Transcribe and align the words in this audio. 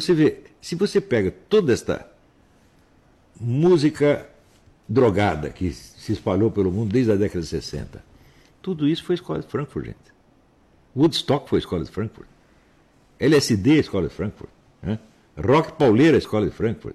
Você 0.00 0.14
vê, 0.14 0.42
se 0.60 0.76
você 0.76 1.00
pega 1.00 1.30
toda 1.30 1.72
esta 1.72 2.08
música 3.40 4.28
drogada 4.88 5.50
que 5.50 5.72
se 5.72 6.12
espalhou 6.12 6.52
pelo 6.52 6.70
mundo 6.70 6.92
desde 6.92 7.10
a 7.10 7.16
década 7.16 7.40
de 7.40 7.46
60, 7.46 8.04
tudo 8.62 8.86
isso 8.86 9.02
foi 9.02 9.16
escola 9.16 9.40
de 9.40 9.48
Frankfurt, 9.48 9.86
gente. 9.86 9.98
Woodstock 10.96 11.48
foi 11.48 11.58
escola 11.58 11.84
de 11.84 11.90
Frankfurt. 11.90 12.28
LSD 13.18 13.76
é 13.76 13.80
escola 13.80 14.08
de 14.08 14.14
Frankfurt. 14.14 14.50
Né? 14.80 14.98
Rock 15.36 15.72
pauleira 15.72 16.16
é 16.16 16.18
escola 16.18 16.46
de 16.46 16.52
Frankfurt. 16.52 16.94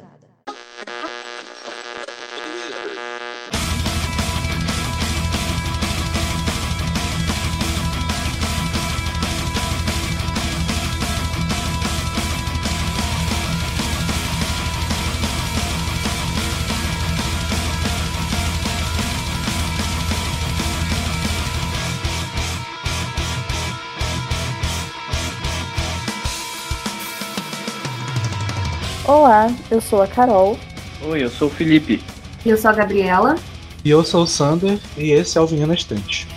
Eu 29.81 29.87
sou 29.89 30.01
a 30.01 30.07
Carol. 30.07 30.59
Oi, 31.03 31.23
eu 31.23 31.29
sou 31.29 31.47
o 31.47 31.51
Felipe. 31.51 32.01
Eu 32.45 32.55
sou 32.55 32.69
a 32.69 32.73
Gabriela. 32.73 33.35
E 33.83 33.89
eu 33.89 34.03
sou 34.03 34.23
o 34.23 34.27
Sander, 34.27 34.79
e 34.95 35.09
esse 35.11 35.37
é 35.39 35.41
o 35.41 35.47
Vinho 35.47 35.65
na 35.65 35.73
Estante. 35.73 36.27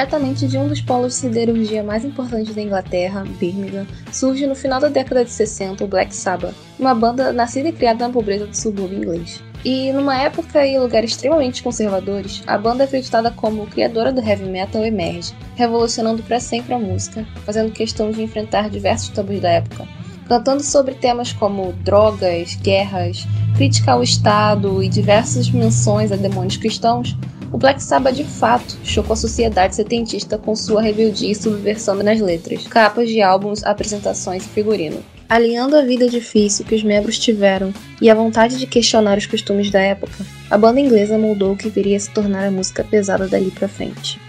Diretamente 0.00 0.48
de 0.48 0.56
um 0.56 0.66
dos 0.66 0.80
polos 0.80 1.12
de 1.12 1.18
siderurgia 1.18 1.82
mais 1.82 2.06
importantes 2.06 2.54
da 2.54 2.62
Inglaterra, 2.62 3.22
Birmingham, 3.38 3.86
surge 4.10 4.46
no 4.46 4.54
final 4.54 4.80
da 4.80 4.88
década 4.88 5.26
de 5.26 5.30
60 5.30 5.84
o 5.84 5.86
Black 5.86 6.16
Sabbath, 6.16 6.54
uma 6.78 6.94
banda 6.94 7.34
nascida 7.34 7.68
e 7.68 7.72
criada 7.72 8.06
na 8.06 8.12
pobreza 8.12 8.46
do 8.46 8.56
subúrbio 8.56 8.96
inglês. 8.96 9.42
E 9.62 9.92
numa 9.92 10.18
época 10.18 10.66
e 10.66 10.78
lugares 10.78 11.10
extremamente 11.10 11.62
conservadores, 11.62 12.42
a 12.46 12.56
banda 12.56 12.84
acreditada 12.84 13.30
como 13.30 13.66
criadora 13.66 14.10
do 14.10 14.22
heavy 14.22 14.46
metal 14.46 14.82
emerge, 14.82 15.34
revolucionando 15.54 16.22
para 16.22 16.40
sempre 16.40 16.72
a 16.72 16.78
música, 16.78 17.26
fazendo 17.44 17.70
questão 17.70 18.10
de 18.10 18.22
enfrentar 18.22 18.70
diversos 18.70 19.10
tabus 19.10 19.38
da 19.38 19.50
época, 19.50 19.86
cantando 20.26 20.62
sobre 20.62 20.94
temas 20.94 21.34
como 21.34 21.74
drogas, 21.84 22.54
guerras, 22.54 23.28
crítica 23.54 23.92
ao 23.92 24.02
Estado 24.02 24.82
e 24.82 24.88
diversas 24.88 25.50
menções 25.50 26.10
a 26.10 26.16
demônios 26.16 26.56
cristãos, 26.56 27.14
o 27.52 27.58
Black 27.58 27.82
Sabbath 27.82 28.14
de 28.14 28.24
fato 28.24 28.76
chocou 28.84 29.14
a 29.14 29.16
sociedade 29.16 29.74
setentista 29.74 30.38
com 30.38 30.54
sua 30.54 30.82
rebeldia 30.82 31.32
e 31.32 31.34
subversão 31.34 31.94
nas 31.96 32.20
letras, 32.20 32.66
capas 32.66 33.08
de 33.08 33.20
álbuns, 33.20 33.64
apresentações 33.64 34.44
e 34.44 34.48
figurino. 34.48 35.02
Alinhando 35.28 35.76
a 35.76 35.82
vida 35.82 36.08
difícil 36.08 36.64
que 36.64 36.74
os 36.74 36.82
membros 36.82 37.18
tiveram 37.18 37.72
e 38.00 38.10
a 38.10 38.14
vontade 38.14 38.58
de 38.58 38.66
questionar 38.66 39.16
os 39.16 39.26
costumes 39.26 39.70
da 39.70 39.80
época, 39.80 40.26
a 40.50 40.58
banda 40.58 40.80
inglesa 40.80 41.16
moldou 41.16 41.52
o 41.52 41.56
que 41.56 41.68
viria 41.68 41.96
a 41.96 42.00
se 42.00 42.10
tornar 42.10 42.46
a 42.46 42.50
música 42.50 42.82
pesada 42.82 43.28
dali 43.28 43.50
pra 43.50 43.68
frente. 43.68 44.20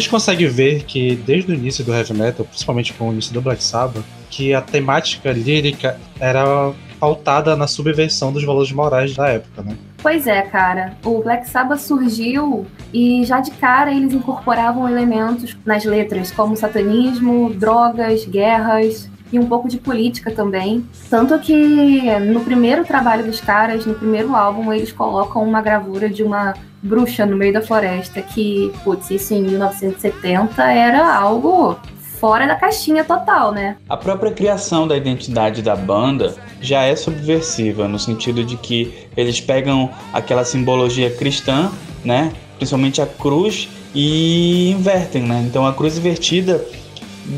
Gente 0.00 0.10
consegue 0.10 0.46
ver 0.46 0.84
que 0.84 1.14
desde 1.14 1.52
o 1.52 1.54
início 1.54 1.84
do 1.84 1.94
heavy 1.94 2.14
metal, 2.14 2.44
principalmente 2.46 2.92
com 2.94 3.08
o 3.08 3.12
início 3.12 3.32
do 3.32 3.40
Black 3.40 3.62
Sabbath, 3.62 4.04
que 4.30 4.54
a 4.54 4.60
temática 4.60 5.30
lírica 5.32 5.98
era 6.18 6.72
pautada 6.98 7.56
na 7.56 7.66
subversão 7.66 8.32
dos 8.32 8.44
valores 8.44 8.72
morais 8.72 9.14
da 9.14 9.28
época, 9.28 9.62
né? 9.62 9.76
Pois 10.02 10.26
é, 10.26 10.42
cara. 10.42 10.96
O 11.04 11.22
Black 11.22 11.48
Sabbath 11.48 11.80
surgiu 11.80 12.66
e 12.92 13.24
já 13.24 13.40
de 13.40 13.50
cara 13.52 13.92
eles 13.92 14.12
incorporavam 14.12 14.88
elementos 14.88 15.56
nas 15.64 15.84
letras, 15.84 16.30
como 16.30 16.56
satanismo, 16.56 17.52
drogas, 17.54 18.24
guerras 18.26 19.08
e 19.32 19.38
um 19.38 19.46
pouco 19.46 19.68
de 19.68 19.78
política 19.78 20.30
também. 20.30 20.84
Tanto 21.08 21.38
que 21.38 21.54
no 22.20 22.40
primeiro 22.40 22.84
trabalho 22.84 23.24
dos 23.24 23.40
caras, 23.40 23.86
no 23.86 23.94
primeiro 23.94 24.34
álbum, 24.34 24.72
eles 24.72 24.92
colocam 24.92 25.42
uma 25.42 25.60
gravura 25.60 26.08
de 26.08 26.22
uma 26.22 26.54
bruxa 26.82 27.26
no 27.26 27.36
meio 27.36 27.52
da 27.52 27.62
floresta, 27.62 28.22
que, 28.22 28.72
putz, 28.82 29.10
isso 29.10 29.34
em 29.34 29.42
1970 29.42 30.62
era 30.72 31.14
algo 31.14 31.78
fora 32.18 32.46
da 32.46 32.54
caixinha 32.54 33.04
total, 33.04 33.52
né? 33.52 33.76
A 33.88 33.96
própria 33.96 34.30
criação 34.30 34.86
da 34.86 34.96
identidade 34.96 35.62
da 35.62 35.74
banda 35.74 36.34
já 36.60 36.82
é 36.82 36.94
subversiva, 36.94 37.88
no 37.88 37.98
sentido 37.98 38.44
de 38.44 38.56
que 38.56 39.08
eles 39.16 39.40
pegam 39.40 39.90
aquela 40.12 40.44
simbologia 40.44 41.10
cristã, 41.10 41.70
né? 42.04 42.32
Principalmente 42.58 43.00
a 43.00 43.06
cruz, 43.06 43.68
e 43.94 44.70
invertem, 44.70 45.22
né? 45.22 45.42
Então 45.46 45.66
a 45.66 45.72
cruz 45.72 45.98
invertida 45.98 46.64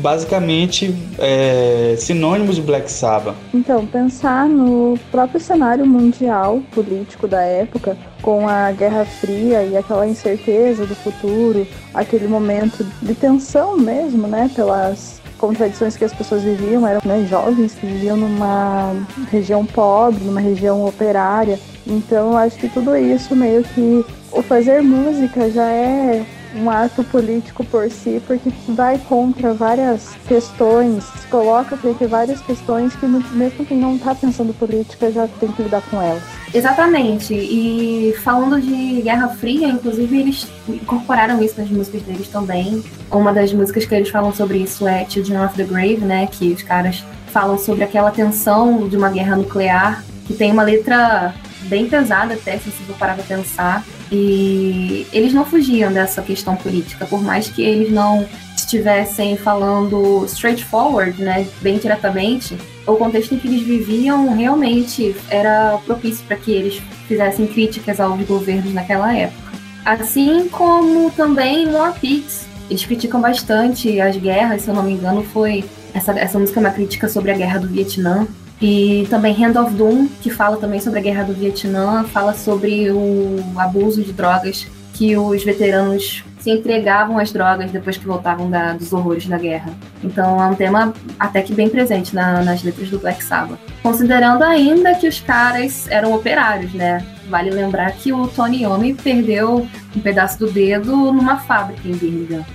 basicamente 0.01 0.95
é, 1.19 1.95
sinônimos 1.97 2.55
de 2.55 2.61
Black 2.61 2.91
Sabbath. 2.91 3.35
Então, 3.53 3.85
pensar 3.85 4.47
no 4.47 4.97
próprio 5.11 5.39
cenário 5.39 5.85
mundial 5.85 6.61
político 6.71 7.27
da 7.27 7.41
época, 7.41 7.97
com 8.21 8.47
a 8.47 8.71
Guerra 8.71 9.05
Fria 9.05 9.63
e 9.63 9.77
aquela 9.77 10.07
incerteza 10.07 10.85
do 10.85 10.95
futuro, 10.95 11.67
aquele 11.93 12.27
momento 12.27 12.85
de 13.01 13.13
tensão 13.13 13.77
mesmo, 13.77 14.27
né, 14.27 14.49
pelas 14.55 15.21
contradições 15.37 15.97
que 15.97 16.05
as 16.05 16.13
pessoas 16.13 16.41
viviam, 16.41 16.87
eram 16.87 17.01
né, 17.03 17.25
jovens 17.29 17.73
que 17.73 17.85
viviam 17.85 18.15
numa 18.15 18.95
região 19.29 19.65
pobre, 19.65 20.23
numa 20.23 20.39
região 20.39 20.85
operária. 20.85 21.59
Então, 21.85 22.37
acho 22.37 22.57
que 22.57 22.69
tudo 22.69 22.95
isso 22.95 23.35
meio 23.35 23.61
que 23.61 24.05
o 24.31 24.41
fazer 24.41 24.81
música 24.81 25.51
já 25.51 25.67
é 25.69 26.25
um 26.55 26.69
ato 26.69 27.03
político 27.03 27.63
por 27.65 27.89
si, 27.89 28.21
porque 28.27 28.51
vai 28.69 28.97
contra 28.99 29.53
várias 29.53 30.15
questões, 30.27 31.05
coloca 31.29 31.75
frente 31.77 32.03
a 32.03 32.07
várias 32.07 32.41
questões 32.41 32.95
que 32.95 33.05
mesmo 33.05 33.65
quem 33.65 33.77
não 33.77 33.95
está 33.95 34.13
pensando 34.13 34.53
política 34.53 35.11
já 35.11 35.27
tem 35.27 35.51
que 35.51 35.63
lidar 35.63 35.81
com 35.89 36.01
elas. 36.01 36.23
Exatamente. 36.53 37.33
E 37.33 38.13
falando 38.23 38.61
de 38.61 39.01
Guerra 39.01 39.29
Fria, 39.29 39.67
inclusive 39.67 40.19
eles 40.19 40.47
incorporaram 40.69 41.41
isso 41.41 41.59
nas 41.59 41.69
músicas 41.69 42.03
deles 42.03 42.27
também. 42.27 42.83
Uma 43.11 43.33
das 43.33 43.51
músicas 43.51 43.85
que 43.85 43.95
eles 43.95 44.09
falam 44.09 44.31
sobre 44.31 44.59
isso 44.59 44.87
é 44.87 45.05
Children 45.09 45.45
of 45.45 45.55
the 45.55 45.63
Grave, 45.63 45.97
né? 45.97 46.27
Que 46.31 46.53
os 46.53 46.61
caras 46.61 47.03
falam 47.27 47.57
sobre 47.57 47.83
aquela 47.83 48.11
tensão 48.11 48.87
de 48.87 48.95
uma 48.95 49.09
guerra 49.09 49.35
nuclear, 49.35 50.03
que 50.27 50.35
tem 50.35 50.51
uma 50.51 50.61
letra 50.61 51.33
bem 51.63 51.87
pesada 51.87 52.35
até, 52.35 52.59
se 52.59 52.69
você 52.69 52.93
parar 52.99 53.15
pra 53.15 53.23
pensar. 53.23 53.83
E 54.15 55.07
eles 55.11 55.33
não 55.33 55.43
fugiam 55.43 55.91
dessa 55.91 56.21
questão 56.21 56.55
política, 56.55 57.03
por 57.03 57.23
mais 57.23 57.49
que 57.49 57.63
eles 57.63 57.91
não 57.91 58.27
estivessem 58.55 59.35
falando 59.35 60.23
straightforward, 60.25 61.19
né, 61.19 61.47
bem 61.61 61.79
diretamente, 61.79 62.55
o 62.85 62.95
contexto 62.95 63.33
em 63.33 63.39
que 63.39 63.47
eles 63.47 63.63
viviam 63.63 64.31
realmente 64.35 65.15
era 65.31 65.79
propício 65.83 66.23
para 66.27 66.37
que 66.37 66.51
eles 66.51 66.79
fizessem 67.07 67.47
críticas 67.47 67.99
aos 67.99 68.23
governos 68.23 68.71
naquela 68.71 69.17
época. 69.17 69.51
Assim 69.83 70.47
como 70.47 71.09
também 71.09 71.67
War 71.69 71.99
Pigs, 71.99 72.45
eles 72.69 72.85
criticam 72.85 73.19
bastante 73.19 73.99
as 73.99 74.15
guerras, 74.15 74.61
se 74.61 74.67
eu 74.67 74.75
não 74.75 74.83
me 74.83 74.91
engano, 74.91 75.23
foi 75.23 75.65
essa, 75.91 76.11
essa 76.19 76.37
música 76.37 76.59
é 76.59 76.61
uma 76.61 76.71
crítica 76.71 77.09
sobre 77.09 77.31
a 77.31 77.35
guerra 77.35 77.59
do 77.59 77.67
Vietnã, 77.67 78.27
e 78.65 79.05
também 79.09 79.35
Hand 79.35 79.61
of 79.61 79.73
Doom, 79.73 80.07
que 80.21 80.29
fala 80.29 80.55
também 80.55 80.79
sobre 80.79 80.99
a 80.99 81.01
guerra 81.01 81.23
do 81.23 81.33
Vietnã, 81.33 82.05
fala 82.05 82.33
sobre 82.33 82.89
o 82.91 83.43
abuso 83.57 84.01
de 84.01 84.13
drogas 84.13 84.65
que 84.93 85.17
os 85.17 85.43
veteranos 85.43 86.23
se 86.39 86.49
entregavam 86.49 87.17
às 87.17 87.29
drogas 87.33 87.71
depois 87.71 87.97
que 87.97 88.05
voltavam 88.05 88.49
da, 88.49 88.71
dos 88.71 88.93
horrores 88.93 89.27
da 89.27 89.37
guerra. 89.37 89.73
Então 90.01 90.41
é 90.41 90.47
um 90.47 90.55
tema 90.55 90.93
até 91.19 91.41
que 91.41 91.53
bem 91.53 91.67
presente 91.67 92.15
na, 92.15 92.41
nas 92.41 92.63
letras 92.63 92.89
do 92.89 92.99
Black 92.99 93.21
Sabbath. 93.21 93.59
Considerando 93.81 94.43
ainda 94.43 94.95
que 94.95 95.09
os 95.09 95.19
caras 95.19 95.89
eram 95.89 96.13
operários, 96.13 96.73
né? 96.73 97.05
Vale 97.29 97.49
lembrar 97.49 97.91
que 97.91 98.13
o 98.13 98.29
Tony 98.29 98.61
Iommi 98.61 98.93
perdeu 98.93 99.67
um 99.93 99.99
pedaço 99.99 100.39
do 100.39 100.49
dedo 100.49 101.11
numa 101.11 101.35
fábrica 101.37 101.85
em 101.85 101.93
Birmingham. 101.93 102.45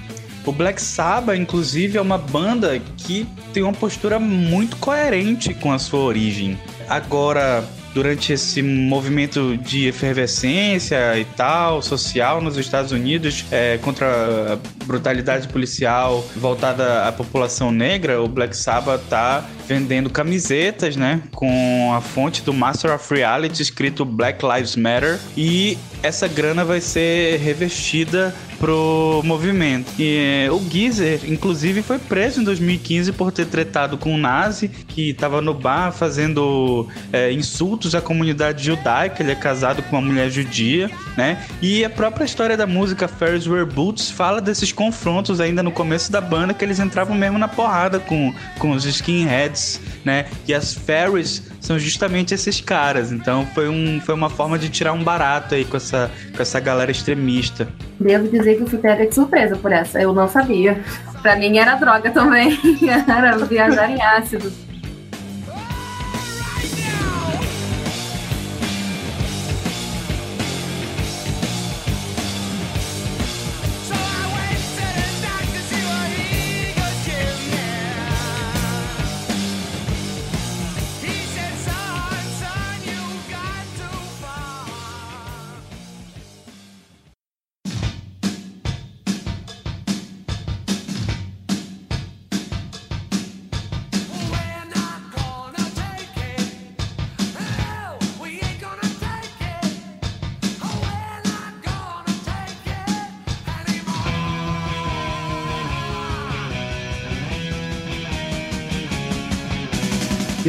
O 0.49 0.53
Black 0.53 0.81
Sabbath, 0.81 1.37
inclusive, 1.37 1.99
é 1.99 2.01
uma 2.01 2.17
banda 2.17 2.81
que 2.97 3.29
tem 3.53 3.63
uma 3.63 3.75
postura 3.75 4.19
muito 4.19 4.79
coerente 4.79 5.53
com 5.53 5.71
a 5.71 5.79
sua 5.79 6.01
origem. 6.01 6.59
Agora, 6.89 7.63
durante 7.93 8.33
esse 8.33 8.63
movimento 8.63 9.59
de 9.59 9.89
efervescência 9.89 11.19
e 11.19 11.27
tal, 11.27 11.83
social 11.83 12.41
nos 12.41 12.57
Estados 12.57 12.93
Unidos, 12.93 13.45
é, 13.51 13.77
contra 13.83 14.55
a 14.55 14.85
brutalidade 14.87 15.49
policial 15.49 16.25
voltada 16.35 17.07
à 17.07 17.13
população 17.13 17.71
negra, 17.71 18.23
o 18.23 18.27
Black 18.27 18.57
Sabbath 18.57 19.03
tá 19.11 19.45
vendendo 19.67 20.09
camisetas, 20.09 20.97
né, 20.97 21.21
com 21.35 21.93
a 21.93 22.01
fonte 22.01 22.41
do 22.41 22.55
Master 22.55 22.95
of 22.95 23.15
Reality 23.15 23.61
escrito 23.61 24.03
Black 24.03 24.43
Lives 24.43 24.77
Matter 24.77 25.19
e 25.37 25.77
essa 26.03 26.27
grana 26.27 26.65
vai 26.65 26.81
ser 26.81 27.39
revestida 27.39 28.35
pro 28.59 29.23
movimento. 29.25 29.93
E 29.99 30.47
é, 30.47 30.51
o 30.51 30.61
Geezer, 30.61 31.21
inclusive, 31.27 31.83
foi 31.83 31.99
preso 31.99 32.41
em 32.41 32.45
2015 32.45 33.13
por 33.13 33.33
ter 33.33 33.47
tretado 33.47 33.97
com 33.97 34.15
um 34.15 34.19
nazi 34.19 34.69
que 34.69 35.11
estava 35.11 35.41
no 35.41 35.55
bar 35.55 35.93
fazendo 35.93 36.87
é, 37.13 37.33
insultos 37.33 37.95
à 37.95 38.01
comunidade 38.01 38.65
judaica. 38.65 39.23
Ele 39.23 39.33
é 39.33 39.35
casado 39.35 39.83
com 39.83 39.97
uma 39.97 40.03
mulher 40.03 40.31
judia, 40.31 40.91
né? 41.17 41.45
E 41.63 41.85
a 41.85 41.91
própria 41.91 42.25
história 42.25 42.57
da 42.57 42.67
música 42.67 43.09
Ferris 43.09 43.47
Wear 43.47 43.67
Boots 43.67 44.11
fala 44.11 44.41
desses 44.41 44.73
confrontos 44.73 45.41
ainda 45.41 45.63
no 45.63 45.71
começo 45.71 46.11
da 46.11 46.21
banda 46.21 46.53
que 46.53 46.65
eles 46.65 46.79
entravam 46.79 47.17
mesmo 47.17 47.39
na 47.39 47.49
porrada 47.49 47.99
com, 48.01 48.35
com 48.59 48.73
os 48.73 48.85
skinheads, 48.85 49.81
né? 50.05 50.27
E 50.47 50.55
as 50.55 50.75
Ferris 50.75 51.43
são 51.69 51.79
justamente 51.79 52.33
esses 52.33 52.63
caras. 52.63 53.13
Então 53.13 53.45
foi, 53.55 53.69
um, 53.69 54.01
foi 54.01 54.15
uma 54.15 54.31
forma 54.31 54.59
de 54.59 54.71
tirar 54.71 54.95
um 54.95 55.05
barato 55.05 55.55
aí 55.55 55.67
com 55.67 55.77
essa, 55.77 56.11
com 56.35 56.41
essa 56.41 56.59
galera 56.59 56.91
extremista. 56.91 57.69
Devo 58.01 58.27
dizer 58.27 58.57
que 58.57 58.63
eu 58.63 58.67
fui 58.67 58.79
pega 58.79 59.07
de 59.07 59.15
surpresa 59.15 59.55
por 59.55 59.71
essa, 59.71 60.01
eu 60.01 60.15
não 60.15 60.27
sabia. 60.27 60.83
Pra 61.21 61.37
mim 61.37 61.59
era 61.59 61.75
droga 61.75 62.11
também, 62.11 62.59
era 63.07 63.37
viajar 63.37 63.91
em 63.91 64.01
ácido. 64.01 64.51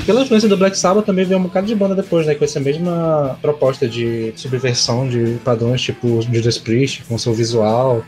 Pela 0.09 0.23
influência 0.23 0.49
do 0.49 0.57
Black 0.57 0.75
Sabbath 0.75 1.05
também 1.05 1.23
veio 1.23 1.39
um 1.39 1.43
bocado 1.43 1.67
de 1.67 1.75
banda 1.75 1.93
depois, 1.93 2.25
né? 2.25 2.33
Com 2.33 2.43
essa 2.43 2.59
mesma 2.59 3.37
proposta 3.43 3.87
de 3.87 4.33
subversão 4.35 5.07
de 5.07 5.37
padrões, 5.45 5.83
tipo 5.83 6.19
Judas 6.23 6.57
Priest, 6.57 7.03
com 7.07 7.15
seu 7.15 7.31
visual, 7.31 8.03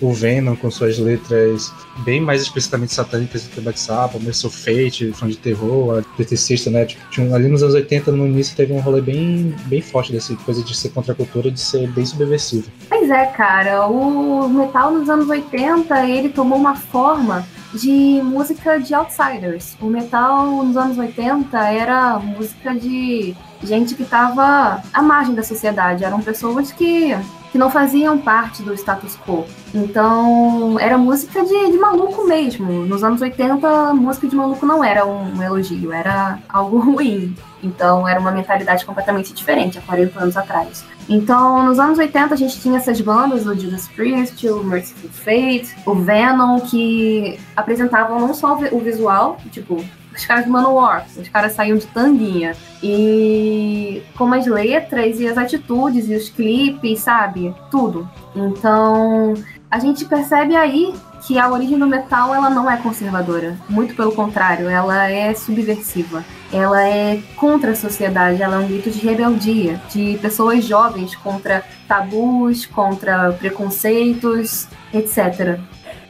o 0.00 0.12
Venom 0.12 0.56
com 0.56 0.68
suas 0.68 0.98
letras 0.98 1.72
bem 1.98 2.20
mais 2.20 2.42
explicitamente 2.42 2.92
satânicas 2.92 3.44
do 3.44 3.50
que 3.50 3.60
o 3.60 3.62
Black 3.62 3.78
Sabbath, 3.78 4.16
o 4.16 4.20
Merciful 4.20 4.50
Fate, 4.50 5.12
fã 5.12 5.28
de 5.28 5.36
terror, 5.36 6.00
a 6.00 6.16
peticista, 6.16 6.70
né? 6.70 6.86
Tipo, 6.86 7.32
ali 7.32 7.46
nos 7.46 7.62
anos 7.62 7.76
80, 7.76 8.10
no 8.10 8.26
início, 8.26 8.56
teve 8.56 8.72
um 8.72 8.80
rolê 8.80 9.00
bem, 9.00 9.54
bem 9.66 9.80
forte 9.80 10.10
dessa 10.10 10.34
coisa 10.34 10.60
de 10.60 10.76
ser 10.76 10.88
contra 10.88 11.12
a 11.12 11.14
cultura, 11.14 11.52
de 11.52 11.60
ser 11.60 11.88
bem 11.92 12.04
subversivo. 12.04 12.66
Pois 12.88 13.08
é, 13.08 13.26
cara. 13.26 13.86
O 13.86 14.48
metal 14.48 14.90
nos 14.90 15.08
anos 15.08 15.28
80, 15.28 16.04
ele 16.08 16.30
tomou 16.30 16.58
uma 16.58 16.74
forma 16.74 17.46
de 17.74 18.20
música 18.22 18.78
de 18.78 18.94
outsiders. 18.94 19.76
O 19.80 19.86
metal 19.86 20.64
nos 20.64 20.76
anos 20.76 20.96
80 20.96 21.58
era 21.70 22.18
música 22.18 22.74
de 22.74 23.34
gente 23.62 23.94
que 23.94 24.02
estava 24.02 24.82
à 24.92 25.02
margem 25.02 25.34
da 25.34 25.42
sociedade. 25.42 26.04
Eram 26.04 26.20
pessoas 26.20 26.70
que, 26.70 27.16
que 27.50 27.58
não 27.58 27.70
faziam 27.70 28.18
parte 28.18 28.62
do 28.62 28.72
status 28.74 29.18
quo. 29.26 29.44
Então, 29.74 30.78
era 30.78 30.96
música 30.96 31.44
de, 31.44 31.70
de 31.70 31.78
maluco 31.78 32.26
mesmo. 32.26 32.86
Nos 32.86 33.02
anos 33.02 33.20
80, 33.20 33.94
música 33.94 34.28
de 34.28 34.36
maluco 34.36 34.64
não 34.64 34.84
era 34.84 35.04
um 35.04 35.42
elogio, 35.42 35.92
era 35.92 36.38
algo 36.48 36.78
ruim. 36.92 37.34
Então, 37.64 38.06
era 38.06 38.20
uma 38.20 38.30
mentalidade 38.30 38.84
completamente 38.84 39.32
diferente 39.32 39.78
há 39.78 39.82
40 39.82 40.20
anos 40.20 40.36
atrás. 40.36 40.84
Então, 41.08 41.64
nos 41.66 41.78
anos 41.78 41.98
80, 41.98 42.34
a 42.34 42.36
gente 42.36 42.60
tinha 42.60 42.78
essas 42.78 43.00
bandas, 43.00 43.46
o 43.46 43.54
Judas 43.54 43.88
Priest, 43.88 44.46
o 44.48 44.62
Merciful 44.62 45.10
Fate, 45.10 45.74
o 45.86 45.94
Venom, 45.94 46.60
que 46.60 47.38
apresentavam 47.56 48.20
não 48.20 48.34
só 48.34 48.58
o 48.72 48.80
visual, 48.80 49.38
tipo, 49.50 49.84
os 50.14 50.24
caras 50.24 50.44
do 50.44 50.50
Manowar, 50.50 51.06
os 51.16 51.28
caras 51.28 51.52
saíam 51.52 51.76
de 51.76 51.86
tanguinha. 51.86 52.54
E 52.82 54.02
como 54.16 54.34
as 54.34 54.46
letras 54.46 55.18
e 55.18 55.26
as 55.26 55.36
atitudes 55.36 56.08
e 56.08 56.14
os 56.14 56.28
clipes, 56.28 57.00
sabe? 57.00 57.54
Tudo. 57.70 58.08
Então, 58.34 59.34
a 59.70 59.78
gente 59.78 60.04
percebe 60.04 60.54
aí 60.54 60.94
que 61.26 61.38
a 61.38 61.50
origem 61.50 61.78
do 61.78 61.86
metal 61.86 62.34
ela 62.34 62.48
não 62.48 62.70
é 62.70 62.76
conservadora. 62.76 63.58
Muito 63.68 63.94
pelo 63.94 64.12
contrário, 64.12 64.68
ela 64.68 65.10
é 65.10 65.34
subversiva. 65.34 66.24
Ela 66.52 66.88
é 66.88 67.20
contra 67.36 67.72
a 67.72 67.76
sociedade, 67.76 68.42
ela 68.42 68.56
é 68.56 68.58
um 68.58 68.66
grito 68.66 68.90
de 68.90 68.98
rebeldia, 69.00 69.80
de 69.90 70.18
pessoas 70.18 70.64
jovens 70.64 71.14
contra 71.16 71.64
tabus, 71.88 72.64
contra 72.66 73.32
preconceitos, 73.32 74.68
etc. 74.92 75.58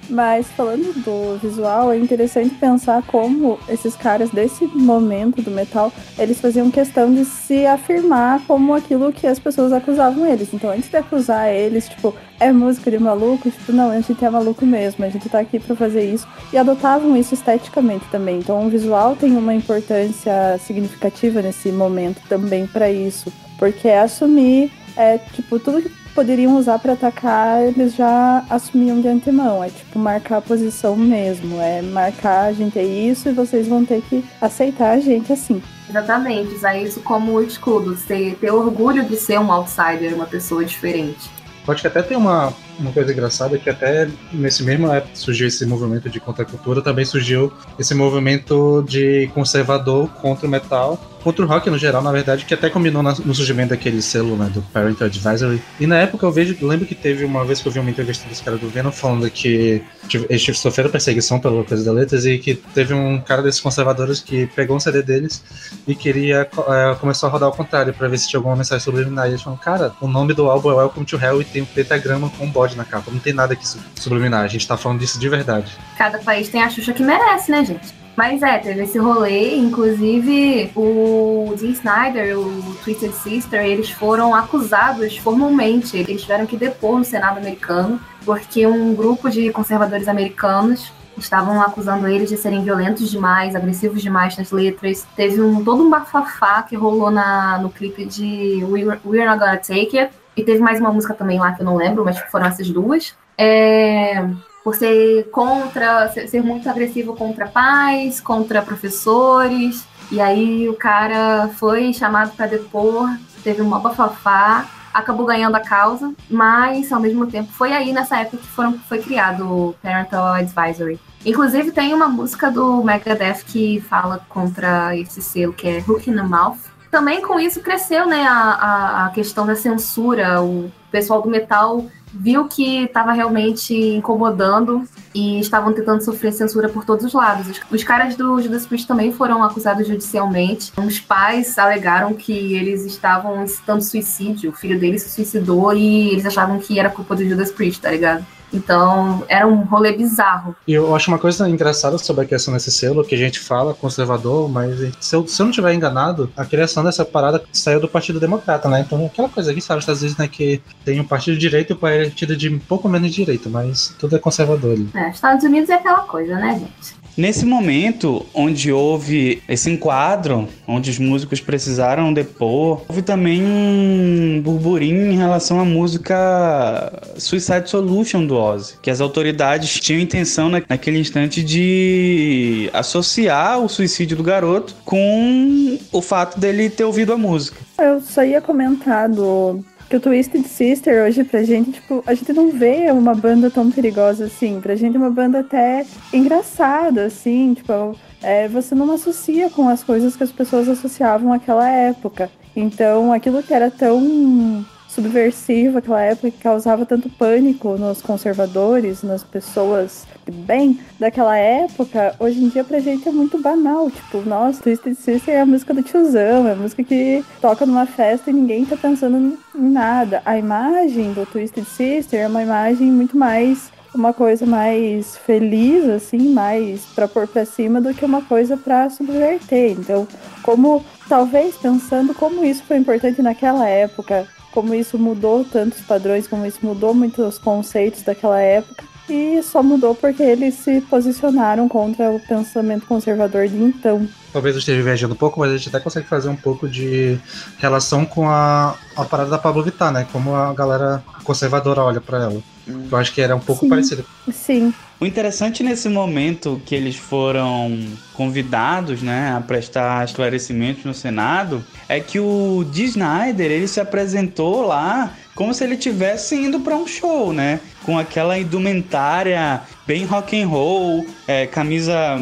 Mas 0.09 0.47
falando 0.49 0.93
do 1.03 1.39
visual, 1.39 1.93
é 1.93 1.99
interessante 1.99 2.55
pensar 2.57 3.03
como 3.03 3.59
esses 3.69 3.97
caras 3.97 4.31
desse 4.31 4.67
momento 4.67 5.41
do 5.41 5.51
metal, 5.51 5.93
eles 6.19 6.41
faziam 6.41 6.71
questão 6.71 7.13
de 7.13 7.25
se 7.25 7.67
afirmar 7.67 8.41
como 8.47 8.75
aquilo 8.75 9.13
que 9.13 9.27
as 9.27 9.39
pessoas 9.39 9.73
acusavam 9.73 10.27
eles. 10.27 10.53
Então, 10.53 10.71
antes 10.71 10.91
de 10.91 10.97
acusar 10.97 11.49
eles, 11.49 11.89
tipo, 11.89 12.15
é 12.39 12.53
música 12.53 12.91
de 12.91 12.99
maluco, 12.99 13.51
tipo, 13.51 13.73
não, 13.73 13.91
a 13.91 14.01
gente 14.01 14.25
é 14.25 14.31
maluco 14.31 14.67
mesmo, 14.67 15.05
a 15.05 15.09
gente 15.09 15.29
tá 15.29 15.41
aqui 15.41 15.59
para 15.59 15.75
fazer 15.75 16.05
isso. 16.05 16.27
E 16.53 16.59
adotavam 16.59 17.17
isso 17.17 17.35
esteticamente 17.35 18.05
também. 18.11 18.39
Então, 18.39 18.67
o 18.67 18.69
visual 18.69 19.17
tem 19.17 19.37
uma 19.37 19.55
importância 19.55 20.59
significativa 20.59 21.41
nesse 21.41 21.71
momento 21.73 22.21
também 22.29 22.67
para 22.67 22.91
isso, 22.91 23.33
porque 23.59 23.89
é 23.89 24.01
assumir 24.01 24.71
é 24.97 25.19
tipo 25.19 25.59
tudo 25.59 25.83
que 25.83 26.04
poderiam 26.15 26.57
usar 26.57 26.79
para 26.79 26.93
atacar, 26.93 27.63
eles 27.63 27.95
já 27.95 28.45
assumiam 28.49 29.01
de 29.01 29.09
antemão. 29.09 29.63
É 29.63 29.69
tipo 29.69 29.99
marcar 29.99 30.39
a 30.39 30.43
posição 30.43 30.97
mesmo. 30.97 31.61
É 31.61 31.83
marcar 31.83 32.47
a 32.47 32.53
gente 32.53 32.79
é 32.79 32.85
isso 32.85 33.29
e 33.29 33.33
vocês 33.33 33.67
vão 33.67 33.85
ter 33.85 34.01
que 34.03 34.25
aceitar 34.41 34.93
a 34.93 35.01
gente 35.01 35.33
assim. 35.33 35.63
Exatamente, 35.89 36.55
usar 36.55 36.77
isso 36.77 37.01
como 37.01 37.41
escudo, 37.43 37.95
ter, 37.95 38.37
ter 38.37 38.51
orgulho 38.51 39.05
de 39.05 39.17
ser 39.17 39.39
um 39.39 39.53
outsider, 39.53 40.15
uma 40.15 40.27
pessoa 40.27 40.65
diferente. 40.65 41.31
Pode 41.65 41.81
que 41.81 41.87
até 41.87 42.03
tem 42.03 42.17
uma, 42.17 42.53
uma 42.79 42.93
coisa 42.93 43.11
engraçada 43.13 43.59
que 43.59 43.71
até 43.71 44.09
nesse 44.33 44.63
mesmo 44.63 44.93
época 44.93 45.15
surgiu 45.15 45.47
esse 45.47 45.65
movimento 45.65 46.11
de 46.11 46.21
contracultura, 46.21 46.83
também 46.83 47.05
surgiu 47.05 47.51
esse 47.79 47.95
movimento 47.95 48.85
de 48.87 49.31
conservador 49.33 50.09
contra 50.21 50.47
o 50.47 50.51
metal, 50.51 50.99
contra 51.25 51.43
o 51.43 51.49
rock 51.49 51.71
no 51.71 51.79
geral, 51.79 52.03
na 52.03 52.13
verdade, 52.13 52.45
que 52.45 52.53
até 52.53 52.69
combinou 52.69 53.03
no 53.03 53.35
surgimento 53.35 53.71
daquele 53.71 54.03
selo, 54.03 54.37
né, 54.37 54.51
do 54.53 54.61
Parental 54.61 55.07
Advisory. 55.07 55.61
E 55.81 55.87
na 55.87 55.97
época 55.97 56.27
eu 56.27 56.31
vejo, 56.31 56.55
lembro 56.61 56.87
que 56.87 56.95
teve 56.95 57.25
uma 57.25 57.45
vez 57.47 57.63
que 57.63 57.67
eu 57.67 57.73
vi 57.73 57.79
uma 57.79 57.91
entrevista 57.91 58.29
desse 58.29 58.43
cara 58.43 58.59
do 58.59 58.69
Venom 58.69 58.93
falando 58.93 59.29
que 59.31 59.83
eles 60.29 60.59
sofreram 60.59 60.91
perseguição 60.91 61.41
pela 61.41 61.65
coisa 61.65 61.83
da 61.83 61.93
letras 61.93 62.27
e 62.27 62.37
que 62.37 62.55
teve 62.55 62.93
um 62.93 63.19
cara 63.21 63.43
desses 63.43 63.61
conservadores 63.61 64.21
que 64.21 64.47
pegou 64.49 64.77
um 64.77 64.81
CD 64.81 65.03
deles 65.03 65.43
e 65.89 65.95
queria 65.95 66.47
é, 66.69 66.95
começou 67.01 67.29
a 67.29 67.33
rodar 67.33 67.49
ao 67.49 67.55
contrário 67.55 67.95
para 67.95 68.07
ver 68.07 68.19
se 68.19 68.29
tinha 68.29 68.39
alguma 68.39 68.57
mensagem 68.57 68.85
subliminar. 68.85 69.27
E 69.27 69.31
eles 69.31 69.43
falaram, 69.43 69.63
cara, 69.63 69.93
o 70.03 70.07
nome 70.07 70.35
do 70.35 70.51
álbum 70.51 70.71
é 70.73 70.75
Welcome 70.75 71.07
to 71.07 71.17
Hell 71.17 71.41
e 71.41 71.45
tem 71.45 71.63
um 71.63 71.67
pentagrama 71.67 72.29
com 72.29 72.45
um 72.45 72.51
bode 72.51 72.77
na 72.77 72.85
capa. 72.85 73.11
Não 73.11 73.19
tem 73.19 73.33
nada 73.33 73.55
aqui 73.55 73.67
subliminar, 73.97 74.45
a 74.45 74.49
gente 74.49 74.69
tá 74.69 74.77
falando 74.77 74.99
disso 75.01 75.19
de 75.19 75.29
verdade. 75.29 75.73
Cada 75.97 76.19
país 76.19 76.51
tem 76.51 76.63
a 76.63 76.69
Xuxa 76.69 76.93
que 76.93 77.03
merece, 77.03 77.51
né, 77.51 77.65
gente? 77.65 78.04
Mas 78.17 78.43
é, 78.43 78.59
teve 78.59 78.83
esse 78.83 78.99
rolê, 78.99 79.57
inclusive 79.57 80.71
o 80.77 81.53
Dean 81.59 81.71
Snyder, 81.71 82.39
o 82.39 82.75
Twisted 82.85 83.13
Sister, 83.13 83.65
eles 83.65 83.91
foram 83.91 84.35
acusados 84.35 85.17
formalmente. 85.17 85.97
Eles 85.97 86.23
tiveram 86.23 86.47
que 86.47 86.57
depor 86.57 86.99
no 86.99 87.05
Senado 87.05 87.39
americano, 87.39 88.01
porque 88.25 88.67
um 88.67 88.95
grupo 88.95 89.29
de 89.29 89.51
conservadores 89.51 90.07
americanos 90.07 90.93
estavam 91.17 91.61
acusando 91.61 92.09
eles 92.09 92.29
de 92.29 92.37
serem 92.37 92.63
violentos 92.63 93.11
demais, 93.11 93.55
agressivos 93.55 94.03
demais 94.03 94.37
nas 94.37 94.51
letras. 94.51 95.07
Teve 95.17 95.41
um 95.41 95.65
todo 95.65 95.83
um 95.83 95.91
bafafá 95.91 96.63
que 96.63 96.77
rolou 96.77 97.11
na, 97.11 97.59
no 97.59 97.71
clipe 97.71 98.05
de 98.05 98.65
We're, 98.65 98.99
We're 99.05 99.27
Not 99.27 99.39
Gonna 99.39 99.57
Take 99.57 99.99
It. 99.99 100.13
E 100.37 100.43
teve 100.43 100.61
mais 100.61 100.81
uma 100.81 100.93
música 100.93 101.15
também 101.15 101.39
lá 101.39 101.53
que 101.53 101.63
eu 101.63 101.65
não 101.65 101.77
lembro, 101.77 102.05
mas 102.05 102.19
foram 102.31 102.47
essas 102.47 102.69
duas. 102.69 103.15
É, 103.39 104.25
por 104.65 104.75
ser 104.75 105.31
contra, 105.31 106.09
ser, 106.09 106.43
muito 106.43 106.69
agressivo 106.71 107.15
contra 107.15 107.47
pais, 107.47 108.19
contra 108.19 108.63
professores. 108.63 109.87
E 110.11 110.19
aí 110.21 110.67
o 110.71 110.75
cara 110.75 111.51
foi 111.57 111.93
chamado 111.93 112.35
para 112.35 112.47
depor, 112.47 113.11
teve 113.43 113.61
uma 113.61 113.79
bafafá, 113.79 114.67
acabou 114.93 115.27
ganhando 115.27 115.57
a 115.57 115.61
causa, 115.61 116.15
mas 116.31 116.91
ao 116.91 117.01
mesmo 117.01 117.27
tempo 117.27 117.53
foi 117.53 117.75
aí 117.75 117.93
nessa 117.93 118.19
época 118.19 118.39
que 118.39 118.47
foram, 118.47 118.79
foi 118.89 119.01
criado 119.03 119.45
o 119.47 119.75
Parental 119.83 120.29
Advisory. 120.29 120.99
Inclusive 121.27 121.71
tem 121.71 121.93
uma 121.93 122.09
música 122.09 122.51
do 122.51 122.83
Megadeth 122.83 123.45
que 123.47 123.81
fala 123.83 124.25
contra 124.29 124.97
esse 124.97 125.21
selo, 125.21 125.53
que 125.53 125.69
é 125.69 125.85
Hook 125.87 126.09
in 126.09 126.15
the 126.15 126.23
Mouth. 126.23 126.59
Também 126.91 127.21
com 127.21 127.39
isso 127.41 127.61
cresceu 127.61 128.07
né, 128.07 128.25
a, 128.27 129.07
a 129.07 129.11
questão 129.11 129.45
da 129.45 129.57
censura, 129.57 130.41
o 130.41 130.71
pessoal 130.91 131.21
do 131.21 131.29
metal 131.29 131.85
viu 132.15 132.47
que 132.47 132.85
estava 132.85 133.13
realmente 133.13 133.75
incomodando 133.75 134.85
e 135.15 135.41
estavam 135.41 135.73
tentando 135.73 136.03
sofrer 136.03 136.33
censura 136.33 136.69
por 136.69 136.85
todos 136.85 137.05
os 137.05 137.13
lados. 137.13 137.61
Os, 137.71 137.85
caras 137.85 138.17
do 138.17 138.41
Judas 138.41 138.67
Priest 138.67 138.87
também 138.87 139.13
foram 139.13 139.43
acusados 139.43 139.87
judicialmente. 139.87 140.73
Os 140.77 141.01
pais 141.01 141.59
alegaram 141.59 142.15
que 142.15 142.55
eles 142.55 142.85
estavam 142.85 143.43
incitando 143.43 143.83
suicídio. 143.83 144.51
O 144.51 144.55
filho 144.55 144.79
deles 144.79 145.03
se 145.03 145.11
suicidou 145.11 145.75
e 145.75 146.11
eles 146.11 146.25
achavam 146.25 146.59
que 146.59 146.79
era 146.79 146.89
culpa 146.89 147.15
do 147.15 147.29
Judas 147.29 147.51
Priest, 147.51 147.81
tá 147.81 147.91
ligado? 147.91 148.25
Então, 148.55 149.25
era 149.29 149.47
um 149.47 149.63
rolê 149.65 149.93
bizarro. 149.93 150.55
E 150.67 150.73
eu 150.73 150.95
acho 150.95 151.11
uma 151.11 151.19
coisa 151.19 151.49
engraçada 151.49 151.99
sobre 151.99 152.25
a 152.25 152.29
questão 152.29 152.55
desse 152.55 152.71
selo, 152.71 153.05
que 153.05 153.15
a 153.15 153.19
gente 153.19 153.41
fala 153.41 153.75
conservador, 153.75 154.49
mas 154.49 154.79
se 155.01 155.17
eu, 155.17 155.27
se 155.27 155.41
eu 155.41 155.45
não 155.45 155.51
estiver 155.51 155.75
enganado, 155.75 156.31
a 156.37 156.45
criação 156.45 156.85
dessa 156.85 157.05
parada 157.05 157.43
saiu 157.53 157.81
do 157.81 157.89
Partido 157.89 158.21
Democrata, 158.21 158.69
né? 158.69 158.81
Então, 158.87 159.05
aquela 159.05 159.29
coisa 159.29 159.51
aqui, 159.51 159.61
sabe, 159.61 159.81
às 159.81 160.01
vezes, 160.01 160.17
né, 160.17 160.29
que 160.29 160.63
tem 160.85 161.01
um 161.01 161.05
partido 161.05 161.35
de 161.35 161.41
direita 161.41 161.73
e 161.73 161.77
o 161.77 161.79
partido 161.79 162.37
de 162.37 162.49
um 162.49 162.59
pouco 162.59 162.89
menos 162.89 163.11
de 163.11 163.17
direita, 163.17 163.49
mas 163.49 163.95
tudo 163.99 164.17
é 164.17 164.19
conservador 164.19 164.73
ali. 164.73 164.89
É, 164.95 165.11
Estados 165.11 165.45
Unidos 165.45 165.69
é 165.69 165.75
aquela 165.75 166.01
coisa, 166.01 166.35
né, 166.37 166.59
gente? 166.59 167.04
Nesse 167.17 167.47
momento 167.47 168.27
onde 168.35 168.73
houve 168.73 169.41
esse 169.49 169.71
enquadro, 169.71 170.49
onde 170.67 170.91
os 170.91 170.99
músicos 170.99 171.41
precisaram 171.41 172.13
depor, 172.13 172.83
houve 172.89 173.03
também 173.03 173.41
um 173.41 174.41
burburinho 174.43 175.13
em 175.13 175.17
relação 175.17 175.61
à 175.61 175.65
música 175.65 176.93
Suicide 177.17 177.71
Solution 177.71 178.27
do 178.27 178.37
Ozzy, 178.37 178.75
que 178.83 178.91
as 178.91 179.01
autoridades 179.01 179.79
tinham 179.79 180.01
intenção 180.01 180.49
naquele 180.49 180.99
instante 180.99 181.43
de 181.43 182.69
associar 182.73 183.61
o 183.61 183.69
suicídio 183.69 184.17
do 184.17 184.23
garoto 184.23 184.75
com 184.85 185.79
o 185.93 186.03
fato 186.03 186.41
dele 186.41 186.69
ter 186.69 186.85
ouvido 186.85 187.13
a 187.13 187.17
música. 187.17 187.59
Eu 187.79 188.01
só 188.01 188.25
ia 188.25 188.41
comentar 188.41 189.09
do 189.09 189.65
que 189.95 189.99
o 189.99 190.01
Twisted 190.01 190.45
Sister 190.45 191.05
hoje 191.05 191.23
pra 191.23 191.45
gente, 191.45 191.71
tipo, 191.71 192.03
a 192.05 192.15
gente 192.15 192.33
não 192.33 192.51
vê 192.51 192.91
uma 192.91 193.15
banda 193.15 193.49
tão 193.49 193.71
perigosa 193.71 194.25
assim. 194.25 194.61
Pra 194.61 194.75
gente 194.75 194.97
é 194.97 194.99
uma 194.99 195.11
banda 195.11 195.39
até 195.39 195.87
engraçada, 196.13 197.05
assim, 197.05 197.55
tipo, 197.55 197.97
é, 198.21 198.49
você 198.49 198.75
não 198.75 198.91
associa 198.91 199.49
com 199.51 199.69
as 199.69 199.85
coisas 199.85 200.17
que 200.17 200.25
as 200.25 200.33
pessoas 200.33 200.69
associavam 200.69 201.29
naquela 201.29 201.69
época. 201.69 202.29
Então, 202.57 203.13
aquilo 203.13 203.41
que 203.41 203.55
era 203.55 203.71
tão 203.71 204.67
subversivo 204.95 205.79
aquela 205.79 206.01
época 206.01 206.31
que 206.31 206.39
causava 206.39 206.87
tanto 206.87 207.09
pânico 207.09 207.77
nos 207.77 208.01
conservadores, 208.01 209.03
nas 209.03 209.25
pessoas 209.25 210.07
de 210.25 210.33
bem 210.33 210.79
daquela 210.99 211.37
época, 211.37 212.15
hoje 212.19 212.43
em 212.43 212.49
dia 212.49 212.65
pra 212.65 212.79
gente 212.79 213.09
é 213.09 213.13
muito 213.13 213.41
banal. 213.41 213.91
Tipo, 213.91 214.23
nossa, 214.23 214.63
Twisted 214.63 214.95
Sister 214.95 215.35
é 215.35 215.41
a 215.41 215.47
música 215.47 215.75
do 215.75 215.83
tiozão, 215.83 216.47
é 216.47 216.53
a 216.53 216.57
música 216.57 216.83
que 216.85 217.25
toca 217.41 217.67
numa 217.67 217.87
festa 217.87 218.31
e 218.31 218.35
ninguém 218.35 218.65
tá 218.65 218.77
pensando 218.77 219.37
em 219.55 219.61
nada. 219.61 220.23
A 220.25 220.39
imagem 220.39 221.13
do 221.13 221.27
Twisted 221.27 221.67
Sister 221.67 222.21
é 222.21 222.29
uma 222.29 222.43
imagem 222.43 222.91
muito 222.91 223.17
mais 223.17 223.73
uma 223.95 224.13
coisa 224.13 224.45
mais 224.45 225.17
feliz, 225.17 225.89
assim, 225.89 226.33
mais 226.33 226.85
para 226.87 227.07
pôr 227.07 227.29
para 227.29 227.45
cima 227.45 227.81
do 227.81 227.95
que 227.95 228.05
uma 228.05 228.23
coisa 228.23 228.57
para 228.57 228.91
subverter. 228.91 229.71
Então, 229.71 230.07
como 230.43 230.85
talvez 231.09 231.57
pensando 231.57 232.13
como 232.13 232.45
isso 232.45 232.65
foi 232.65 232.79
importante 232.79 233.23
naquela 233.23 233.69
época, 233.69 234.27
como 234.55 234.73
isso 234.73 234.97
mudou 234.97 235.45
tantos 235.45 235.81
padrões, 235.81 236.29
como 236.29 236.47
isso 236.47 236.61
mudou 236.63 236.95
muitos 236.95 237.39
conceitos 237.39 238.03
daquela 238.03 238.41
época. 238.41 238.85
E 239.07 239.43
só 239.43 239.63
mudou 239.63 239.95
porque 239.95 240.23
eles 240.23 240.55
se 240.55 240.81
posicionaram 240.83 241.69
contra 241.69 242.11
o 242.11 242.19
pensamento 242.21 242.87
conservador 242.87 243.47
de 243.49 243.57
então. 243.57 244.09
Talvez 244.33 244.55
eu 244.55 244.61
esteja 244.61 244.83
viajando 244.83 245.13
um 245.13 245.17
pouco, 245.17 245.41
mas 245.41 245.51
a 245.51 245.57
gente 245.59 245.69
até 245.69 245.79
consegue 245.79 246.07
fazer 246.07 246.31
um 246.31 246.37
pouco 246.37 246.67
de 246.67 247.19
relação 247.59 248.07
com 248.07 248.31
a, 248.31 248.77
a 248.97 249.05
parada 249.05 249.29
da 249.29 249.39
Pablo 249.39 249.63
Vittar, 249.63 249.93
né? 249.93 250.07
Como 250.11 250.35
a 250.35 250.55
galera 250.55 251.03
conservadora 251.23 251.83
olha 251.83 252.01
para 252.01 252.23
ela. 252.23 252.43
Eu 252.67 252.97
acho 252.97 253.13
que 253.13 253.21
era 253.21 253.37
um 253.37 253.41
pouco 253.41 253.61
Sim. 253.61 253.69
parecido. 253.69 254.05
Sim. 254.33 254.73
O 255.05 255.07
interessante 255.07 255.63
nesse 255.63 255.87
momento 255.87 256.63
que 256.65 256.75
eles 256.75 256.97
foram 256.97 257.79
convidados, 258.15 259.03
né, 259.03 259.35
a 259.37 259.41
prestar 259.43 260.03
esclarecimentos 260.03 260.83
no 260.83 260.95
Senado, 260.95 261.63
é 261.87 262.01
que 262.01 262.19
o 262.19 262.65
Dee 262.73 262.85
Snyder 262.85 263.51
ele 263.51 263.69
se 263.69 263.79
apresentou 263.79 264.67
lá 264.67 265.13
como 265.35 265.53
se 265.53 265.63
ele 265.63 265.77
tivesse 265.77 266.37
indo 266.37 266.59
para 266.61 266.75
um 266.75 266.87
show, 266.87 267.35
né, 267.35 267.61
com 267.83 267.99
aquela 267.99 268.39
indumentária 268.39 269.61
bem 269.87 270.07
rock 270.07 270.41
and 270.41 270.49
roll, 270.49 271.07
é, 271.29 271.47
camisa 271.47 272.19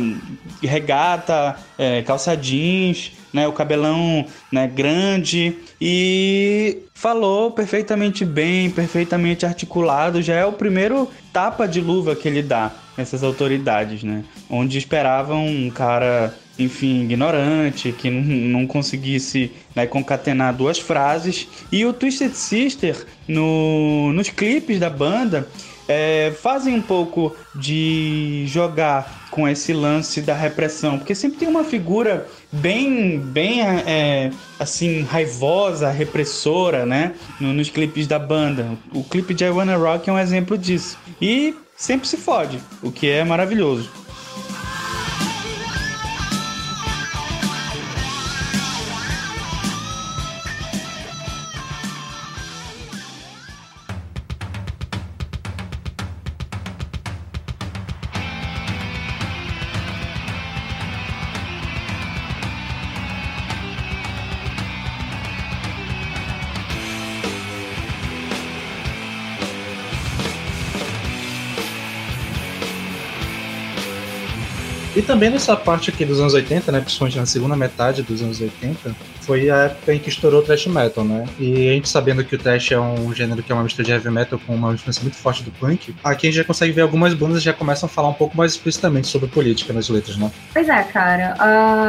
regata, 0.61 1.55
é, 1.79 2.03
calça 2.03 2.37
jeans, 2.37 3.13
né, 3.33 3.49
o 3.49 3.53
cabelão 3.53 4.27
né, 4.51 4.67
grande 4.67 5.57
e 5.81 6.83
falou 6.95 7.51
perfeitamente 7.51 8.25
bem, 8.25 8.71
perfeitamente 8.71 9.45
articulado. 9.45 10.23
Já 10.23 10.35
é 10.35 10.45
o 10.45 10.53
primeiro 10.53 11.11
tapa 11.33 11.67
de 11.67 11.81
luva 11.81 12.15
que 12.15 12.29
ele 12.29 12.43
dá 12.43 12.71
nessas 12.97 13.23
autoridades, 13.23 14.03
né? 14.05 14.23
Onde 14.49 14.79
esperavam 14.79 15.47
um 15.47 15.71
cara, 15.71 16.35
enfim, 16.59 17.03
ignorante, 17.03 17.93
que 17.93 18.11
não, 18.11 18.23
não 18.61 18.67
conseguisse 18.67 19.51
né, 19.75 19.87
concatenar 19.87 20.55
duas 20.55 20.79
frases. 20.79 21.49
E 21.71 21.85
o 21.85 21.93
Twisted 21.93 22.35
Sister, 22.35 23.07
no, 23.27 24.13
nos 24.13 24.29
clipes 24.29 24.79
da 24.79 24.91
banda, 24.91 25.49
é, 25.93 26.31
fazem 26.31 26.75
um 26.75 26.81
pouco 26.81 27.37
de 27.55 28.45
jogar 28.47 29.27
com 29.31 29.47
esse 29.47 29.73
lance 29.73 30.21
da 30.23 30.35
repressão, 30.35 30.99
porque 30.99 31.15
sempre 31.15 31.39
tem 31.39 31.49
uma 31.49 31.65
figura 31.65 32.27
bem, 32.51 33.19
bem 33.19 33.61
é, 33.63 34.31
assim 34.59 35.03
raivosa, 35.03 35.91
repressora, 35.91 36.87
né, 36.87 37.13
nos 37.41 37.69
clipes 37.69 38.07
da 38.07 38.19
banda. 38.19 38.67
O 38.93 39.05
clipe 39.05 39.35
de 39.35 39.45
I 39.45 39.51
Wanna 39.51 39.77
Rock 39.77 40.09
é 40.09 40.13
um 40.13 40.19
exemplo 40.19 40.57
disso. 40.57 40.99
E 41.21 41.55
sempre 41.77 42.09
se 42.09 42.17
fode, 42.17 42.59
o 42.83 42.91
que 42.91 43.09
é 43.09 43.25
maravilhoso. 43.25 43.91
Também 75.13 75.29
nessa 75.29 75.55
parte 75.55 75.91
aqui 75.91 76.07
dos 76.07 76.19
anos 76.21 76.33
80, 76.33 76.73
né, 76.73 76.81
principalmente 76.81 77.19
na 77.19 77.27
segunda 77.27 77.55
metade 77.55 78.03
dos 78.03 78.23
anos 78.23 78.41
80, 78.41 78.97
foi 79.21 79.51
a 79.51 79.65
época 79.65 79.95
em 79.95 79.99
que 79.99 80.09
estourou 80.09 80.41
o 80.41 80.43
thrash 80.43 80.67
metal, 80.69 81.05
né? 81.05 81.27
E 81.39 81.69
a 81.69 81.73
gente 81.75 81.87
sabendo 81.87 82.25
que 82.25 82.35
o 82.35 82.39
thrash 82.39 82.73
é 82.73 82.81
um 82.81 83.13
gênero 83.15 83.43
que 83.43 83.53
é 83.53 83.55
uma 83.55 83.63
mistura 83.63 83.85
de 83.85 83.93
heavy 83.93 84.11
metal 84.11 84.41
com 84.47 84.55
uma 84.55 84.73
influência 84.73 85.03
muito 85.03 85.19
forte 85.19 85.43
do 85.43 85.51
punk, 85.51 85.95
aqui 86.03 86.29
a 86.29 86.31
gente 86.31 86.39
já 86.39 86.45
consegue 86.45 86.73
ver 86.73 86.81
algumas 86.81 87.13
bandas 87.13 87.43
já 87.43 87.53
começam 87.53 87.87
a 87.87 87.91
falar 87.91 88.09
um 88.09 88.15
pouco 88.15 88.35
mais 88.35 88.53
explicitamente 88.53 89.07
sobre 89.07 89.29
política 89.29 89.71
nas 89.75 89.87
letras, 89.91 90.17
né? 90.17 90.31
Pois 90.51 90.67
é, 90.67 90.83
cara. 90.85 91.35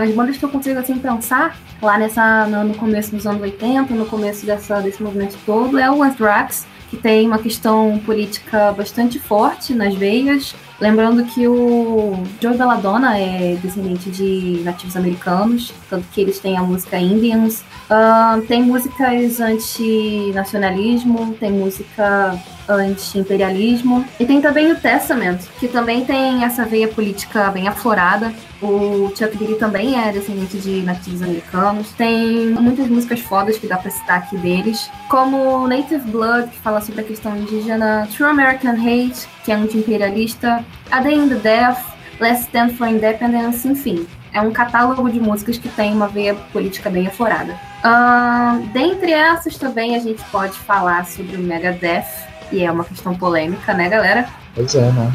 As 0.03 0.12
bandas 0.12 0.36
que 0.36 0.44
eu 0.44 0.50
consigo 0.50 0.77
assim 0.77 0.98
pensar 0.98 1.58
lá 1.82 1.98
nessa 1.98 2.46
no 2.46 2.75
começo 2.75 3.15
dos 3.15 3.25
anos 3.25 3.42
80, 3.42 3.94
no 3.94 4.06
começo 4.06 4.46
dessa, 4.46 4.82
desse 4.82 5.01
movimento 5.01 5.38
todo, 5.46 5.80
é 5.80 5.89
o 5.89 6.03
Anthrax, 6.03 6.68
que 6.89 6.98
tem 6.98 7.25
uma 7.25 7.39
questão 7.39 8.01
política 8.06 8.74
bastante 8.74 9.18
forte 9.18 9.74
nas 9.74 9.96
veias. 9.96 10.53
Lembrando 10.83 11.23
que 11.23 11.47
o 11.47 12.21
Joe 12.41 12.57
Belladonna 12.57 13.17
é 13.17 13.55
descendente 13.55 14.11
de 14.11 14.59
nativos 14.65 14.97
americanos, 14.97 15.73
tanto 15.89 16.05
que 16.11 16.19
eles 16.19 16.39
têm 16.39 16.57
a 16.57 16.61
música 16.61 16.97
Indians. 16.97 17.63
Uh, 17.89 18.41
tem 18.47 18.63
músicas 18.63 19.39
anti-nacionalismo, 19.39 21.37
tem 21.39 21.53
música 21.53 22.37
anti-imperialismo. 22.67 24.05
E 24.19 24.25
tem 24.25 24.41
também 24.41 24.73
o 24.73 24.75
Testament, 24.75 25.39
que 25.57 25.69
também 25.69 26.03
tem 26.03 26.43
essa 26.43 26.65
veia 26.65 26.89
política 26.89 27.49
bem 27.49 27.65
aflorada. 27.65 28.33
O 28.61 29.09
Chuck 29.15 29.37
Berry 29.37 29.55
também 29.55 29.97
é 29.97 30.11
descendente 30.11 30.57
de 30.57 30.81
nativos 30.81 31.21
americanos. 31.21 31.91
Tem 31.93 32.49
muitas 32.49 32.89
músicas 32.89 33.21
fodas 33.21 33.57
que 33.57 33.67
dá 33.67 33.77
pra 33.77 33.89
citar 33.89 34.17
aqui 34.19 34.37
deles, 34.37 34.89
como 35.09 35.65
Native 35.65 36.11
Blood, 36.11 36.49
que 36.49 36.57
fala 36.59 36.81
sobre 36.81 37.01
a 37.01 37.03
questão 37.03 37.35
indígena, 37.37 38.07
True 38.15 38.29
American 38.29 38.75
Hate, 38.75 39.27
que 39.43 39.51
é 39.51 39.55
anti-imperialista, 39.55 40.63
A 40.91 41.01
Day 41.01 41.15
in 41.15 41.29
the 41.29 41.35
Death, 41.35 41.79
Let's 42.19 42.41
Stand 42.41 42.69
for 42.71 42.88
Independence, 42.88 43.67
enfim. 43.67 44.07
É 44.33 44.41
um 44.41 44.51
catálogo 44.51 45.09
de 45.09 45.19
músicas 45.19 45.57
que 45.57 45.69
tem 45.69 45.93
uma 45.93 46.07
veia 46.07 46.33
política 46.51 46.89
bem 46.89 47.07
aflorada. 47.07 47.53
Uh, 47.83 48.65
dentre 48.73 49.12
essas 49.12 49.57
também 49.57 49.95
a 49.95 50.00
gente 50.00 50.23
pode 50.31 50.53
falar 50.53 51.05
sobre 51.05 51.35
o 51.35 51.39
Megadeth, 51.39 52.05
e 52.51 52.63
é 52.63 52.71
uma 52.71 52.83
questão 52.83 53.15
polêmica, 53.15 53.73
né, 53.73 53.89
galera? 53.89 54.27
Pois 54.55 54.73
é, 54.75 54.91
né? 54.91 55.12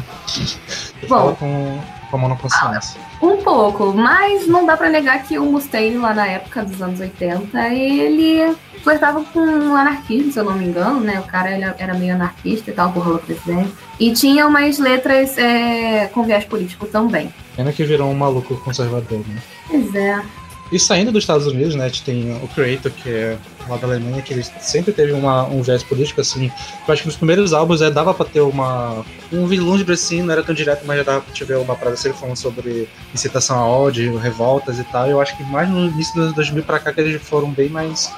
Bom, 1.07 1.35
com, 1.35 1.79
com 2.09 2.17
a 2.17 2.19
mão 2.19 2.29
na 2.29 2.35
consciência. 2.35 2.99
Um 3.21 3.37
pouco, 3.37 3.93
mas 3.93 4.47
não 4.47 4.65
dá 4.65 4.75
para 4.75 4.89
negar 4.89 5.23
que 5.23 5.37
o 5.37 5.45
Mustaine, 5.45 5.97
lá 5.97 6.13
na 6.13 6.27
época 6.27 6.63
dos 6.63 6.81
anos 6.81 6.99
80, 6.99 7.57
ele 7.69 8.55
flertava 8.83 9.23
com 9.23 9.39
o 9.39 9.75
anarquismo, 9.75 10.31
se 10.31 10.39
eu 10.39 10.45
não 10.45 10.53
me 10.53 10.65
engano, 10.65 10.99
né? 11.01 11.19
O 11.19 11.23
cara 11.23 11.49
era 11.77 11.93
meio 11.93 12.15
anarquista 12.15 12.71
e 12.71 12.73
tal, 12.73 12.91
por 12.91 13.07
o 13.07 13.19
presidente. 13.19 13.71
E 13.99 14.11
tinha 14.13 14.47
umas 14.47 14.79
letras 14.79 15.37
é, 15.37 16.07
com 16.07 16.23
viés 16.23 16.45
político 16.45 16.87
também. 16.87 17.33
Pena 17.55 17.71
que 17.71 17.83
virou 17.83 18.09
um 18.09 18.15
maluco 18.15 18.55
conservador, 18.57 19.19
né? 19.27 19.41
Pois 19.67 19.93
é. 19.95 20.21
E 20.71 20.79
saindo 20.79 21.11
dos 21.11 21.23
Estados 21.23 21.47
Unidos, 21.47 21.75
né, 21.75 21.85
a 21.85 21.87
gente 21.87 22.03
tem 22.03 22.33
o 22.43 22.47
Creator, 22.47 22.91
que 22.91 23.09
é 23.09 23.37
lá 23.69 23.77
da 23.77 23.87
Alemanha, 23.87 24.21
que 24.21 24.33
ele 24.33 24.43
sempre 24.59 24.91
teve 24.91 25.11
uma, 25.11 25.47
um 25.47 25.63
gesto 25.63 25.87
político, 25.87 26.21
assim. 26.21 26.51
Eu 26.87 26.93
acho 26.93 27.03
que 27.03 27.07
nos 27.07 27.17
primeiros 27.17 27.53
álbuns 27.53 27.81
é, 27.81 27.89
dava 27.89 28.13
pra 28.13 28.25
ter 28.25 28.41
uma. 28.41 29.05
Um 29.31 29.45
vislumbre 29.45 29.93
assim, 29.93 30.21
não 30.21 30.31
era 30.31 30.43
tão 30.43 30.55
direto, 30.55 30.83
mas 30.85 30.97
já 30.97 31.03
dava 31.03 31.21
pra 31.21 31.45
ver 31.45 31.57
uma 31.57 31.75
parada 31.75 31.95
sempre 31.95 32.17
falando 32.17 32.35
sobre 32.35 32.89
incitação 33.13 33.57
a 33.57 33.65
ódio, 33.65 34.17
revoltas 34.17 34.79
e 34.79 34.83
tal. 34.85 35.07
Eu 35.07 35.21
acho 35.21 35.37
que 35.37 35.43
mais 35.43 35.69
no 35.69 35.87
início 35.87 36.13
dos 36.15 36.33
2000 36.33 36.63
pra 36.63 36.79
cá 36.79 36.91
que 36.91 36.99
eles 36.99 37.21
foram 37.21 37.51
bem 37.51 37.69
mais. 37.69 38.11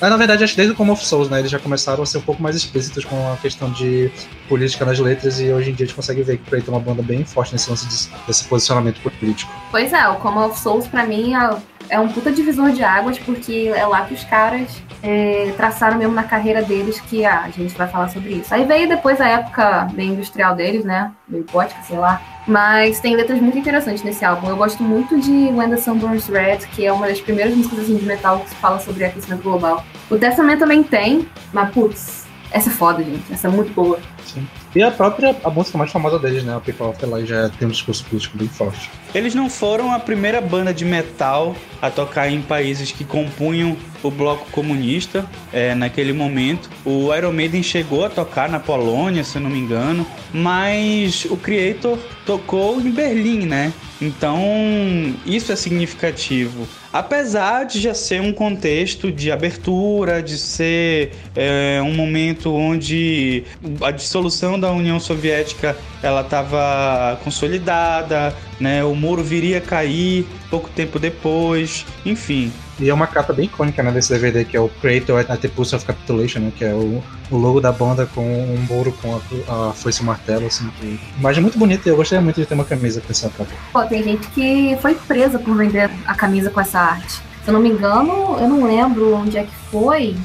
Mas 0.00 0.10
na 0.10 0.16
verdade, 0.16 0.44
acho 0.44 0.52
que 0.52 0.58
desde 0.58 0.72
o 0.72 0.76
Come 0.76 0.92
of 0.92 1.04
Souls, 1.04 1.28
né? 1.28 1.40
Eles 1.40 1.50
já 1.50 1.58
começaram 1.58 2.02
a 2.02 2.06
ser 2.06 2.18
um 2.18 2.22
pouco 2.22 2.40
mais 2.40 2.54
explícitos 2.54 3.04
com 3.04 3.32
a 3.32 3.36
questão 3.36 3.70
de 3.72 4.10
política 4.48 4.84
nas 4.84 4.98
letras 4.98 5.40
e 5.40 5.50
hoje 5.50 5.70
em 5.70 5.74
dia 5.74 5.84
a 5.84 5.86
gente 5.86 5.96
consegue 5.96 6.22
ver 6.22 6.38
que 6.38 6.44
o 6.44 6.46
Creator 6.46 6.74
é 6.74 6.76
uma 6.76 6.84
banda 6.84 7.02
bem 7.02 7.24
forte 7.24 7.52
nesse 7.52 7.68
lance 7.68 7.86
de, 7.86 8.26
desse 8.26 8.44
posicionamento 8.44 9.00
político. 9.00 9.52
Pois 9.70 9.92
é, 9.92 10.08
o 10.08 10.16
Come 10.16 10.38
of 10.38 10.58
Souls 10.58 10.86
pra 10.86 11.04
mim 11.04 11.34
é 11.34 11.56
é 11.88 11.98
um 11.98 12.08
puta 12.08 12.30
divisor 12.30 12.70
de 12.70 12.82
águas, 12.82 13.18
porque 13.18 13.72
é 13.74 13.86
lá 13.86 14.04
que 14.04 14.14
os 14.14 14.24
caras 14.24 14.82
é, 15.02 15.52
traçaram 15.56 15.98
mesmo 15.98 16.14
na 16.14 16.22
carreira 16.22 16.62
deles 16.62 17.00
que 17.00 17.24
ah, 17.24 17.42
a 17.44 17.50
gente 17.50 17.76
vai 17.76 17.88
falar 17.88 18.08
sobre 18.08 18.34
isso. 18.34 18.52
Aí 18.52 18.64
veio 18.64 18.88
depois 18.88 19.20
a 19.20 19.28
época 19.28 19.88
bem 19.92 20.10
industrial 20.10 20.54
deles, 20.54 20.84
né? 20.84 21.12
Meio 21.28 21.44
gótica, 21.50 21.80
sei 21.82 21.98
lá. 21.98 22.20
Mas 22.46 23.00
tem 23.00 23.14
letras 23.14 23.40
muito 23.40 23.58
interessantes 23.58 24.02
nesse 24.02 24.24
álbum. 24.24 24.48
Eu 24.48 24.56
gosto 24.56 24.82
muito 24.82 25.20
de 25.20 25.30
When 25.30 25.70
the 25.70 25.76
Sun 25.76 25.98
Burns 25.98 26.26
Red, 26.28 26.58
que 26.72 26.86
é 26.86 26.92
uma 26.92 27.06
das 27.06 27.20
primeiras 27.20 27.54
músicas 27.54 27.80
assim, 27.80 27.96
de 27.96 28.06
metal 28.06 28.40
que 28.40 28.54
fala 28.56 28.78
sobre 28.80 29.04
aquecimento 29.04 29.42
global. 29.42 29.84
O 30.10 30.16
Testament 30.16 30.58
também 30.58 30.82
tem, 30.82 31.28
mas 31.52 31.70
putz, 31.70 32.26
essa 32.50 32.70
é 32.70 32.72
foda, 32.72 33.02
gente. 33.02 33.30
Essa 33.30 33.48
é 33.48 33.50
muito 33.50 33.72
boa. 33.72 33.98
Sim. 34.24 34.46
E 34.74 34.82
a 34.82 34.90
própria 34.90 35.34
a 35.44 35.50
música 35.50 35.76
mais 35.76 35.90
famosa 35.90 36.18
deles, 36.18 36.44
né? 36.44 36.56
O 36.56 36.60
People 36.60 36.86
of 36.86 36.98
the 36.98 37.06
Light 37.06 37.28
já 37.28 37.48
tem 37.50 37.68
um 37.68 37.70
discurso 37.70 38.04
político 38.04 38.38
bem 38.38 38.48
forte. 38.48 38.90
Eles 39.14 39.34
não 39.34 39.48
foram 39.48 39.92
a 39.92 39.98
primeira 39.98 40.40
banda 40.40 40.72
de 40.72 40.84
metal 40.84 41.54
a 41.80 41.90
tocar 41.90 42.30
em 42.30 42.42
países 42.42 42.92
que 42.92 43.04
compunham 43.04 43.76
o 44.02 44.10
bloco 44.10 44.50
comunista 44.50 45.26
é, 45.52 45.74
naquele 45.74 46.12
momento. 46.12 46.70
O 46.84 47.14
Iron 47.14 47.32
Maiden 47.32 47.62
chegou 47.62 48.04
a 48.04 48.10
tocar 48.10 48.48
na 48.48 48.60
Polônia, 48.60 49.24
se 49.24 49.36
eu 49.36 49.42
não 49.42 49.50
me 49.50 49.58
engano, 49.58 50.06
mas 50.32 51.24
o 51.24 51.36
Creator 51.36 51.98
tocou 52.24 52.80
em 52.80 52.90
Berlim, 52.90 53.46
né? 53.46 53.72
Então, 54.00 54.40
isso 55.26 55.50
é 55.50 55.56
significativo. 55.56 56.68
Apesar 56.92 57.64
de 57.64 57.80
já 57.80 57.92
ser 57.92 58.20
um 58.20 58.32
contexto 58.32 59.10
de 59.10 59.32
abertura, 59.32 60.22
de 60.22 60.38
ser 60.38 61.12
é, 61.34 61.80
um 61.82 61.94
momento 61.94 62.54
onde 62.54 63.44
a 63.82 63.90
dissolução 63.90 64.58
da 64.58 64.70
União 64.70 65.00
Soviética 65.00 65.76
ela 66.02 66.20
estava 66.20 67.18
consolidada, 67.24 68.34
né? 68.60 68.84
O 68.84 68.94
muro 68.94 69.22
viria 69.22 69.58
a 69.58 69.60
cair 69.60 70.26
pouco 70.50 70.68
tempo 70.70 70.98
depois, 70.98 71.84
enfim. 72.04 72.52
E 72.80 72.88
é 72.88 72.94
uma 72.94 73.08
capa 73.08 73.32
bem 73.32 73.46
icônica 73.46 73.82
né, 73.82 73.90
desse 73.90 74.12
DVD, 74.12 74.44
que 74.44 74.56
é 74.56 74.60
o 74.60 74.68
Creator 74.68 75.24
at 75.28 75.40
the 75.40 75.48
Pulse 75.48 75.74
of 75.74 75.84
Capitulation, 75.84 76.38
né, 76.38 76.52
que 76.56 76.64
é 76.64 76.72
o, 76.72 77.02
o 77.28 77.36
logo 77.36 77.60
da 77.60 77.72
banda 77.72 78.06
com 78.06 78.22
um 78.22 78.56
muro 78.68 78.92
com 79.02 79.16
a, 79.16 79.70
a 79.70 79.72
foice 79.72 80.00
e 80.00 80.02
o 80.04 80.06
martelo, 80.06 80.46
assim. 80.46 80.70
Que... 80.80 80.98
Imagem 81.18 81.42
muito 81.42 81.58
bonita 81.58 81.88
e 81.88 81.92
eu 81.92 81.96
gostaria 81.96 82.22
muito 82.22 82.40
de 82.40 82.46
ter 82.46 82.54
uma 82.54 82.64
camisa 82.64 83.00
com 83.00 83.10
essa 83.10 83.28
capa. 83.30 83.50
Pô, 83.72 83.84
tem 83.84 84.02
gente 84.04 84.28
que 84.28 84.78
foi 84.80 84.94
presa 84.94 85.40
por 85.40 85.56
vender 85.56 85.90
a 86.06 86.14
camisa 86.14 86.50
com 86.50 86.60
essa 86.60 86.78
arte. 86.78 87.20
Se 87.42 87.48
eu 87.48 87.54
não 87.54 87.60
me 87.60 87.68
engano, 87.68 88.36
eu 88.38 88.48
não 88.48 88.64
lembro 88.64 89.12
onde 89.14 89.38
é 89.38 89.42
que 89.42 89.54
foi, 89.70 90.16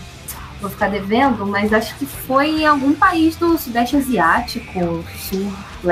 vou 0.61 0.69
ficar 0.69 0.89
devendo, 0.89 1.47
mas 1.47 1.73
acho 1.73 1.95
que 1.95 2.05
foi 2.05 2.61
em 2.61 2.65
algum 2.67 2.93
país 2.93 3.35
do 3.35 3.57
Sudeste 3.57 3.95
Asiático, 3.95 5.03
Sul. 5.17 5.51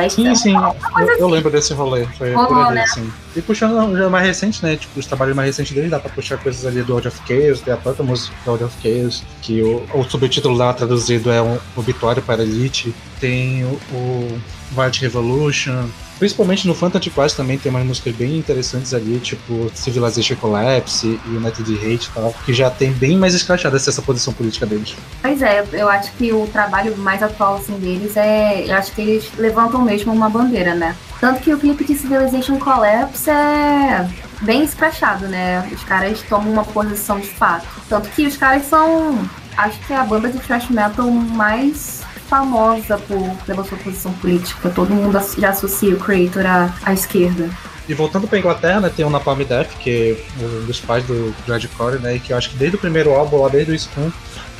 Sim, 0.09 0.35
sim, 0.35 0.53
eu, 0.55 0.65
assim. 0.65 1.19
eu, 1.19 1.27
lembro 1.27 1.51
desse 1.51 1.73
rolê, 1.73 2.05
foi 2.17 2.31
por 2.31 2.57
ali, 2.57 2.75
né? 2.75 2.87
sim. 2.87 3.11
E 3.35 3.41
puxando 3.41 3.97
já 3.97 4.09
mais 4.09 4.25
recente, 4.25 4.63
né, 4.63 4.75
tipo, 4.75 4.99
os 4.99 5.05
trabalhos 5.05 5.35
mais 5.35 5.47
recentes 5.47 5.73
dele, 5.73 5.89
dá 5.89 5.99
pra 5.99 6.09
puxar 6.09 6.37
coisas 6.37 6.65
ali 6.65 6.81
do 6.81 6.93
World 6.93 7.09
of 7.09 7.19
Chaos, 7.27 7.61
tem 7.61 7.73
a 7.73 7.77
própria 7.77 8.05
música 8.05 8.33
do 8.43 8.51
World 8.51 8.63
of 8.65 8.75
Chaos, 8.81 9.23
que 9.41 9.61
o, 9.61 9.83
o 9.93 10.03
subtítulo 10.03 10.55
lá 10.55 10.73
traduzido 10.73 11.31
é 11.31 11.41
um 11.41 11.57
Obituário 11.75 12.21
para 12.21 12.41
Elite, 12.41 12.93
tem 13.19 13.65
o, 13.65 13.79
o 13.93 14.41
Wild 14.77 14.99
Revolution, 15.01 15.89
Principalmente 16.21 16.67
no 16.67 16.75
Fantasy 16.75 17.09
Quest 17.09 17.35
também 17.35 17.57
tem 17.57 17.71
umas 17.71 17.83
músicas 17.83 18.13
bem 18.13 18.37
interessantes 18.37 18.93
ali, 18.93 19.17
tipo 19.17 19.71
Civilization 19.73 20.35
Collapse 20.35 21.19
e 21.25 21.29
United 21.29 21.73
Hate 21.77 22.09
e 22.09 22.11
tal, 22.13 22.31
que 22.45 22.53
já 22.53 22.69
tem 22.69 22.91
bem 22.91 23.17
mais 23.17 23.33
escrachada 23.33 23.75
essa 23.75 24.03
posição 24.03 24.31
política 24.31 24.67
deles. 24.67 24.95
Pois 25.19 25.41
é, 25.41 25.65
eu 25.73 25.89
acho 25.89 26.11
que 26.11 26.31
o 26.31 26.45
trabalho 26.45 26.95
mais 26.95 27.23
atual 27.23 27.55
assim, 27.55 27.73
deles 27.79 28.15
é. 28.15 28.67
Eu 28.67 28.75
acho 28.75 28.91
que 28.91 29.01
eles 29.01 29.31
levantam 29.35 29.80
mesmo 29.81 30.13
uma 30.13 30.29
bandeira, 30.29 30.73
né? 30.73 30.95
Tanto 31.19 31.41
que 31.41 31.53
o 31.53 31.57
clipe 31.57 31.83
de 31.83 31.95
Civilization 31.95 32.57
Collapse 32.57 33.29
é 33.29 34.07
bem 34.41 34.63
escrachado, 34.63 35.27
né? 35.27 35.67
Os 35.71 35.83
caras 35.83 36.21
tomam 36.23 36.51
uma 36.51 36.63
posição 36.63 37.19
de 37.19 37.29
fato. 37.29 37.67
Tanto 37.87 38.09
que 38.09 38.25
os 38.25 38.37
caras 38.37 38.65
são. 38.65 39.19
Acho 39.57 39.79
que 39.85 39.93
é 39.93 39.97
a 39.97 40.03
banda 40.03 40.29
de 40.29 40.39
thrash 40.39 40.69
metal 40.69 41.09
mais 41.11 42.01
famosa 42.27 42.97
por, 42.97 43.35
pela 43.45 43.63
sua 43.63 43.77
posição 43.77 44.13
política. 44.13 44.69
Todo 44.69 44.93
mundo 44.93 45.19
já 45.37 45.49
associa 45.49 45.93
o 45.93 45.99
Creator 45.99 46.45
à, 46.45 46.73
à 46.85 46.93
esquerda. 46.93 47.49
E 47.89 47.93
voltando 47.93 48.25
pra 48.25 48.39
Inglaterra, 48.39 48.79
né, 48.79 48.91
tem 48.95 49.03
o 49.03 49.09
Napalm 49.09 49.41
Death, 49.43 49.71
que 49.79 50.17
é 50.39 50.45
um 50.45 50.65
dos 50.65 50.79
pais 50.79 51.03
do 51.03 51.35
Dreadcore, 51.45 51.99
né, 51.99 52.15
e 52.15 52.19
que 52.19 52.31
eu 52.31 52.37
acho 52.37 52.51
que 52.51 52.55
desde 52.55 52.77
o 52.77 52.79
primeiro 52.79 53.13
álbum, 53.13 53.41
lá 53.41 53.49
desde 53.49 53.73
o 53.73 53.75
Spoon, 53.75 54.09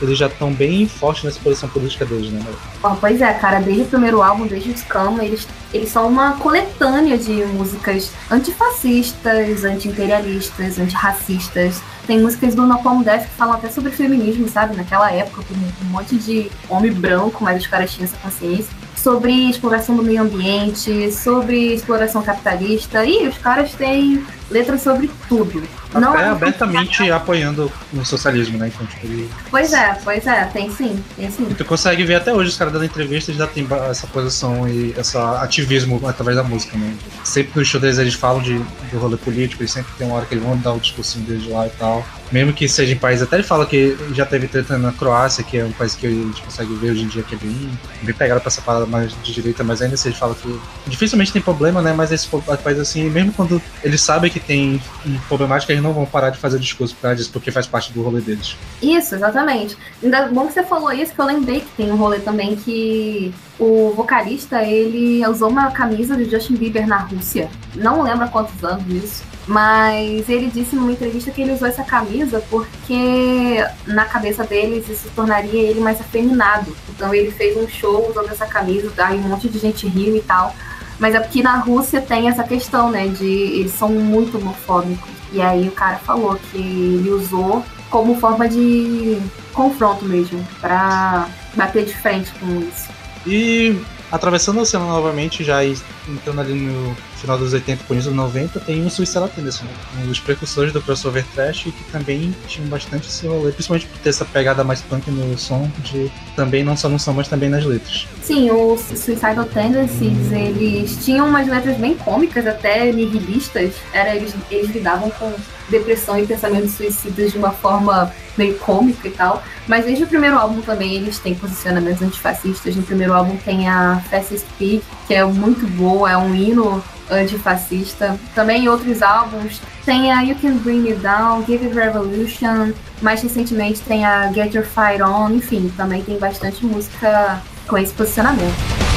eles 0.01 0.17
já 0.17 0.27
estão 0.27 0.51
bem 0.51 0.87
fortes 0.87 1.23
nessa 1.23 1.39
posição 1.39 1.69
política 1.69 2.05
deles, 2.05 2.31
né? 2.31 2.43
Bom, 2.81 2.95
pois 2.99 3.21
é, 3.21 3.33
cara, 3.33 3.59
desde 3.59 3.83
o 3.83 3.85
primeiro 3.85 4.21
álbum, 4.21 4.47
desde 4.47 4.71
o 4.71 4.77
Scam, 4.77 5.21
eles, 5.21 5.47
eles 5.73 5.89
são 5.89 6.07
uma 6.07 6.33
coletânea 6.33 7.17
de 7.17 7.31
músicas 7.45 8.11
antifascistas, 8.29 9.63
anti-imperialistas, 9.63 10.79
antirracistas. 10.79 11.81
Tem 12.07 12.19
músicas 12.19 12.55
do 12.55 12.65
Napalm 12.65 13.03
Death 13.03 13.23
que 13.23 13.35
falam 13.35 13.55
até 13.55 13.69
sobre 13.69 13.91
feminismo, 13.91 14.47
sabe? 14.49 14.75
Naquela 14.75 15.11
época, 15.11 15.43
com 15.43 15.53
um 15.53 15.89
monte 15.89 16.17
de 16.17 16.51
homem 16.67 16.91
branco, 16.91 17.43
mas 17.43 17.61
os 17.61 17.67
caras 17.67 17.91
tinham 17.91 18.05
essa 18.05 18.17
consciência. 18.17 18.80
Sobre 19.01 19.49
exploração 19.49 19.95
do 19.95 20.03
meio 20.03 20.21
ambiente, 20.21 21.11
sobre 21.11 21.73
exploração 21.73 22.21
capitalista. 22.21 23.03
E 23.03 23.27
os 23.27 23.37
caras 23.37 23.73
têm 23.73 24.23
letras 24.51 24.81
sobre 24.81 25.09
tudo. 25.27 25.63
Não 25.93 26.13
Até 26.13 26.23
é 26.23 26.27
abertamente 26.27 27.11
apoiando 27.11 27.71
o 27.93 28.05
socialismo, 28.05 28.57
né? 28.57 28.67
Então, 28.73 28.85
tipo, 28.85 29.05
ele... 29.07 29.29
Pois 29.49 29.73
é, 29.73 29.97
pois 30.03 30.25
é, 30.27 30.45
tem 30.45 30.69
sim, 30.69 31.03
tem 31.15 31.31
sim. 31.31 31.47
E 31.49 31.55
tu 31.55 31.65
consegue 31.65 32.03
ver 32.03 32.15
até 32.15 32.33
hoje 32.33 32.49
os 32.49 32.57
caras 32.57 32.71
dando 32.71 32.85
entrevistas 32.85 33.35
já 33.35 33.47
tem 33.47 33.67
essa 33.89 34.07
posição 34.07 34.67
e 34.67 34.93
esse 34.97 35.17
ativismo 35.17 35.99
através 36.07 36.37
da 36.37 36.43
música, 36.43 36.77
né? 36.77 36.95
Sempre 37.23 37.59
nos 37.59 37.67
shows 37.67 37.81
deles 37.81 37.97
eles 37.97 38.13
falam 38.13 38.41
de, 38.41 38.57
do 38.91 38.99
rolê 38.99 39.17
político, 39.17 39.63
eles 39.63 39.71
sempre 39.71 39.91
tem 39.97 40.07
uma 40.07 40.17
hora 40.17 40.25
que 40.25 40.33
eles 40.33 40.43
vão 40.43 40.55
dar 40.57 40.73
o 40.73 40.79
discursinho 40.79 41.25
deles 41.25 41.47
lá 41.47 41.67
e 41.67 41.71
tal. 41.71 42.05
Mesmo 42.31 42.53
que 42.53 42.67
seja 42.67 42.93
em 42.93 42.97
países, 42.97 43.23
até 43.23 43.35
ele 43.35 43.43
fala 43.43 43.65
que 43.65 43.97
já 44.13 44.25
teve 44.25 44.47
treta 44.47 44.77
na 44.77 44.91
Croácia, 44.91 45.43
que 45.43 45.57
é 45.57 45.65
um 45.65 45.71
país 45.71 45.95
que 45.95 46.07
a 46.07 46.09
gente 46.09 46.41
consegue 46.41 46.73
ver 46.75 46.91
hoje 46.91 47.03
em 47.03 47.07
dia 47.07 47.23
que 47.23 47.35
é 47.35 47.37
bem, 47.37 47.79
bem 48.01 48.15
pegado 48.15 48.39
pra 48.39 48.47
essa 48.47 48.61
parada 48.61 48.85
mais 48.85 49.11
de 49.21 49.33
direita, 49.33 49.63
mas 49.63 49.81
ainda 49.81 49.95
assim 49.95 50.09
ele 50.09 50.17
fala 50.17 50.33
que 50.35 50.59
dificilmente 50.87 51.33
tem 51.33 51.41
problema, 51.41 51.81
né? 51.81 51.93
Mas 51.93 52.11
esse 52.11 52.27
país 52.63 52.79
assim, 52.79 53.09
mesmo 53.09 53.33
quando 53.33 53.61
eles 53.83 54.01
sabem 54.01 54.31
que 54.31 54.39
tem 54.39 54.81
problemática, 55.27 55.73
eles 55.73 55.83
não 55.83 55.93
vão 55.93 56.05
parar 56.05 56.29
de 56.29 56.37
fazer 56.37 56.59
discurso 56.59 56.95
causa 57.01 57.17
disso, 57.17 57.31
porque 57.31 57.51
faz 57.51 57.67
parte 57.67 57.91
do 57.91 58.01
rolê 58.01 58.21
deles. 58.21 58.55
Isso, 58.81 59.15
exatamente. 59.15 59.77
Ainda 60.01 60.27
bom 60.27 60.47
que 60.47 60.53
você 60.53 60.63
falou 60.63 60.91
isso, 60.91 61.13
que 61.13 61.19
eu 61.19 61.25
lembrei 61.25 61.61
que 61.61 61.69
tem 61.75 61.91
um 61.91 61.95
rolê 61.95 62.19
também 62.19 62.55
que 62.55 63.33
o 63.59 63.93
vocalista, 63.95 64.63
ele 64.63 65.25
usou 65.27 65.49
uma 65.49 65.69
camisa 65.71 66.15
de 66.15 66.29
Justin 66.29 66.55
Bieber 66.55 66.87
na 66.87 66.97
Rússia. 66.97 67.49
Não 67.75 68.01
lembro 68.01 68.25
há 68.25 68.27
quantos 68.27 68.63
anos 68.63 68.85
isso. 68.91 69.30
Mas 69.51 70.29
ele 70.29 70.47
disse 70.47 70.77
numa 70.77 70.93
entrevista 70.93 71.29
que 71.29 71.41
ele 71.41 71.51
usou 71.51 71.67
essa 71.67 71.83
camisa 71.83 72.41
porque 72.49 73.61
na 73.85 74.05
cabeça 74.05 74.45
deles 74.45 74.87
isso 74.87 75.09
tornaria 75.13 75.61
ele 75.61 75.81
mais 75.81 75.99
afeminado. 75.99 76.73
Então 76.89 77.13
ele 77.13 77.31
fez 77.31 77.57
um 77.57 77.67
show 77.67 78.09
usando 78.09 78.29
essa 78.31 78.45
camisa, 78.45 78.89
aí 78.99 79.17
um 79.17 79.23
monte 79.23 79.49
de 79.49 79.59
gente 79.59 79.85
riu 79.85 80.15
e 80.15 80.21
tal. 80.21 80.55
Mas 80.97 81.15
é 81.15 81.19
porque 81.19 81.43
na 81.43 81.57
Rússia 81.57 81.99
tem 81.99 82.29
essa 82.29 82.45
questão, 82.45 82.89
né? 82.89 83.09
De 83.09 83.25
eles 83.25 83.73
são 83.73 83.89
muito 83.89 84.37
homofóbicos. 84.37 85.11
E 85.33 85.41
aí 85.41 85.67
o 85.67 85.71
cara 85.71 85.97
falou 85.97 86.39
que 86.49 86.57
ele 86.57 87.09
usou 87.09 87.61
como 87.89 88.15
forma 88.21 88.47
de 88.47 89.21
confronto 89.51 90.05
mesmo, 90.05 90.47
para 90.61 91.27
bater 91.55 91.83
de 91.83 91.93
frente 91.93 92.31
com 92.39 92.47
isso. 92.61 92.87
E 93.27 93.81
atravessando 94.11 94.57
o 94.57 94.61
oceano 94.61 94.87
novamente, 94.87 95.43
já 95.43 95.63
entrando 95.63 96.41
ali 96.41 96.53
no 96.53 96.95
final 97.15 97.37
dos 97.37 97.53
80 97.53 97.83
com 97.85 97.95
dos 97.95 98.05
90, 98.05 98.59
tem 98.59 98.85
o 98.85 98.89
Suicide 98.89 99.29
Tendency, 99.29 99.63
né? 99.63 99.71
Os 100.09 100.19
precursores 100.19 100.73
do 100.73 100.81
crossover 100.81 101.25
trash 101.33 101.63
que 101.63 101.83
também 101.91 102.35
tinham 102.47 102.67
bastante 102.67 103.07
esse 103.07 103.27
rolê, 103.27 103.51
principalmente 103.51 103.87
por 103.87 103.97
ter 103.99 104.09
essa 104.09 104.25
pegada 104.25 104.63
mais 104.63 104.81
punk 104.81 105.09
no 105.09 105.37
som, 105.37 105.69
de 105.83 106.11
também 106.35 106.63
não 106.63 106.75
só 106.75 106.89
no 106.89 106.99
som, 106.99 107.13
mas 107.13 107.27
também 107.27 107.49
nas 107.49 107.63
letras. 107.65 108.07
Sim, 108.21 108.51
os 108.51 108.81
Suicidal 108.81 109.45
Tendencies, 109.45 110.31
eles 110.31 111.03
tinham 111.03 111.27
umas 111.27 111.47
letras 111.47 111.77
bem 111.77 111.95
cômicas, 111.95 112.45
até 112.45 112.91
nihilistas. 112.91 113.73
Era, 113.93 114.15
eles, 114.15 114.33
eles 114.49 114.71
lidavam 114.71 115.09
com 115.11 115.31
depressão 115.71 116.19
e 116.19 116.27
pensamentos 116.27 116.73
suicidas 116.73 117.31
de 117.31 117.37
uma 117.37 117.51
forma 117.51 118.13
meio 118.37 118.57
cômica 118.59 119.07
e 119.07 119.11
tal. 119.11 119.41
Mas 119.67 119.85
desde 119.85 120.03
o 120.03 120.07
primeiro 120.07 120.37
álbum 120.37 120.61
também 120.61 120.95
eles 120.95 121.17
têm 121.17 121.33
posicionamentos 121.33 122.01
antifascistas. 122.01 122.75
No 122.75 122.83
primeiro 122.83 123.13
álbum 123.13 123.35
tem 123.37 123.67
a 123.67 124.01
Fastest 124.09 124.45
Pig, 124.59 124.83
que 125.07 125.13
é 125.13 125.23
muito 125.23 125.65
boa, 125.71 126.11
é 126.11 126.17
um 126.17 126.35
hino 126.35 126.83
antifascista. 127.09 128.19
Também 128.35 128.65
em 128.65 128.67
outros 128.67 129.01
álbuns 129.01 129.59
tem 129.85 130.11
a 130.11 130.21
You 130.21 130.35
Can 130.41 130.57
Bring 130.57 130.81
Me 130.81 130.93
Down, 130.93 131.43
Give 131.45 131.65
It 131.65 131.75
Revolution. 131.75 132.73
Mais 133.01 133.21
recentemente 133.21 133.81
tem 133.81 134.05
a 134.05 134.31
Get 134.31 134.53
Your 134.53 134.65
Fight 134.65 135.01
On. 135.01 135.31
Enfim, 135.31 135.71
também 135.75 136.03
tem 136.03 136.17
bastante 136.17 136.65
música 136.65 137.41
com 137.67 137.77
esse 137.77 137.93
posicionamento. 137.93 138.90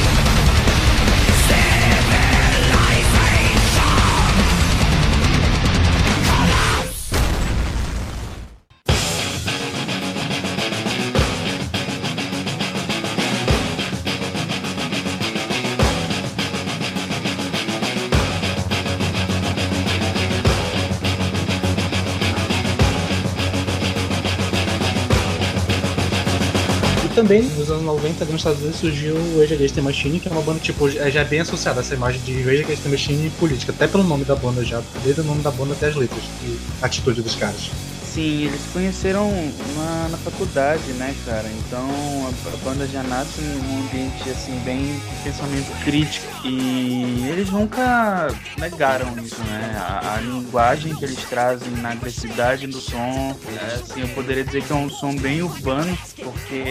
90, 28.05 28.23
ali 28.23 28.31
nos 28.31 28.41
Estados 28.41 28.59
Unidos, 28.61 28.79
surgiu 28.79 29.15
o 29.15 29.39
Rage 29.39 29.53
Against 29.53 29.75
the 29.75 29.81
Machine, 29.81 30.19
que 30.19 30.27
é 30.27 30.31
uma 30.31 30.41
banda, 30.41 30.59
tipo, 30.59 30.87
é 30.87 31.09
já 31.09 31.23
bem 31.23 31.39
associada 31.39 31.79
a 31.79 31.81
essa 31.81 31.95
imagem 31.95 32.21
de 32.21 32.41
Rage 32.43 32.63
Against 32.63 32.83
the 32.83 32.89
Machine 32.89 33.29
política, 33.31 33.71
até 33.71 33.87
pelo 33.87 34.03
nome 34.03 34.23
da 34.25 34.35
banda 34.35 34.63
já, 34.63 34.81
desde 35.03 35.21
o 35.21 35.23
nome 35.23 35.41
da 35.41 35.51
banda 35.51 35.73
até 35.73 35.87
as 35.87 35.95
letras 35.95 36.23
e 36.43 36.57
a 36.81 36.85
atitude 36.85 37.21
dos 37.21 37.35
caras. 37.35 37.71
Sim, 38.15 38.45
eles 38.45 38.61
conheceram 38.71 39.29
na, 39.75 40.07
na 40.07 40.17
faculdade, 40.17 40.93
né, 40.93 41.13
cara? 41.25 41.49
Então 41.49 41.85
a, 42.25 42.53
a, 42.53 42.57
banda 42.63 42.87
já 42.87 43.03
nasce 43.03 43.41
num 43.41 43.81
ambiente 43.81 44.29
assim 44.29 44.57
bem 44.63 44.97
pensamento 45.21 45.83
crítico 45.83 46.25
e 46.45 47.27
eles 47.27 47.49
nunca 47.49 48.29
negaram 48.57 49.19
isso, 49.19 49.43
né? 49.43 49.75
A, 49.77 50.15
a 50.15 50.21
linguagem 50.21 50.95
que 50.95 51.03
eles 51.03 51.21
trazem 51.25 51.69
na 51.81 51.91
agressividade 51.91 52.67
do 52.67 52.79
som, 52.79 53.35
é, 53.53 53.81
assim, 53.81 53.99
eu 53.99 54.07
poderia 54.07 54.45
dizer 54.45 54.63
que 54.63 54.71
é 54.71 54.75
um 54.75 54.89
som 54.89 55.13
bem 55.13 55.41
urbano, 55.41 55.97
porque 56.23 56.63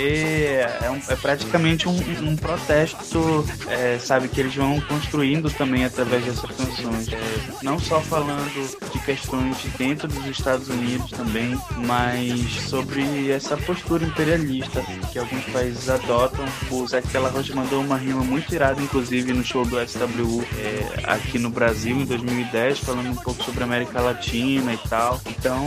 é, 0.82 0.90
um, 0.90 1.12
é 1.12 1.16
praticamente 1.16 1.88
um, 1.88 1.96
um 2.28 2.36
protesto, 2.36 3.44
é, 3.68 3.98
sabe, 3.98 4.28
que 4.28 4.40
eles 4.40 4.54
vão 4.54 4.80
construindo 4.82 5.50
também 5.50 5.84
através 5.84 6.24
dessas 6.24 6.50
canções. 6.50 7.08
É, 7.12 7.18
não 7.62 7.78
só 7.78 8.00
falando 8.00 8.44
de 8.92 8.98
questões 9.00 9.56
dentro 9.76 10.08
dos 10.08 10.26
Estados 10.26 10.68
Unidos 10.68 11.10
também 11.10 11.58
mas 11.86 12.40
sobre 12.68 13.30
essa 13.30 13.56
postura 13.56 14.04
imperialista 14.04 14.82
que 15.12 15.18
alguns 15.18 15.44
países 15.46 15.88
adotam. 15.88 16.44
O 16.70 16.86
Della 17.12 17.28
Rocha 17.28 17.54
mandou 17.54 17.82
uma 17.82 17.96
rima 17.96 18.22
muito 18.22 18.54
irada, 18.54 18.80
inclusive, 18.80 19.32
no 19.32 19.44
show 19.44 19.64
do 19.64 19.76
SWU 19.86 20.44
é, 20.58 21.02
aqui 21.04 21.38
no 21.38 21.50
Brasil 21.50 21.96
em 21.96 22.04
2010, 22.04 22.80
falando 22.80 23.10
um 23.10 23.16
pouco 23.16 23.42
sobre 23.44 23.62
a 23.62 23.66
América 23.66 24.00
Latina 24.00 24.72
e 24.72 24.78
tal. 24.88 25.20
Então, 25.26 25.66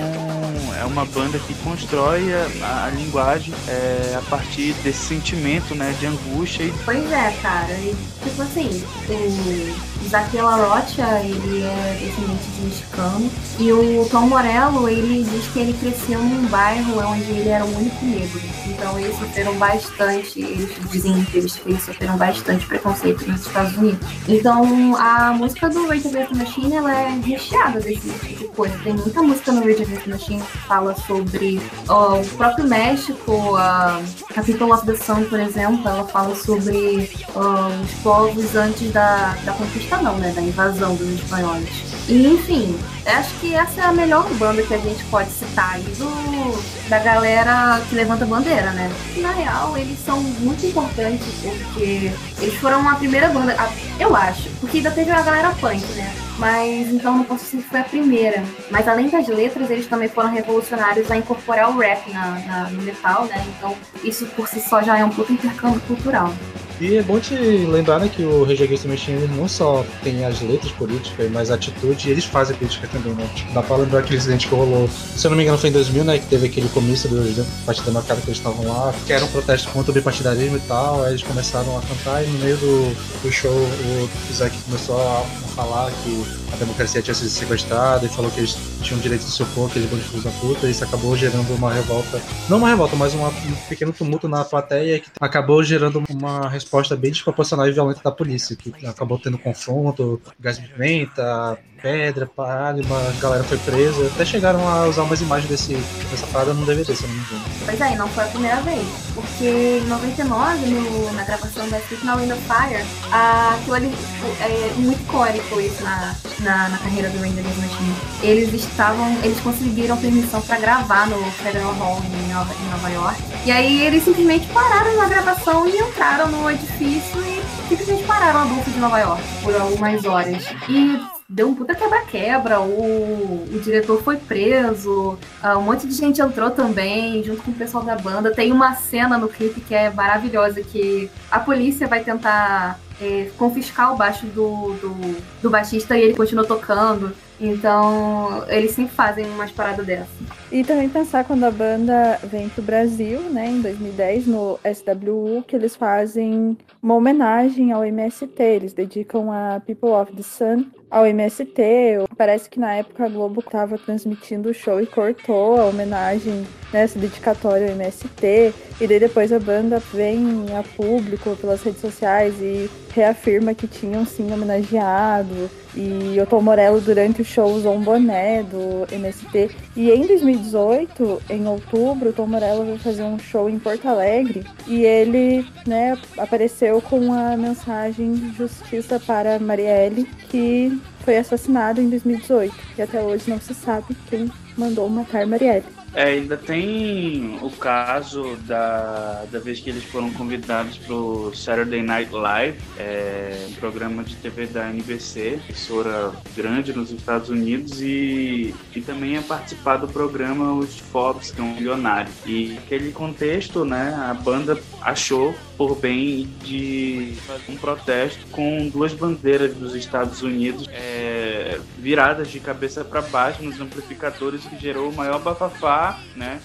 é 0.79 0.85
uma 0.85 1.05
banda 1.05 1.39
que 1.39 1.53
constrói 1.55 2.33
a, 2.33 2.85
a 2.85 2.89
linguagem 2.89 3.53
é, 3.67 4.15
a 4.17 4.21
partir 4.29 4.73
desse 4.83 5.05
sentimento, 5.05 5.75
né, 5.75 5.93
de 5.99 6.05
angústia. 6.05 6.63
E... 6.63 6.73
Pois 6.85 7.11
é, 7.11 7.31
cara. 7.41 7.73
E, 7.73 7.95
tipo 8.23 8.41
assim, 8.41 8.83
o 9.09 10.31
Della 10.31 10.55
Rocha, 10.55 11.21
ele 11.23 11.63
é 11.63 11.97
descendente 11.99 12.43
de 12.55 12.61
mexicano, 12.65 13.31
e 13.59 13.71
o 13.71 14.07
Tom 14.09 14.27
Morello, 14.27 14.87
ele 14.87 15.23
diz 15.23 15.47
que 15.47 15.59
ele 15.59 15.73
cresceu 15.73 16.19
num 16.19 16.47
bairro 16.47 16.99
onde 16.99 17.29
ele 17.31 17.49
era 17.49 17.65
o 17.65 17.77
único 17.77 18.05
negro. 18.05 18.41
Então 18.67 18.99
eles 18.99 19.17
sofreram 19.17 19.53
bastante, 19.55 20.39
eles 20.39 20.69
dizem 20.91 21.23
que 21.25 21.37
eles 21.37 21.59
sofreram 21.83 22.17
bastante 22.17 22.65
preconceito 22.65 23.27
nos 23.27 23.45
Estados 23.45 23.75
Unidos. 23.77 24.07
Então 24.27 24.95
a 24.95 25.33
música 25.33 25.69
do 25.69 25.87
Rage 25.87 26.07
Against 26.07 26.31
the 26.31 26.37
Machine 26.37 26.75
ela 26.75 26.93
é 26.93 27.19
recheada 27.23 27.79
desse 27.79 28.09
tipo 28.09 28.25
de 28.27 28.47
coisa. 28.49 28.77
Tem 28.83 28.93
muita 28.93 29.21
música 29.21 29.51
no 29.51 29.61
Rage 29.61 29.83
Against 29.83 30.03
the 30.03 30.11
Machine 30.11 30.41
que 30.41 30.57
fala 30.59 30.95
sobre 31.07 31.61
ó, 31.87 32.19
o 32.19 32.25
próprio 32.37 32.67
México, 32.67 33.56
a 33.57 34.01
Capital 34.33 34.71
of 34.71 34.85
the 34.85 34.95
Sun, 34.95 35.25
por 35.25 35.39
exemplo, 35.39 35.87
ela 35.87 36.05
fala 36.05 36.35
sobre 36.35 37.09
ó, 37.35 37.67
os 37.67 37.93
povos 38.03 38.55
antes 38.55 38.91
da, 38.91 39.35
da 39.43 39.53
conquista 39.53 39.97
não, 39.97 40.17
né? 40.17 40.31
Da 40.31 40.41
invasão 40.41 40.95
dos 40.95 41.09
espanhóis. 41.09 41.86
E 42.07 42.25
enfim, 42.25 42.79
acho 43.05 43.33
que 43.39 43.53
essa 43.53 43.81
é 43.81 43.83
a 43.83 43.91
melhor 43.91 44.25
banda 44.35 44.63
que 44.63 44.73
a 44.73 44.77
gente 44.77 45.03
pode 45.05 45.29
citar 45.29 45.73
aí 45.73 45.83
do, 45.83 46.89
da 46.89 46.99
galera 46.99 47.81
que 47.89 47.95
levanta 47.95 48.25
bandeira, 48.25 48.71
né? 48.71 48.89
Na 49.17 49.31
real, 49.31 49.77
eles 49.77 49.99
são 49.99 50.21
muito 50.21 50.65
importantes 50.65 51.27
porque 51.43 52.11
eles 52.39 52.55
foram 52.61 52.87
a 52.87 52.95
primeira 52.95 53.27
banda, 53.27 53.53
a, 53.59 53.69
eu 53.99 54.15
acho, 54.15 54.49
porque 54.61 54.77
ainda 54.77 54.91
teve 54.91 55.11
a 55.11 55.21
galera 55.21 55.49
punk, 55.59 55.83
né? 55.95 56.15
Mas 56.39 56.87
então 56.89 57.17
não 57.17 57.23
posso 57.25 57.43
dizer 57.43 57.57
que 57.57 57.69
foi 57.69 57.79
a 57.81 57.83
primeira. 57.83 58.41
Mas 58.71 58.87
além 58.87 59.09
das 59.09 59.27
letras, 59.27 59.69
eles 59.69 59.87
também 59.87 60.07
foram 60.07 60.29
revolucionários 60.29 61.11
a 61.11 61.17
incorporar 61.17 61.69
o 61.69 61.77
rap 61.77 62.09
na, 62.13 62.39
na 62.39 62.69
no 62.69 62.83
metal, 62.83 63.25
né? 63.25 63.45
Então 63.57 63.75
isso 64.01 64.25
por 64.27 64.47
si 64.47 64.61
só 64.61 64.81
já 64.81 64.97
é 64.97 65.03
um 65.03 65.09
puto 65.09 65.33
intercâmbio 65.33 65.81
cultural. 65.81 66.33
E 66.79 66.95
é 66.95 67.01
bom 67.01 67.19
te 67.19 67.33
lembrar 67.33 67.99
né, 67.99 68.07
que 68.07 68.21
o 68.23 68.43
Rage 68.43 68.63
Against 68.63 68.85
Machine 68.85 69.27
não 69.35 69.47
só 69.47 69.83
tem 70.03 70.23
as 70.23 70.41
letras 70.41 70.71
políticas, 70.73 71.31
mas 71.31 71.49
a 71.49 71.55
atitude, 71.55 72.07
e 72.07 72.11
eles 72.11 72.25
fazem 72.25 72.55
política 72.55 72.87
também, 72.87 73.13
né? 73.13 73.27
Tipo, 73.33 73.51
dá 73.53 73.63
pra 73.63 73.77
lembrar 73.77 73.99
aquele 73.99 74.17
incidente 74.17 74.47
que 74.47 74.53
rolou, 74.53 74.87
se 74.87 75.25
eu 75.25 75.31
não 75.31 75.37
me 75.37 75.43
engano 75.43 75.57
foi 75.57 75.69
em 75.69 75.73
2000, 75.73 76.03
né, 76.03 76.19
que 76.19 76.27
teve 76.27 76.45
aquele 76.45 76.69
comício 76.69 77.09
do 77.09 77.65
Partido 77.65 77.85
Democrata 77.85 78.21
que 78.21 78.27
eles 78.27 78.37
estavam 78.37 78.67
lá, 78.67 78.93
que 79.05 79.11
era 79.11 79.25
um 79.25 79.27
protesto 79.29 79.69
contra 79.69 79.91
o 79.91 79.93
bipartidarismo 79.93 80.57
e 80.57 80.61
tal, 80.61 81.03
aí 81.03 81.11
eles 81.11 81.23
começaram 81.23 81.77
a 81.77 81.81
cantar 81.81 82.23
e 82.23 82.27
no 82.27 82.39
meio 82.39 82.57
do, 82.57 83.21
do 83.23 83.31
show 83.31 83.51
o 83.51 84.33
Zack 84.33 84.55
começou 84.63 85.01
a 85.01 85.25
falar 85.57 85.91
que 86.03 86.23
a 86.53 86.55
democracia 86.55 87.01
tinha 87.01 87.15
sido 87.15 87.29
sequestrada 87.29 88.05
e 88.05 88.09
falou 88.09 88.29
que 88.29 88.41
eles 88.41 88.55
tinham 88.83 88.99
direito 88.99 89.25
de 89.25 89.31
se 89.31 89.41
opor, 89.41 89.71
que 89.71 89.79
eles 89.79 89.91
eram 89.91 90.01
filhos 90.03 90.23
da 90.23 90.29
puta, 90.39 90.67
e 90.67 90.71
isso 90.71 90.83
acabou 90.83 91.17
gerando 91.17 91.51
uma 91.55 91.73
revolta, 91.73 92.21
não 92.47 92.59
uma 92.59 92.69
revolta, 92.69 92.95
mas 92.95 93.15
uma, 93.15 93.29
um 93.29 93.55
pequeno 93.67 93.91
tumulto 93.91 94.27
na 94.27 94.45
plateia 94.45 94.99
que 94.99 95.09
acabou 95.19 95.63
gerando 95.63 96.03
uma 96.07 96.47
resposta 96.47 96.95
bem 96.95 97.11
desproporcional 97.11 97.67
e 97.67 97.71
violenta 97.71 98.01
da 98.03 98.11
polícia, 98.11 98.55
que 98.55 98.71
acabou 98.85 99.17
tendo 99.17 99.39
confronto, 99.39 100.21
gás 100.39 100.59
de 100.59 100.67
pimenta, 100.67 101.57
pedra, 101.87 102.25
palha, 102.25 102.83
uma 102.83 102.99
galera 103.21 103.43
foi 103.45 103.57
presa. 103.59 104.07
Até 104.07 104.25
chegaram 104.25 104.67
a 104.67 104.87
usar 104.87 105.03
umas 105.03 105.21
imagens 105.21 105.49
desse, 105.49 105.73
dessa 106.11 106.27
parada 106.27 106.53
no 106.53 106.65
DVD, 106.65 106.93
se 106.93 107.03
eu 107.03 107.07
não 107.07 107.15
me 107.15 107.21
engano. 107.21 107.41
Pois 107.65 107.79
é, 107.79 107.95
não 107.95 108.07
foi 108.09 108.23
a 108.25 108.27
primeira 108.27 108.61
vez. 108.61 108.85
Porque 109.15 109.79
em 109.81 109.87
99, 109.87 110.65
no, 110.65 111.13
na 111.13 111.23
gravação 111.23 111.69
da 111.69 111.79
Sleep 111.79 112.05
Now 112.05 112.19
in 112.19 112.27
the 112.27 112.35
Fire, 112.35 112.85
aquilo 113.11 113.75
ali 113.75 113.95
é 114.41 114.73
muito 114.75 115.01
icônico 115.01 115.61
isso 115.61 115.81
na, 115.81 116.13
na, 116.41 116.69
na 116.69 116.77
carreira 116.77 117.09
do 117.09 117.19
Ranger 117.19 117.43
Machine. 117.43 117.95
Eles 118.21 118.53
estavam, 118.53 119.09
eles 119.23 119.39
conseguiram 119.39 119.95
permissão 119.95 120.41
para 120.41 120.59
gravar 120.59 121.07
no 121.07 121.23
Federal 121.31 121.73
Hall 121.75 122.01
em 122.03 122.33
Nova, 122.33 122.53
em 122.53 122.69
Nova 122.69 122.89
York. 122.89 123.23
E 123.45 123.51
aí 123.51 123.81
eles 123.81 124.03
simplesmente 124.03 124.45
pararam 124.47 124.97
na 124.97 125.07
gravação 125.07 125.65
e 125.65 125.77
entraram 125.77 126.27
no 126.27 126.51
edifício 126.51 127.21
e 127.21 127.41
simplesmente 127.69 128.03
pararam 128.03 128.41
a 128.41 128.45
Bolsa 128.45 128.71
de 128.71 128.79
Nova 128.79 128.99
York 128.99 129.23
por 129.41 129.55
algumas 129.55 130.03
horas. 130.03 130.43
E 130.67 131.16
deu 131.29 131.49
um 131.49 131.55
puta 131.55 131.75
quebra-quebra, 131.75 132.61
o, 132.61 133.43
o 133.53 133.59
diretor 133.59 134.01
foi 134.01 134.15
preso, 134.15 135.17
uh, 135.43 135.57
um 135.57 135.61
monte 135.61 135.85
de 135.85 135.93
gente 135.93 136.21
entrou 136.21 136.51
também, 136.51 137.21
junto 137.23 137.43
com 137.43 137.51
o 137.51 137.55
pessoal 137.55 137.83
da 137.83 137.97
banda. 137.97 138.33
Tem 138.33 138.51
uma 138.51 138.75
cena 138.75 139.17
no 139.17 139.27
clipe 139.27 139.59
que 139.59 139.75
é 139.75 139.89
maravilhosa, 139.89 140.61
que 140.61 141.09
a 141.29 141.39
polícia 141.39 141.85
vai 141.85 142.01
tentar 142.03 142.79
é, 143.01 143.29
confiscar 143.37 143.93
o 143.93 143.97
baixo 143.97 144.25
do, 144.27 144.73
do, 144.75 145.23
do 145.41 145.49
baixista 145.49 145.97
e 145.97 146.01
ele 146.01 146.15
continua 146.15 146.45
tocando. 146.45 147.13
Então, 147.39 148.43
eles 148.47 148.71
sempre 148.71 148.95
fazem 148.95 149.25
umas 149.27 149.51
paradas 149.51 149.85
dessas. 149.85 150.07
E 150.51 150.63
também 150.63 150.89
pensar 150.89 151.23
quando 151.23 151.43
a 151.43 151.51
banda 151.51 152.19
vem 152.23 152.49
pro 152.49 152.63
Brasil, 152.63 153.19
né, 153.29 153.47
em 153.47 153.61
2010, 153.61 154.25
no 154.25 154.59
SWU, 154.63 155.43
que 155.45 155.55
eles 155.55 155.75
fazem 155.75 156.57
uma 156.81 156.95
homenagem 156.95 157.71
ao 157.71 157.85
MST. 157.85 158.41
Eles 158.41 158.73
dedicam 158.73 159.31
a 159.31 159.59
People 159.59 159.89
of 159.89 160.11
the 160.13 160.23
Sun 160.23 160.65
ao 160.89 161.05
MST. 161.05 162.05
Parece 162.17 162.49
que 162.49 162.59
na 162.59 162.73
época 162.75 163.05
a 163.05 163.09
Globo 163.09 163.39
estava 163.39 163.77
transmitindo 163.77 164.49
o 164.49 164.53
show 164.53 164.81
e 164.81 164.85
cortou 164.85 165.59
a 165.59 165.65
homenagem, 165.65 166.45
né, 166.73 166.83
essa 166.83 166.97
dedicatória 166.97 167.67
ao 167.67 167.73
MST. 167.73 168.53
E 168.79 168.87
daí 168.87 168.99
depois 168.99 169.31
a 169.33 169.39
banda 169.39 169.81
vem 169.93 170.45
a 170.57 170.63
público 170.63 171.35
pelas 171.35 171.61
redes 171.63 171.81
sociais 171.81 172.35
e 172.41 172.69
reafirma 172.93 173.53
que 173.53 173.67
tinham 173.67 174.05
sim 174.05 174.31
homenageado. 174.31 175.49
E 175.75 176.19
o 176.19 176.25
Tom 176.25 176.41
Morello, 176.41 176.81
durante 176.81 177.21
o 177.21 177.25
show, 177.25 177.51
usou 177.51 177.75
um 177.75 177.81
boné 177.81 178.41
do 178.41 178.91
MST. 178.91 179.51
E 179.75 179.91
em 179.91 180.07
2018, 180.07 181.21
em 181.29 181.47
outubro, 181.47 182.09
o 182.09 182.13
Tom 182.13 182.25
Morello 182.25 182.65
vai 182.65 182.79
fazer 182.79 183.03
um 183.03 183.19
show 183.19 183.47
em 183.47 183.59
Porto 183.59 183.87
Alegre. 183.87 184.43
E 184.65 184.83
ele 184.83 185.45
né, 185.67 185.95
apareceu 186.17 186.81
com 186.81 187.13
a 187.13 187.37
mensagem 187.37 188.33
Justiça 188.35 188.99
para 188.99 189.37
Marielle, 189.37 190.05
que 190.29 190.76
foi 191.07 191.15
assassinado 191.15 191.79
em 191.79 191.89
2018. 191.89 192.53
E 192.77 192.81
até 192.81 193.01
hoje 193.01 193.29
não 193.29 193.39
se 193.39 193.53
sabe 193.53 193.95
quem 194.09 194.29
mandou 194.57 194.89
matar 194.89 195.25
Marielle. 195.25 195.63
É, 195.93 196.03
ainda 196.03 196.35
tem 196.35 197.39
o 197.41 197.49
caso 197.49 198.35
da, 198.45 199.23
da 199.31 199.39
vez 199.39 199.61
que 199.61 199.69
eles 199.69 199.85
foram 199.85 200.11
convidados 200.11 200.77
para 200.77 200.93
o 200.93 201.33
Saturday 201.33 201.81
Night 201.81 202.11
Live, 202.13 202.57
é, 202.77 203.47
um 203.49 203.53
programa 203.53 204.03
de 204.03 204.17
TV 204.17 204.47
da 204.47 204.69
NBC, 204.69 205.39
emissora 205.47 206.11
grande 206.35 206.73
nos 206.73 206.91
Estados 206.91 207.29
Unidos, 207.29 207.81
e, 207.81 208.53
e 208.75 208.81
também 208.81 209.17
a 209.17 209.21
participar 209.21 209.77
do 209.77 209.87
programa 209.87 210.53
Os 210.53 210.77
Forbes, 210.77 211.31
que 211.31 211.39
é 211.39 211.43
um 211.43 211.55
milionário. 211.55 212.11
E 212.25 212.49
naquele 212.49 212.91
contexto, 212.91 213.63
né, 213.63 213.95
a 213.97 214.13
banda 214.13 214.59
achou 214.81 215.33
por 215.57 215.75
bem 215.75 216.29
de 216.43 217.15
um 217.49 217.55
protesto 217.57 218.25
com 218.27 218.69
duas 218.69 218.93
bandeiras 218.93 219.55
dos 219.55 219.73
Estados 219.73 220.21
Unidos 220.21 220.67
é, 220.71 221.59
viradas 221.77 222.29
de 222.29 222.39
cabeça 222.39 222.85
para 222.85 223.01
baixo 223.01 223.41
nos 223.43 223.59
amplificadores, 223.59 224.45
que 224.45 224.57
gerou 224.59 224.89
o 224.89 224.95
maior 224.95 225.19
bafafá. 225.19 225.99
Né? 226.15 226.39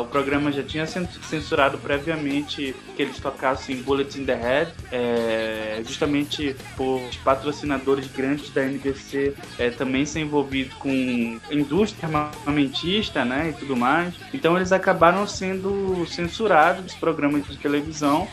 O 0.00 0.04
programa 0.06 0.52
já 0.52 0.62
tinha 0.62 0.86
censurado 0.86 1.78
previamente 1.78 2.74
que 2.94 3.02
eles 3.02 3.18
tocassem 3.18 3.82
Bullet 3.82 4.20
in 4.20 4.24
the 4.24 4.34
Head, 4.34 4.72
é, 4.92 5.82
justamente 5.86 6.54
por 6.76 7.00
patrocinadores 7.24 8.06
grandes 8.08 8.50
da 8.50 8.64
NBC 8.64 9.34
é, 9.58 9.70
também 9.70 10.04
ser 10.04 10.20
envolvido 10.20 10.74
com 10.76 11.40
indústria 11.50 12.08
armamentista 12.08 13.24
né, 13.24 13.50
e 13.50 13.52
tudo 13.58 13.76
mais. 13.76 14.14
Então 14.32 14.56
eles 14.56 14.72
acabaram 14.72 15.26
sendo 15.26 16.04
censurados 16.06 16.84
dos 16.84 16.94
programas 16.94 17.46
de 17.46 17.56
televisão 17.56 18.28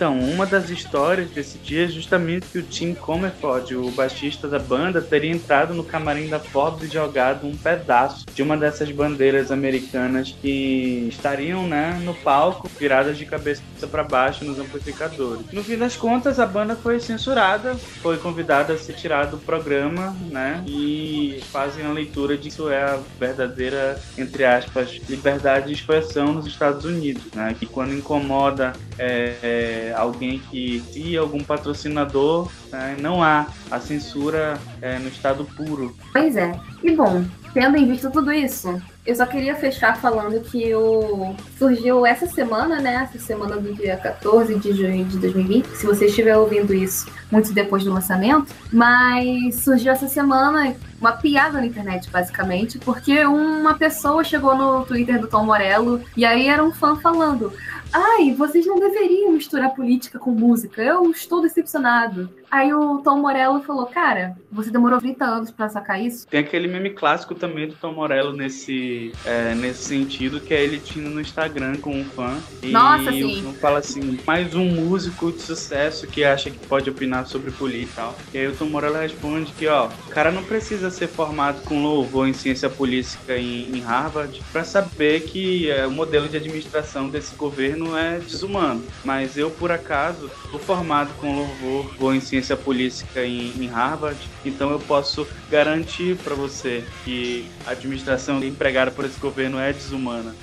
então, 0.00 0.18
uma 0.18 0.46
das 0.46 0.70
histórias 0.70 1.28
desse 1.28 1.58
dia 1.58 1.84
é 1.84 1.86
justamente 1.86 2.46
que 2.46 2.58
o 2.58 2.62
Tim 2.62 2.94
Comerford, 2.94 3.76
o 3.76 3.90
baixista 3.90 4.48
da 4.48 4.58
banda, 4.58 5.02
teria 5.02 5.30
entrado 5.30 5.74
no 5.74 5.84
camarim 5.84 6.26
da 6.26 6.40
Forbes 6.40 6.88
e 6.88 6.90
jogado 6.90 7.46
um 7.46 7.54
pedaço 7.54 8.24
de 8.34 8.42
uma 8.42 8.56
dessas 8.56 8.90
bandeiras 8.90 9.52
americanas 9.52 10.34
que 10.40 11.06
estariam 11.06 11.68
né, 11.68 12.00
no 12.02 12.14
palco, 12.14 12.66
viradas 12.78 13.18
de 13.18 13.26
cabeça 13.26 13.62
para 13.90 14.02
baixo 14.02 14.42
nos 14.42 14.58
amplificadores. 14.58 15.44
No 15.52 15.62
fim 15.62 15.76
das 15.76 15.96
contas, 15.96 16.40
a 16.40 16.46
banda 16.46 16.74
foi 16.74 16.98
censurada, 16.98 17.74
foi 17.74 18.16
convidada 18.16 18.72
a 18.72 18.78
se 18.78 18.94
tirar 18.94 19.26
do 19.26 19.36
programa, 19.36 20.16
né? 20.30 20.64
E 20.66 21.42
fazem 21.52 21.84
a 21.84 21.92
leitura 21.92 22.38
de 22.38 22.44
que 22.44 22.48
isso 22.48 22.70
é 22.70 22.82
a 22.82 22.98
verdadeira, 23.18 24.00
entre 24.16 24.46
aspas, 24.46 24.98
liberdade 25.10 25.66
de 25.66 25.74
expressão 25.74 26.32
nos 26.32 26.46
Estados 26.46 26.86
Unidos, 26.86 27.24
né? 27.34 27.54
Que 27.58 27.66
quando 27.66 27.92
incomoda 27.92 28.72
é, 28.98 29.34
é 29.42 29.89
alguém 29.92 30.38
que 30.50 30.80
se 30.92 31.16
algum 31.16 31.42
patrocinador, 31.42 32.50
né, 32.70 32.96
não 32.98 33.22
há 33.22 33.46
a 33.70 33.80
censura 33.80 34.58
é, 34.80 34.98
no 34.98 35.08
estado 35.08 35.44
puro. 35.44 35.94
Pois 36.12 36.36
é. 36.36 36.52
E 36.82 36.94
bom, 36.94 37.24
tendo 37.52 37.76
em 37.76 37.86
vista 37.86 38.10
tudo 38.10 38.32
isso, 38.32 38.80
eu 39.04 39.16
só 39.16 39.26
queria 39.26 39.54
fechar 39.56 39.96
falando 39.96 40.40
que 40.40 40.74
o 40.74 41.34
surgiu 41.58 42.04
essa 42.04 42.26
semana, 42.26 42.80
né? 42.80 43.08
Essa 43.10 43.18
semana 43.18 43.56
do 43.56 43.74
dia 43.74 43.96
14 43.96 44.54
de 44.56 44.72
junho 44.72 45.04
de 45.04 45.18
2020. 45.18 45.66
Se 45.68 45.86
você 45.86 46.06
estiver 46.06 46.36
ouvindo 46.36 46.74
isso 46.74 47.10
muito 47.30 47.52
depois 47.52 47.82
do 47.82 47.92
lançamento, 47.92 48.54
mas 48.70 49.56
surgiu 49.56 49.92
essa 49.92 50.06
semana 50.06 50.76
uma 51.00 51.12
piada 51.12 51.58
na 51.58 51.66
internet, 51.66 52.10
basicamente, 52.10 52.78
porque 52.78 53.24
uma 53.24 53.74
pessoa 53.74 54.22
chegou 54.22 54.54
no 54.54 54.84
Twitter 54.84 55.18
do 55.18 55.28
Tom 55.28 55.44
Morello 55.44 56.02
e 56.14 56.24
aí 56.24 56.46
era 56.46 56.62
um 56.62 56.70
fã 56.70 56.94
falando: 56.96 57.52
Ai, 57.92 58.32
vocês 58.32 58.66
não 58.66 58.78
deveriam 58.78 59.32
misturar 59.32 59.74
política 59.74 60.18
com 60.18 60.30
música. 60.30 60.82
Eu 60.82 61.10
estou 61.10 61.40
decepcionado. 61.40 62.30
Aí 62.50 62.72
o 62.74 62.98
Tom 62.98 63.18
Morello 63.18 63.62
falou, 63.62 63.86
cara, 63.86 64.36
você 64.50 64.70
demorou 64.70 64.98
30 64.98 65.24
anos 65.24 65.50
para 65.52 65.68
sacar 65.68 66.04
isso? 66.04 66.26
Tem 66.26 66.40
aquele 66.40 66.66
meme 66.66 66.90
clássico 66.90 67.32
também 67.32 67.68
do 67.68 67.76
Tom 67.76 67.92
Morello 67.92 68.32
nesse, 68.32 69.12
é, 69.24 69.54
nesse 69.54 69.84
sentido, 69.84 70.40
que 70.40 70.52
é 70.52 70.62
ele 70.62 70.80
tinha 70.80 71.08
no 71.08 71.20
Instagram 71.20 71.76
com 71.76 71.94
um 71.94 72.04
fã. 72.04 72.36
E 72.60 72.70
Nossa, 72.70 73.12
sim. 73.12 73.54
fala 73.60 73.78
assim, 73.78 74.18
mais 74.26 74.52
um 74.54 74.64
músico 74.64 75.30
de 75.30 75.40
sucesso 75.40 76.08
que 76.08 76.24
acha 76.24 76.50
que 76.50 76.58
pode 76.66 76.90
opinar 76.90 77.26
sobre 77.26 77.52
política 77.52 77.80
e 77.80 77.94
tal. 77.94 78.18
E 78.34 78.38
aí 78.38 78.48
o 78.48 78.56
Tom 78.56 78.66
Morello 78.66 78.96
responde 78.96 79.52
que, 79.52 79.68
ó, 79.68 79.86
o 79.86 80.10
cara 80.10 80.32
não 80.32 80.42
precisa 80.42 80.90
ser 80.90 81.06
formado 81.06 81.62
com 81.62 81.80
louvor 81.80 82.26
em 82.26 82.32
ciência 82.32 82.68
política 82.68 83.38
em, 83.38 83.76
em 83.76 83.80
Harvard 83.80 84.42
para 84.52 84.64
saber 84.64 85.20
que 85.20 85.70
é, 85.70 85.86
o 85.86 85.90
modelo 85.90 86.28
de 86.28 86.36
administração 86.36 87.08
desse 87.08 87.36
governo 87.36 87.79
é 87.96 88.18
desumano. 88.18 88.84
Mas 89.04 89.36
eu, 89.36 89.50
por 89.50 89.70
acaso, 89.70 90.30
sou 90.50 90.60
formado 90.60 91.10
com 91.20 91.34
louvor 91.36 92.14
em 92.14 92.20
ciência 92.20 92.40
ciência 92.50 92.56
política 92.56 93.24
em, 93.24 93.52
em 93.62 93.66
Harvard, 93.66 94.18
então 94.44 94.70
eu 94.70 94.80
posso 94.80 95.26
garantir 95.50 96.16
para 96.16 96.34
você 96.34 96.84
que 97.04 97.48
a 97.66 97.70
administração 97.70 98.42
empregada 98.42 98.90
por 98.90 99.04
esse 99.04 99.20
governo 99.20 99.58
é 99.58 99.72
desumana. 99.72 100.34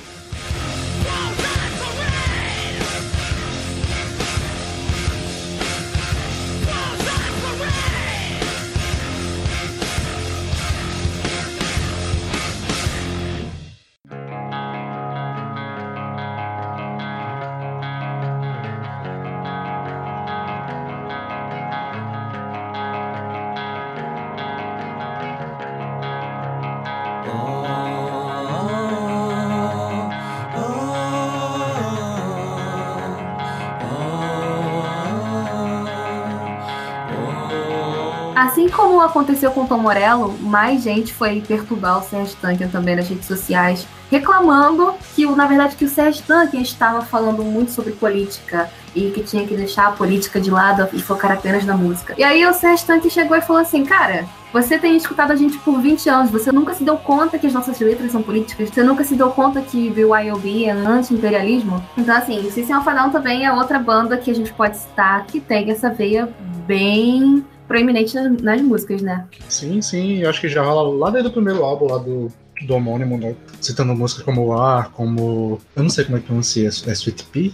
Assim 38.67 38.75
como 38.75 38.99
aconteceu 38.99 39.49
com 39.51 39.61
o 39.61 39.65
Tom 39.65 39.77
Morello, 39.77 40.37
mais 40.41 40.83
gente 40.83 41.13
foi 41.13 41.39
perturbar 41.39 41.99
o 41.99 42.01
Sérgio 42.01 42.35
Tankian 42.41 42.67
também 42.67 42.97
nas 42.97 43.07
redes 43.07 43.25
sociais, 43.25 43.87
reclamando 44.11 44.93
que, 45.15 45.25
na 45.25 45.47
verdade, 45.47 45.77
que 45.77 45.85
o 45.85 45.89
Sérgio 45.89 46.21
Tankian 46.27 46.59
estava 46.61 47.01
falando 47.01 47.45
muito 47.45 47.71
sobre 47.71 47.93
política 47.93 48.69
e 48.93 49.09
que 49.11 49.23
tinha 49.23 49.47
que 49.47 49.55
deixar 49.55 49.87
a 49.87 49.91
política 49.91 50.41
de 50.41 50.51
lado 50.51 50.85
e 50.91 51.01
focar 51.01 51.31
apenas 51.31 51.63
na 51.63 51.77
música. 51.77 52.13
E 52.17 52.25
aí 52.25 52.45
o 52.45 52.53
Sérgio 52.53 52.85
Tankian 52.85 53.09
chegou 53.09 53.37
e 53.37 53.41
falou 53.41 53.61
assim, 53.61 53.85
cara, 53.85 54.25
você 54.51 54.77
tem 54.77 54.97
escutado 54.97 55.31
a 55.31 55.35
gente 55.37 55.57
por 55.59 55.79
20 55.79 56.09
anos, 56.09 56.29
você 56.29 56.51
nunca 56.51 56.73
se 56.73 56.83
deu 56.83 56.97
conta 56.97 57.39
que 57.39 57.47
as 57.47 57.53
nossas 57.53 57.79
letras 57.79 58.11
são 58.11 58.21
políticas, 58.21 58.69
você 58.69 58.83
nunca 58.83 59.05
se 59.05 59.15
deu 59.15 59.29
conta 59.29 59.61
que 59.61 59.89
BYOB 59.91 60.65
é 60.65 60.71
anti-imperialismo. 60.71 61.81
Então, 61.97 62.17
assim, 62.17 62.45
o 62.45 62.51
System 62.51 62.75
of 62.75 62.89
a 62.89 62.93
Down 62.93 63.11
também 63.11 63.45
é 63.45 63.53
outra 63.53 63.79
banda 63.79 64.17
que 64.17 64.29
a 64.29 64.35
gente 64.35 64.51
pode 64.51 64.75
citar 64.75 65.25
que 65.25 65.39
tem 65.39 65.71
essa 65.71 65.89
veia 65.89 66.27
bem 66.65 67.45
proeminente 67.67 68.15
nas, 68.15 68.41
nas 68.41 68.61
músicas, 68.61 69.01
né? 69.01 69.25
Sim, 69.49 69.81
sim, 69.81 70.19
eu 70.19 70.29
acho 70.29 70.41
que 70.41 70.49
já 70.49 70.63
rola 70.63 70.95
lá 70.97 71.09
desde 71.09 71.29
o 71.29 71.33
primeiro 71.33 71.63
álbum 71.63 71.87
lá 71.87 71.97
do, 71.97 72.31
do 72.65 72.73
homônimo, 72.73 73.17
né? 73.17 73.35
Citando 73.61 73.95
músicas 73.95 74.23
como 74.23 74.53
Ar, 74.53 74.91
como. 74.91 75.59
Eu 75.75 75.83
não 75.83 75.89
sei 75.89 76.05
como 76.05 76.17
é 76.17 76.19
que 76.19 76.27
pronuncia, 76.27 76.67
é 76.67 76.91
Sweet 76.91 77.25
Pea? 77.25 77.51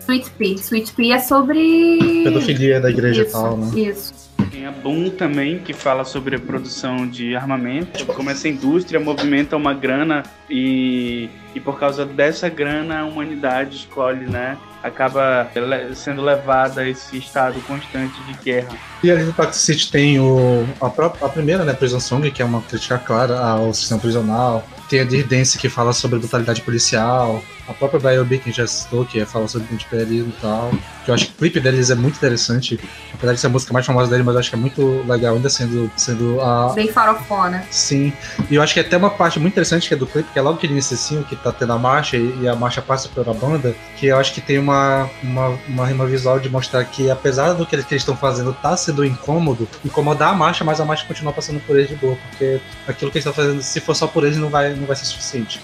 Sweet 0.00 0.30
Pea. 0.30 0.54
Sweet 0.54 0.92
Pea 0.92 1.16
é 1.16 1.18
sobre. 1.18 2.24
Pedofilia 2.24 2.80
da 2.80 2.90
igreja 2.90 3.22
isso, 3.22 3.30
e 3.30 3.32
tal, 3.32 3.56
né? 3.56 3.78
Isso. 3.78 4.25
A 4.66 4.72
boom 4.72 5.10
também, 5.10 5.60
que 5.60 5.72
fala 5.72 6.04
sobre 6.04 6.34
a 6.34 6.40
produção 6.40 7.06
de 7.06 7.36
armamento, 7.36 8.04
como 8.06 8.30
essa 8.30 8.48
indústria 8.48 8.98
movimenta 8.98 9.56
uma 9.56 9.72
grana 9.72 10.24
e, 10.50 11.28
e 11.54 11.60
por 11.60 11.78
causa 11.78 12.04
dessa 12.04 12.48
grana 12.48 13.00
a 13.00 13.04
humanidade 13.04 13.76
escolhe, 13.76 14.26
né? 14.26 14.56
Acaba 14.82 15.48
sendo 15.94 16.20
levada 16.22 16.80
a 16.80 16.88
esse 16.88 17.16
estado 17.16 17.60
constante 17.60 18.20
de 18.24 18.32
guerra. 18.44 18.76
E 19.04 19.10
ali 19.10 19.22
no 19.22 19.32
Pact 19.32 19.56
City 19.56 19.90
tem 19.90 20.18
o, 20.18 20.66
a, 20.80 20.90
própria, 20.90 21.26
a 21.26 21.28
primeira, 21.28 21.64
né, 21.64 21.72
Prison 21.72 22.00
Song, 22.00 22.28
que 22.30 22.42
é 22.42 22.44
uma 22.44 22.60
crítica 22.62 22.98
clara 22.98 23.38
ao 23.38 23.72
sistema 23.72 24.00
prisional. 24.00 24.66
Tem 24.88 25.00
a 25.00 25.04
Dirdense, 25.04 25.58
que 25.58 25.68
fala 25.68 25.92
sobre 25.92 26.18
brutalidade 26.18 26.60
policial. 26.62 27.42
A 27.68 27.74
própria 27.74 27.98
Biobi, 28.00 28.38
que 28.38 28.52
já 28.52 28.66
citou, 28.66 29.04
que 29.04 29.24
fala 29.24 29.48
sobre 29.48 29.74
imperialismo 29.74 30.32
e 30.36 30.40
tal. 30.40 30.70
Que 31.04 31.10
eu 31.10 31.14
acho 31.14 31.26
que 31.26 31.32
o 31.32 31.34
clipe 31.36 31.60
deles 31.60 31.90
é 31.90 31.94
muito 31.94 32.16
interessante. 32.16 32.78
Apesar 33.12 33.34
de 33.34 33.40
ser 33.40 33.46
a 33.46 33.50
música 33.50 33.72
mais 33.72 33.84
famosa 33.84 34.10
dele, 34.10 34.22
mas 34.22 34.34
eu 34.34 34.40
acho 34.40 34.50
que 34.50 34.56
é 34.56 34.58
muito 34.58 35.04
legal, 35.06 35.34
ainda 35.34 35.48
sendo, 35.48 35.90
sendo 35.96 36.40
a. 36.40 36.72
Bem 36.74 36.88
farofona. 36.88 37.64
Sim. 37.70 38.12
E 38.50 38.54
eu 38.54 38.62
acho 38.62 38.74
que 38.74 38.80
é 38.80 38.82
até 38.82 38.96
uma 38.96 39.10
parte 39.10 39.38
muito 39.38 39.52
interessante 39.52 39.88
que 39.88 39.94
é 39.94 39.96
do 39.96 40.06
clipe, 40.06 40.28
que 40.32 40.38
é 40.38 40.42
logo 40.42 40.58
que 40.58 40.66
ele 40.66 40.74
inicia 40.74 40.96
assim, 40.96 41.22
que 41.24 41.36
tá 41.36 41.52
tendo 41.52 41.72
a 41.72 41.78
marcha 41.78 42.16
e, 42.16 42.42
e 42.42 42.48
a 42.48 42.54
marcha 42.54 42.82
passa 42.82 43.08
pela 43.08 43.34
banda, 43.34 43.74
que 43.96 44.06
eu 44.06 44.16
acho 44.16 44.32
que 44.32 44.40
tem 44.40 44.58
uma, 44.58 45.08
uma, 45.22 45.58
uma 45.68 45.86
rima 45.86 46.06
visual 46.06 46.38
de 46.38 46.48
mostrar 46.48 46.84
que, 46.84 47.10
apesar 47.10 47.52
do 47.52 47.66
que 47.66 47.74
eles 47.74 47.86
estão 47.90 48.16
fazendo 48.16 48.52
tá 48.54 48.76
sendo 48.76 49.04
incômodo, 49.04 49.68
incomodar 49.84 50.30
a 50.30 50.34
marcha, 50.34 50.64
mas 50.64 50.80
a 50.80 50.84
marcha 50.84 51.06
continua 51.06 51.32
passando 51.32 51.60
por 51.60 51.76
eles 51.76 51.88
de 51.88 51.96
boa, 51.96 52.16
porque 52.30 52.60
aquilo 52.86 53.10
que 53.10 53.18
eles 53.18 53.26
estão 53.26 53.32
fazendo, 53.32 53.62
se 53.62 53.80
for 53.80 53.94
só 53.94 54.06
por 54.06 54.24
eles, 54.24 54.36
não 54.36 54.48
vai, 54.48 54.74
não 54.74 54.86
vai 54.86 54.96
ser 54.96 55.04
suficiente. 55.04 55.60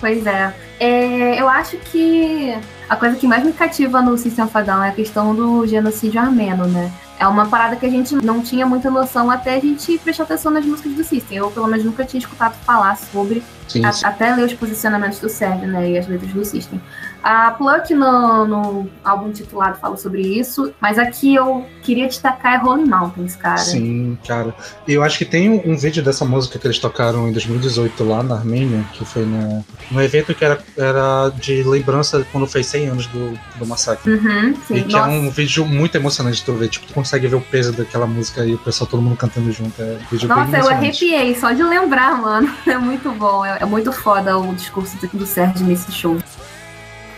Pois 0.00 0.26
é. 0.26 0.54
é. 0.80 1.40
Eu 1.40 1.48
acho 1.48 1.76
que 1.76 2.56
a 2.88 2.96
coisa 2.96 3.16
que 3.16 3.26
mais 3.26 3.44
me 3.44 3.52
cativa 3.52 4.00
no 4.00 4.16
System 4.16 4.46
of 4.46 4.56
a 4.56 4.62
Down 4.62 4.82
é 4.82 4.88
a 4.88 4.92
questão 4.92 5.34
do 5.34 5.66
genocídio 5.66 6.20
armeno, 6.20 6.66
né? 6.66 6.90
É 7.18 7.26
uma 7.26 7.46
parada 7.46 7.76
que 7.76 7.84
a 7.84 7.90
gente 7.90 8.14
não 8.16 8.40
tinha 8.40 8.64
muita 8.64 8.90
noção 8.90 9.30
até 9.30 9.56
a 9.56 9.60
gente 9.60 9.98
prestar 9.98 10.22
atenção 10.22 10.50
nas 10.50 10.64
músicas 10.64 10.94
do 10.94 11.04
System. 11.04 11.36
Eu, 11.36 11.50
pelo 11.50 11.66
menos, 11.66 11.84
nunca 11.84 12.02
tinha 12.02 12.18
escutado 12.18 12.54
falar 12.64 12.96
sobre, 12.96 13.44
sim, 13.68 13.84
sim. 13.92 14.04
A, 14.04 14.08
até 14.08 14.34
ler 14.34 14.46
os 14.46 14.54
posicionamentos 14.54 15.20
do 15.20 15.28
Sérgio, 15.28 15.68
né, 15.68 15.90
e 15.90 15.98
as 15.98 16.08
letras 16.08 16.32
do 16.32 16.42
System. 16.44 16.80
A 17.22 17.50
Pluck 17.52 17.92
no, 17.94 18.46
no 18.46 18.90
álbum 19.04 19.30
titulado 19.30 19.78
fala 19.78 19.96
sobre 19.96 20.22
isso, 20.22 20.72
mas 20.80 20.98
aqui 20.98 21.34
eu 21.34 21.66
queria 21.82 22.06
destacar 22.06 22.54
é 22.54 22.56
Rolling 22.56 22.88
Mountains, 22.88 23.36
cara. 23.36 23.58
Sim, 23.58 24.18
cara. 24.26 24.54
E 24.86 24.92
eu 24.92 25.02
acho 25.02 25.18
que 25.18 25.24
tem 25.24 25.48
um, 25.48 25.72
um, 25.72 25.76
vídeo 25.76 26.02
dessa 26.02 26.24
música 26.24 26.58
que 26.58 26.66
eles 26.66 26.78
tocaram 26.78 27.28
em 27.28 27.32
2018 27.32 28.04
lá 28.04 28.22
na 28.22 28.36
Armênia, 28.36 28.84
que 28.92 29.04
foi 29.04 29.24
no, 29.24 29.64
no 29.90 30.02
evento 30.02 30.34
que 30.34 30.44
era, 30.44 30.58
era 30.76 31.30
de 31.30 31.62
lembrança 31.62 32.26
quando 32.32 32.46
fez 32.46 32.66
100 32.66 32.88
anos 32.88 33.06
do, 33.06 33.38
do 33.56 33.66
massacre. 33.66 34.12
Uhum, 34.12 34.54
sim, 34.66 34.76
e 34.76 34.84
que 34.84 34.96
é 34.96 35.02
um 35.02 35.30
vídeo 35.30 35.64
muito 35.66 35.94
emocionante 35.96 36.38
de 36.38 36.44
tu 36.44 36.52
ver. 36.54 36.68
Tipo, 36.68 36.86
tu 36.86 36.94
consegue 36.94 37.26
ver 37.26 37.36
o 37.36 37.40
peso 37.40 37.72
daquela 37.72 38.06
música 38.06 38.44
e 38.44 38.54
o 38.54 38.58
pessoal 38.58 38.88
todo 38.88 39.02
mundo 39.02 39.16
cantando 39.16 39.50
junto. 39.52 39.80
É 39.80 39.98
um 40.00 40.06
vídeo 40.10 40.28
Nossa, 40.28 40.58
eu 40.58 40.68
arrepiei 40.68 41.34
só 41.34 41.52
de 41.52 41.62
lembrar, 41.62 42.20
mano. 42.20 42.50
É 42.70 42.78
muito 42.78 43.10
bom. 43.10 43.44
É, 43.44 43.58
é 43.60 43.64
muito 43.64 43.90
foda 43.90 44.38
o 44.38 44.54
discurso 44.54 44.96
do 45.12 45.26
Sérgio 45.26 45.66
nesse 45.66 45.90
show. 45.90 46.16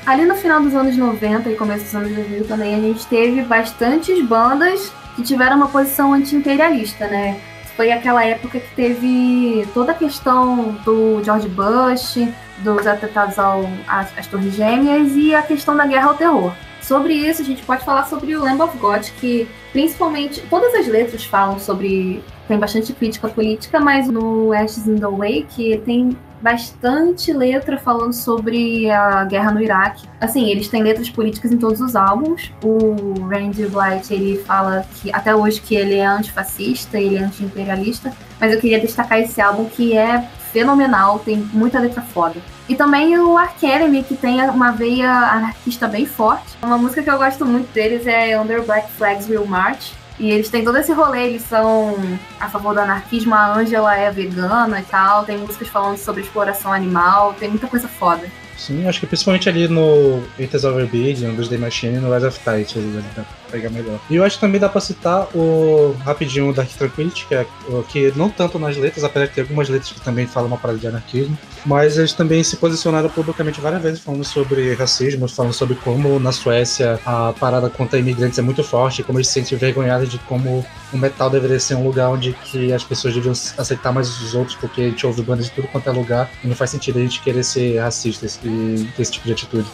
Ali 0.05 0.25
no 0.25 0.35
final 0.35 0.61
dos 0.61 0.75
anos 0.75 0.97
90 0.97 1.49
e 1.51 1.57
começo 1.57 1.85
dos 1.85 1.95
anos 1.95 2.13
2000 2.13 2.45
também 2.47 2.75
a 2.75 2.81
gente 2.81 3.07
teve 3.07 3.43
bastantes 3.43 4.25
bandas 4.27 4.93
que 5.15 5.23
tiveram 5.23 5.57
uma 5.57 5.69
posição 5.69 6.13
anti-imperialista, 6.13 7.07
né? 7.07 7.41
Foi 7.77 7.93
aquela 7.93 8.25
época 8.25 8.61
que 8.61 8.75
teve 8.75 9.67
toda 9.73 9.93
a 9.93 9.95
questão 9.95 10.73
do 10.85 11.23
George 11.25 11.49
Bush, 11.49 12.19
dos 12.59 12.87
atentados 12.87 13.39
às, 13.39 14.19
às 14.19 14.27
Torres 14.27 14.55
Gêmeas 14.55 15.15
e 15.15 15.35
a 15.35 15.43
questão 15.43 15.77
da 15.77 15.87
guerra 15.87 16.09
ao 16.09 16.15
terror. 16.15 16.53
Sobre 16.81 17.15
isso, 17.15 17.41
a 17.41 17.45
gente 17.45 17.63
pode 17.63 17.85
falar 17.85 18.05
sobre 18.07 18.35
o 18.35 18.43
Lamb 18.43 18.61
of 18.61 18.77
God, 18.79 19.03
que 19.21 19.49
principalmente 19.73 20.43
todas 20.51 20.75
as 20.75 20.87
letras 20.89 21.25
falam 21.25 21.59
sobre. 21.59 22.23
tem 22.49 22.59
bastante 22.59 22.93
crítica 22.93 23.29
política, 23.29 23.79
mas 23.79 24.09
no 24.09 24.53
Ashes 24.53 24.87
in 24.87 24.97
the 24.97 25.07
Wake 25.07 25.81
tem 25.87 26.17
bastante 26.43 27.33
letra 27.33 27.79
falando 27.79 28.13
sobre 28.13 28.91
a 28.91 29.25
guerra 29.25 29.53
no 29.53 29.63
Iraque. 29.63 30.07
Assim, 30.21 30.51
eles 30.51 30.69
têm 30.69 30.83
letras 30.83 31.09
políticas 31.09 31.53
em 31.53 31.57
todos 31.57 31.81
os 31.81 31.95
álbuns. 31.95 32.53
O 32.63 33.27
Randy 33.27 33.67
Blight, 33.67 34.13
ele 34.13 34.39
fala 34.39 34.85
que 34.95 35.13
até 35.13 35.35
hoje 35.35 35.61
que 35.61 35.75
ele 35.75 35.95
é 35.95 36.05
antifascista, 36.05 36.99
ele 36.99 37.17
é 37.17 37.21
anti-imperialista, 37.21 38.13
mas 38.41 38.53
eu 38.53 38.61
queria 38.61 38.81
destacar 38.81 39.21
esse 39.21 39.41
álbum 39.41 39.67
que 39.67 39.97
é 39.97 40.29
fenomenal, 40.53 41.19
tem 41.21 41.37
muita 41.53 41.79
letra 41.79 42.03
foda. 42.03 42.41
E 42.69 42.75
também 42.75 43.19
o 43.19 43.39
Arkelemy, 43.39 44.03
que 44.03 44.15
tem 44.15 44.41
uma 44.43 44.71
veia 44.71 45.11
anarquista 45.11 45.89
bem 45.89 46.07
forte. 46.07 46.57
Uma 46.63 46.77
música 46.77 47.03
que 47.03 47.11
eu 47.11 47.19
gosto 47.19 47.47
muito 47.47 47.73
deles 47.73 48.07
é 48.07 48.39
Under 48.39 48.63
Black 48.63 48.91
Flags 48.93 49.29
Will 49.29 49.47
March, 49.47 49.93
e 50.23 50.31
eles 50.31 50.49
têm 50.49 50.63
todo 50.63 50.79
esse 50.79 50.93
rolê, 50.93 51.31
eles 51.31 51.43
são 51.43 51.97
a 52.39 52.49
favor 52.49 52.73
do 52.73 52.79
anarquismo, 52.79 53.35
a 53.35 53.55
Angela 53.55 53.97
é 53.97 54.09
vegana 54.09 54.79
e 54.79 54.85
tal, 54.85 55.25
tem 55.25 55.37
músicas 55.37 55.67
falando 55.67 55.99
sobre 55.99 56.23
exploração 56.23 56.73
animal, 56.73 57.35
tem 57.35 57.49
muita 57.49 57.67
coisa 57.67 57.89
foda. 57.89 58.31
Sim, 58.57 58.87
acho 58.87 59.01
que 59.01 59.07
principalmente 59.07 59.49
ali 59.49 59.67
no 59.67 60.23
It 60.39 60.57
Overbeat, 60.57 61.23
no 61.25 61.49
The 61.49 61.59
Machine 61.59 61.97
e 61.97 61.99
no 61.99 62.15
Rise 62.15 62.27
of 62.27 62.39
Tight, 62.39 62.79
ali 62.79 63.05
pra 63.15 63.25
pegar 63.53 63.71
melhor. 63.71 64.01
E 64.09 64.17
eu 64.17 64.25
acho 64.25 64.37
que 64.37 64.41
também 64.41 64.61
dá 64.61 64.69
pra 64.69 64.81
citar 64.81 65.29
o 65.37 65.95
rapidinho 66.05 66.53
Dark 66.53 66.71
Tranquility, 66.71 67.27
que 67.27 67.35
é 67.35 67.47
que 67.89 68.13
não 68.17 68.31
tanto 68.31 68.59
nas 68.59 68.77
letras, 68.77 69.05
apesar 69.05 69.27
de 69.27 69.33
ter 69.33 69.43
algumas 69.43 69.69
letras 69.69 69.93
que 69.93 70.01
também 70.01 70.27
falam 70.27 70.49
uma 70.49 70.57
parada 70.57 70.79
de 70.79 70.87
anarquismo, 70.87 71.39
mas 71.65 71.99
eles 71.99 72.13
também 72.13 72.43
se 72.43 72.57
posicionaram 72.57 73.09
publicamente 73.09 73.61
várias 73.61 73.83
vezes 73.83 74.01
falando 74.01 74.25
sobre 74.25 74.75
racismo, 74.75 75.29
falando 75.29 75.53
sobre 75.53 75.77
como 75.77 76.19
na 76.19 76.33
Suécia 76.33 76.99
a 77.05 77.33
parada 77.39 77.69
contra 77.69 77.99
imigrantes 77.99 78.39
é 78.39 78.43
muito 78.43 78.65
forte, 78.65 79.03
como 79.03 79.19
eles 79.19 79.29
se 79.29 79.35
sentem 79.35 79.57
envergonhados 79.57 80.09
de 80.09 80.19
como 80.21 80.65
o 80.93 80.99
metal 80.99 81.31
deveria 81.31 81.61
ser 81.61 81.75
um 81.75 81.85
lugar 81.85 82.09
onde 82.09 82.33
que 82.33 82.73
as 82.73 82.83
pessoas 82.83 83.15
deviam 83.15 83.33
aceitar 83.33 83.93
mais 83.93 84.09
os 84.09 84.35
outros, 84.35 84.57
porque 84.57 84.81
a 84.81 84.85
gente 84.85 85.07
ouve 85.07 85.23
bandas 85.23 85.47
de 85.47 85.53
tudo 85.53 85.69
quanto 85.69 85.89
é 85.89 85.93
lugar 85.93 86.31
e 86.43 86.47
não 86.47 86.55
faz 86.55 86.71
sentido 86.71 86.99
a 86.99 87.03
gente 87.03 87.21
querer 87.21 87.43
ser 87.43 87.79
racistas 87.79 88.39
e 88.45 88.89
ter 88.97 89.03
esse 89.03 89.13
tipo 89.13 89.27
de 89.27 89.33
atitude. 89.33 89.67